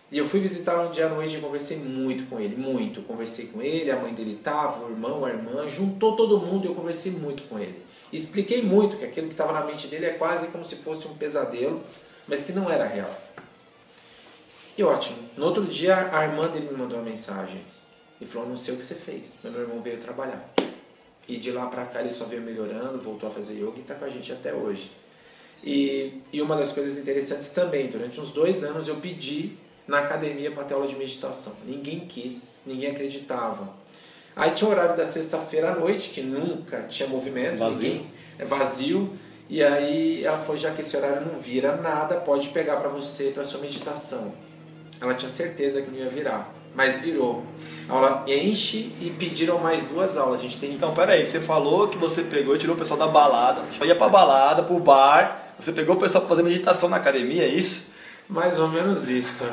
E 0.09 0.17
eu 0.17 0.25
fui 0.25 0.39
visitá-lo 0.39 0.87
um 0.87 0.91
dia 0.91 1.07
à 1.07 1.09
noite 1.09 1.35
e 1.35 1.41
conversei 1.41 1.77
muito 1.77 2.29
com 2.29 2.39
ele, 2.39 2.55
muito. 2.55 3.01
Conversei 3.01 3.47
com 3.47 3.61
ele, 3.61 3.91
a 3.91 3.97
mãe 3.97 4.13
dele 4.13 4.35
estava, 4.35 4.85
o 4.85 4.89
irmão, 4.89 5.25
a 5.25 5.29
irmã, 5.29 5.67
juntou 5.69 6.15
todo 6.15 6.39
mundo 6.39 6.65
e 6.65 6.67
eu 6.69 6.75
conversei 6.75 7.11
muito 7.11 7.43
com 7.43 7.59
ele. 7.59 7.85
Expliquei 8.11 8.61
muito 8.61 8.95
que 8.95 9.03
aquilo 9.03 9.27
que 9.27 9.33
estava 9.33 9.51
na 9.51 9.65
mente 9.65 9.87
dele 9.87 10.05
é 10.05 10.11
quase 10.11 10.47
como 10.47 10.63
se 10.63 10.77
fosse 10.77 11.07
um 11.07 11.15
pesadelo, 11.15 11.81
mas 12.25 12.43
que 12.43 12.53
não 12.53 12.69
era 12.69 12.87
real. 12.87 13.26
E 14.77 14.83
ótimo. 14.83 15.17
No 15.35 15.45
outro 15.45 15.63
dia, 15.63 16.09
a 16.11 16.23
irmã 16.23 16.47
dele 16.47 16.69
me 16.71 16.77
mandou 16.77 16.99
uma 16.99 17.09
mensagem. 17.09 17.61
E 18.19 18.25
falou, 18.25 18.47
não 18.47 18.55
sei 18.55 18.73
o 18.73 18.77
que 18.77 18.83
você 18.83 18.95
fez, 18.95 19.37
mas 19.43 19.51
meu 19.51 19.61
irmão 19.61 19.81
veio 19.81 19.97
trabalhar. 19.97 20.47
E 21.27 21.37
de 21.37 21.51
lá 21.51 21.67
pra 21.67 21.85
cá 21.85 21.99
ele 22.01 22.11
só 22.11 22.25
veio 22.25 22.41
melhorando, 22.41 22.99
voltou 22.99 23.29
a 23.29 23.31
fazer 23.31 23.55
yoga 23.55 23.73
e 23.77 23.81
está 23.81 23.95
com 23.95 24.05
a 24.05 24.09
gente 24.09 24.31
até 24.31 24.53
hoje. 24.53 24.91
E, 25.63 26.21
e 26.31 26.41
uma 26.41 26.55
das 26.55 26.71
coisas 26.71 26.97
interessantes 26.97 27.49
também, 27.49 27.87
durante 27.87 28.19
uns 28.19 28.29
dois 28.31 28.63
anos 28.63 28.87
eu 28.87 28.95
pedi 28.95 29.57
na 29.87 29.99
academia 29.99 30.51
para 30.51 30.63
ter 30.63 30.73
aula 30.73 30.87
de 30.87 30.95
meditação. 30.95 31.55
Ninguém 31.65 32.01
quis, 32.01 32.59
ninguém 32.65 32.91
acreditava. 32.91 33.69
Aí 34.35 34.51
tinha 34.51 34.67
o 34.69 34.71
horário 34.71 34.95
da 34.95 35.03
sexta-feira 35.03 35.71
à 35.71 35.75
noite, 35.75 36.09
que 36.09 36.21
nunca 36.21 36.83
tinha 36.83 37.09
movimento, 37.09 37.57
Vazio. 37.57 37.89
ninguém, 37.89 38.07
é 38.37 38.45
vazio. 38.45 39.17
E 39.49 39.63
aí 39.63 40.23
ela 40.23 40.37
falou, 40.39 40.57
já 40.57 40.71
que 40.71 40.81
esse 40.81 40.95
horário 40.95 41.25
não 41.25 41.39
vira 41.39 41.75
nada, 41.77 42.17
pode 42.17 42.49
pegar 42.49 42.77
para 42.77 42.89
você, 42.89 43.31
para 43.31 43.43
sua 43.43 43.59
meditação. 43.61 44.33
Ela 44.99 45.13
tinha 45.13 45.29
certeza 45.29 45.81
que 45.81 45.89
não 45.91 45.97
ia 45.97 46.09
virar, 46.09 46.53
mas 46.75 46.97
virou. 46.99 47.43
A 47.89 47.93
aula 47.93 48.23
enche 48.27 48.91
e 48.99 49.09
pediram 49.17 49.59
mais 49.59 49.85
duas 49.85 50.17
aulas. 50.17 50.39
A 50.39 50.43
gente 50.43 50.57
tem 50.57 50.73
Então, 50.73 50.93
peraí, 50.93 51.25
você 51.25 51.39
falou 51.39 51.87
que 51.87 51.97
você 51.97 52.23
pegou 52.23 52.55
e 52.55 52.57
tirou 52.57 52.75
o 52.75 52.79
pessoal 52.79 52.99
da 52.99 53.07
balada, 53.07 53.61
ia 53.85 53.95
pra 53.95 54.09
balada, 54.09 54.63
pro 54.63 54.79
bar, 54.79 55.53
você 55.59 55.71
pegou 55.71 55.95
o 55.95 55.99
pessoal 55.99 56.21
pra 56.21 56.29
fazer 56.35 56.43
meditação 56.43 56.89
na 56.89 56.97
academia, 56.97 57.43
é 57.43 57.47
isso? 57.47 57.91
Mais 58.27 58.59
ou 58.59 58.67
menos 58.67 59.07
isso. 59.07 59.45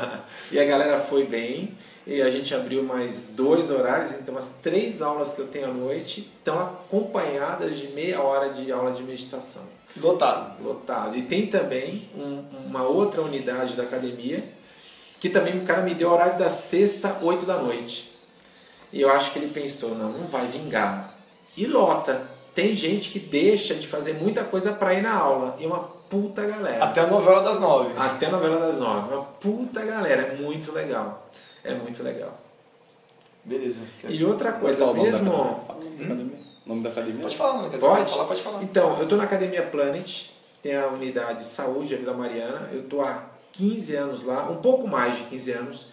e 0.50 0.58
a 0.58 0.64
galera 0.64 0.98
foi 1.00 1.26
bem. 1.26 1.74
E 2.06 2.20
a 2.20 2.30
gente 2.30 2.54
abriu 2.54 2.82
mais 2.82 3.28
dois 3.30 3.70
horários, 3.70 4.12
então 4.14 4.36
as 4.36 4.58
três 4.62 5.00
aulas 5.00 5.32
que 5.32 5.40
eu 5.40 5.46
tenho 5.46 5.66
à 5.70 5.72
noite 5.72 6.30
estão 6.38 6.60
acompanhadas 6.60 7.76
de 7.78 7.88
meia 7.88 8.20
hora 8.20 8.50
de 8.50 8.70
aula 8.70 8.92
de 8.92 9.02
meditação. 9.02 9.62
Lotado. 10.00 10.62
Lotado. 10.62 11.16
E 11.16 11.22
tem 11.22 11.46
também 11.46 12.08
um- 12.14 12.44
uma 12.66 12.82
outra 12.82 13.22
unidade 13.22 13.74
da 13.74 13.84
academia 13.84 14.44
que 15.24 15.30
também 15.30 15.56
o 15.56 15.64
cara 15.64 15.80
me 15.80 15.94
deu 15.94 16.12
horário 16.12 16.36
da 16.36 16.50
sexta, 16.50 17.18
oito 17.22 17.46
da 17.46 17.56
noite. 17.56 18.14
E 18.92 19.00
eu 19.00 19.10
acho 19.10 19.32
que 19.32 19.38
ele 19.38 19.54
pensou, 19.54 19.94
não, 19.94 20.12
não 20.12 20.26
vai 20.26 20.46
vingar. 20.46 21.14
E 21.56 21.66
lota. 21.66 22.28
Tem 22.54 22.76
gente 22.76 23.08
que 23.08 23.18
deixa 23.18 23.74
de 23.74 23.86
fazer 23.86 24.12
muita 24.20 24.44
coisa 24.44 24.74
para 24.74 24.92
ir 24.92 25.02
na 25.02 25.14
aula. 25.14 25.56
E 25.58 25.64
uma 25.64 25.80
puta 26.10 26.44
galera. 26.44 26.84
Até 26.84 27.00
a 27.00 27.06
novela 27.06 27.40
das 27.40 27.58
nove. 27.58 27.94
Até 27.96 28.26
a 28.26 28.30
novela 28.32 28.66
das 28.66 28.78
nove. 28.78 29.14
Uma 29.14 29.22
puta 29.22 29.82
galera, 29.82 30.20
é 30.20 30.36
muito 30.36 30.70
legal. 30.72 31.26
É 31.64 31.72
muito 31.72 32.02
legal. 32.02 32.38
Beleza. 33.42 33.80
E 34.06 34.22
outra 34.26 34.52
coisa, 34.52 34.84
o 34.84 34.92
mesmo. 34.92 35.30
Fala 35.66 35.78
o 35.78 35.84
nome 35.84 35.96
da 35.96 36.04
academia. 36.04 36.38
Nome 36.66 36.82
da 36.82 36.90
academia? 36.90 37.22
Pode 37.22 37.36
falar. 37.38 37.70
Quer 37.70 37.78
Pode? 37.78 38.10
falar, 38.10 38.24
pode 38.24 38.42
falar. 38.42 38.62
Então, 38.62 38.98
eu 38.98 39.08
tô 39.08 39.16
na 39.16 39.24
Academia 39.24 39.62
Planet, 39.62 40.26
tem 40.60 40.76
a 40.76 40.88
unidade 40.88 41.38
de 41.38 41.44
saúde, 41.44 41.94
a 41.94 41.96
Vila 41.96 42.12
Mariana. 42.12 42.68
Eu 42.70 42.82
tô 42.82 43.00
há 43.00 43.32
15 43.56 43.96
anos 43.96 44.22
lá, 44.24 44.50
um 44.50 44.56
pouco 44.56 44.86
mais 44.86 45.16
de 45.16 45.24
15 45.24 45.52
anos, 45.52 45.88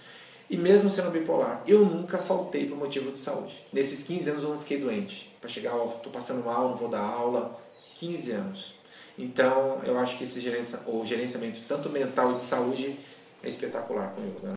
e 0.49 0.57
mesmo 0.57 0.89
sendo 0.89 1.11
bipolar, 1.11 1.61
eu 1.65 1.85
nunca 1.85 2.17
faltei 2.17 2.65
por 2.65 2.77
motivo 2.77 3.11
de 3.11 3.19
saúde. 3.19 3.63
Nesses 3.71 4.03
15 4.03 4.31
anos 4.31 4.43
eu 4.43 4.49
não 4.49 4.59
fiquei 4.59 4.79
doente. 4.79 5.33
Para 5.39 5.49
chegar, 5.49 5.73
ó, 5.73 5.85
tô 5.87 6.09
passando 6.09 6.43
mal, 6.43 6.69
não 6.69 6.75
vou 6.75 6.89
dar 6.89 6.99
aula. 6.99 7.57
15 7.95 8.31
anos. 8.31 8.73
Então, 9.17 9.79
eu 9.85 9.97
acho 9.99 10.17
que 10.17 10.23
esse 10.23 10.41
gerencia, 10.41 10.79
o 10.87 11.05
gerenciamento 11.05 11.59
tanto 11.67 11.89
mental 11.89 12.31
e 12.31 12.35
de 12.35 12.43
saúde 12.43 12.97
é 13.43 13.47
espetacular 13.47 14.13
com 14.13 14.21
o 14.21 14.25
yoga. 14.25 14.55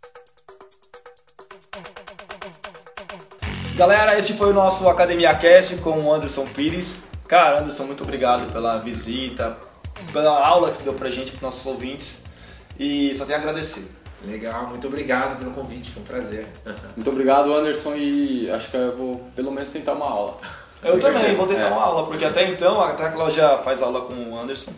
Galera, 3.76 4.18
este 4.18 4.32
foi 4.32 4.50
o 4.50 4.54
nosso 4.54 4.88
Academia 4.88 5.34
Cast 5.34 5.76
com 5.76 6.00
o 6.00 6.12
Anderson 6.12 6.46
Pires. 6.46 7.08
Cara, 7.28 7.60
Anderson, 7.60 7.84
muito 7.84 8.02
obrigado 8.02 8.52
pela 8.52 8.78
visita, 8.78 9.58
pela 10.12 10.46
aula 10.46 10.70
que 10.70 10.78
você 10.78 10.82
deu 10.84 10.94
pra 10.94 11.10
gente, 11.10 11.32
pros 11.32 11.42
nossos 11.42 11.66
ouvintes. 11.66 12.24
E 12.78 13.14
só 13.14 13.24
tenho 13.24 13.38
a 13.38 13.40
agradecer. 13.40 13.84
Legal, 14.26 14.68
muito 14.68 14.86
obrigado 14.86 15.38
pelo 15.38 15.50
convite, 15.50 15.90
foi 15.90 16.02
um 16.02 16.06
prazer. 16.06 16.46
Muito 16.96 17.10
obrigado, 17.10 17.52
Anderson, 17.52 17.94
e 17.94 18.50
acho 18.50 18.70
que 18.70 18.76
eu 18.76 18.96
vou 18.96 19.16
pelo 19.36 19.52
menos 19.52 19.68
tentar 19.68 19.92
uma 19.92 20.06
aula. 20.06 20.38
Eu 20.82 20.98
também 20.98 21.34
vou 21.34 21.46
tentar 21.46 21.66
É. 21.66 21.70
uma 21.70 21.82
aula, 21.82 22.06
porque 22.06 22.24
até 22.24 22.48
então, 22.48 22.80
até 22.80 23.04
a 23.04 23.10
Cláudia 23.10 23.58
faz 23.58 23.82
aula 23.82 24.00
com 24.00 24.14
o 24.14 24.38
Anderson, 24.38 24.72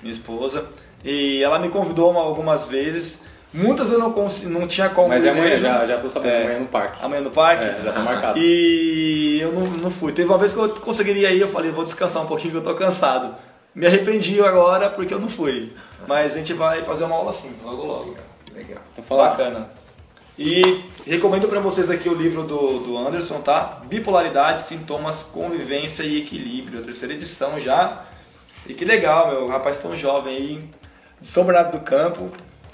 minha 0.00 0.10
esposa, 0.12 0.64
e 1.04 1.42
ela 1.42 1.58
me 1.58 1.68
convidou 1.68 2.10
uma- 2.10 2.20
algumas 2.22 2.66
vezes. 2.66 3.20
Muitas 3.52 3.90
eu 3.92 3.98
não, 3.98 4.10
não 4.10 4.66
tinha 4.66 4.88
como 4.88 5.08
Mas 5.08 5.22
é 5.24 5.30
amanhã, 5.30 5.44
mesmo. 5.50 5.66
já, 5.68 5.86
já 5.86 5.98
tô 5.98 6.08
sabendo, 6.08 6.32
É. 6.34 6.42
amanhã 6.44 6.60
no 6.60 6.68
parque. 6.68 7.04
Amanhã 7.04 7.20
no 7.22 7.30
parque? 7.30 7.64
É, 7.66 7.80
já 7.84 7.92
tá 7.92 8.00
marcado. 8.00 8.38
E 8.38 9.38
eu 9.40 9.52
não, 9.52 9.62
não 9.66 9.90
fui. 9.90 10.12
Teve 10.12 10.28
uma 10.28 10.38
vez 10.38 10.52
que 10.54 10.58
eu 10.58 10.68
conseguiria 10.70 11.30
ir, 11.30 11.40
eu 11.42 11.48
falei, 11.48 11.70
vou 11.70 11.84
descansar 11.84 12.22
um 12.22 12.26
pouquinho 12.26 12.52
que 12.52 12.56
eu 12.58 12.62
tô 12.62 12.74
cansado. 12.74 13.34
Me 13.74 13.86
arrependi 13.86 14.40
agora 14.40 14.88
porque 14.90 15.12
eu 15.12 15.18
não 15.20 15.28
fui. 15.28 15.72
Mas 16.06 16.34
a 16.34 16.38
gente 16.38 16.52
vai 16.54 16.82
fazer 16.82 17.04
uma 17.04 17.16
aula 17.16 17.30
assim, 17.30 17.54
logo 17.62 17.84
logo. 17.84 18.16
Legal. 18.54 18.82
Então 18.92 19.04
fala. 19.04 19.30
Bacana. 19.30 19.70
E 20.38 20.84
recomendo 21.04 21.48
pra 21.48 21.58
vocês 21.58 21.90
aqui 21.90 22.08
o 22.08 22.14
livro 22.14 22.44
do, 22.44 22.78
do 22.78 22.96
Anderson, 22.96 23.40
tá? 23.40 23.80
Bipolaridade, 23.86 24.62
Sintomas, 24.62 25.24
Convivência 25.24 26.04
e 26.04 26.22
Equilíbrio. 26.22 26.80
A 26.80 26.82
terceira 26.82 27.12
edição 27.12 27.58
já. 27.58 28.04
E 28.66 28.72
que 28.72 28.84
legal, 28.84 29.32
meu. 29.32 29.46
Rapaz 29.48 29.78
tão 29.78 29.96
jovem 29.96 30.36
aí, 30.36 30.70
de 31.20 31.26
São 31.26 31.44
Bernardo 31.44 31.72
do 31.72 31.80
Campo, 31.80 32.30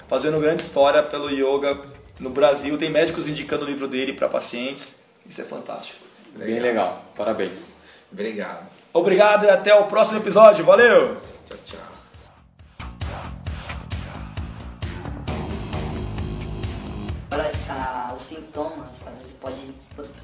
fazendo 0.07 0.39
grande 0.39 0.61
história 0.61 1.01
pelo 1.01 1.29
yoga 1.31 1.79
no 2.19 2.29
Brasil. 2.29 2.77
Tem 2.77 2.91
médicos 2.91 3.27
indicando 3.27 3.65
o 3.65 3.67
livro 3.67 3.87
dele 3.87 4.13
para 4.13 4.29
pacientes. 4.29 4.99
Isso 5.27 5.41
é 5.41 5.45
fantástico. 5.45 5.99
Bem 6.35 6.59
legal, 6.59 7.03
parabéns. 7.15 7.77
Obrigado. 8.11 8.67
Obrigado 8.93 9.45
e 9.45 9.49
até 9.49 9.73
o 9.73 9.85
próximo 9.85 10.19
episódio. 10.19 10.63
Valeu! 10.63 11.17
Tchau, 11.47 11.57
tchau. 11.65 11.84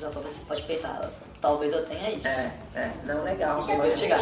Pessoa 0.09 0.23
pode- 0.23 0.39
pode 0.47 0.61
pensar, 0.63 1.09
talvez 1.39 1.73
eu 1.73 1.85
tenha 1.85 2.09
isso. 2.11 2.27
É, 2.27 2.51
é, 2.75 2.89
não, 3.05 3.23
legal. 3.23 3.61
Vou 3.61 3.75
investigar. 3.75 4.19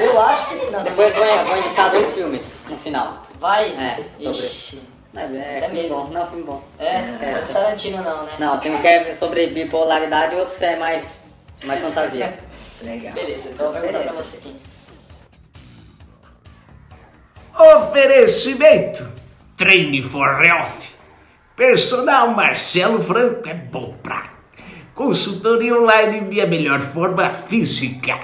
Eu 0.00 0.20
acho 0.22 0.48
que. 0.48 0.70
Não, 0.70 0.82
Depois 0.82 1.14
vou, 1.14 1.44
vou 1.46 1.56
indicar 1.58 1.90
dois 1.90 2.14
filmes 2.14 2.64
no 2.68 2.78
final. 2.78 3.22
vai. 3.38 3.70
É, 3.72 4.04
sobre- 4.14 4.30
Ixi. 4.30 4.82
É, 5.16 5.20
é 5.22 5.58
Até 5.58 5.68
filme 5.70 5.88
bom. 5.88 6.08
Não, 6.08 6.26
filme 6.26 6.42
bom. 6.42 6.62
É, 6.78 6.86
É, 6.96 7.02
mas 7.20 7.44
essa- 7.44 7.52
Tarantino 7.52 8.02
não, 8.02 8.24
né? 8.26 8.32
Não, 8.38 8.58
tem 8.58 8.74
um 8.74 8.80
que 8.80 8.86
é 8.86 9.14
sobre 9.14 9.46
bipolaridade 9.48 10.34
e 10.34 10.38
outro 10.40 10.56
que 10.56 10.64
é 10.64 10.76
mais, 10.76 11.34
mais 11.64 11.80
fantasia. 11.80 12.36
Legal. 12.82 13.12
Beleza, 13.12 13.50
então 13.50 13.66
eu 13.66 13.72
vou 13.72 13.80
perguntar 13.80 14.04
pra 14.04 14.12
você 14.14 14.36
aqui. 14.38 14.56
Oferecimento: 17.56 19.08
Treine 19.56 20.02
for 20.02 20.44
Health. 20.44 20.93
Personal 21.56 22.34
Marcelo 22.34 23.00
Franco 23.00 23.48
é 23.48 23.54
bom 23.54 23.94
pra 24.02 24.34
consultoria 24.92 25.76
online 25.78 26.20
minha 26.22 26.48
melhor 26.48 26.80
forma 26.80 27.30
física. 27.30 28.18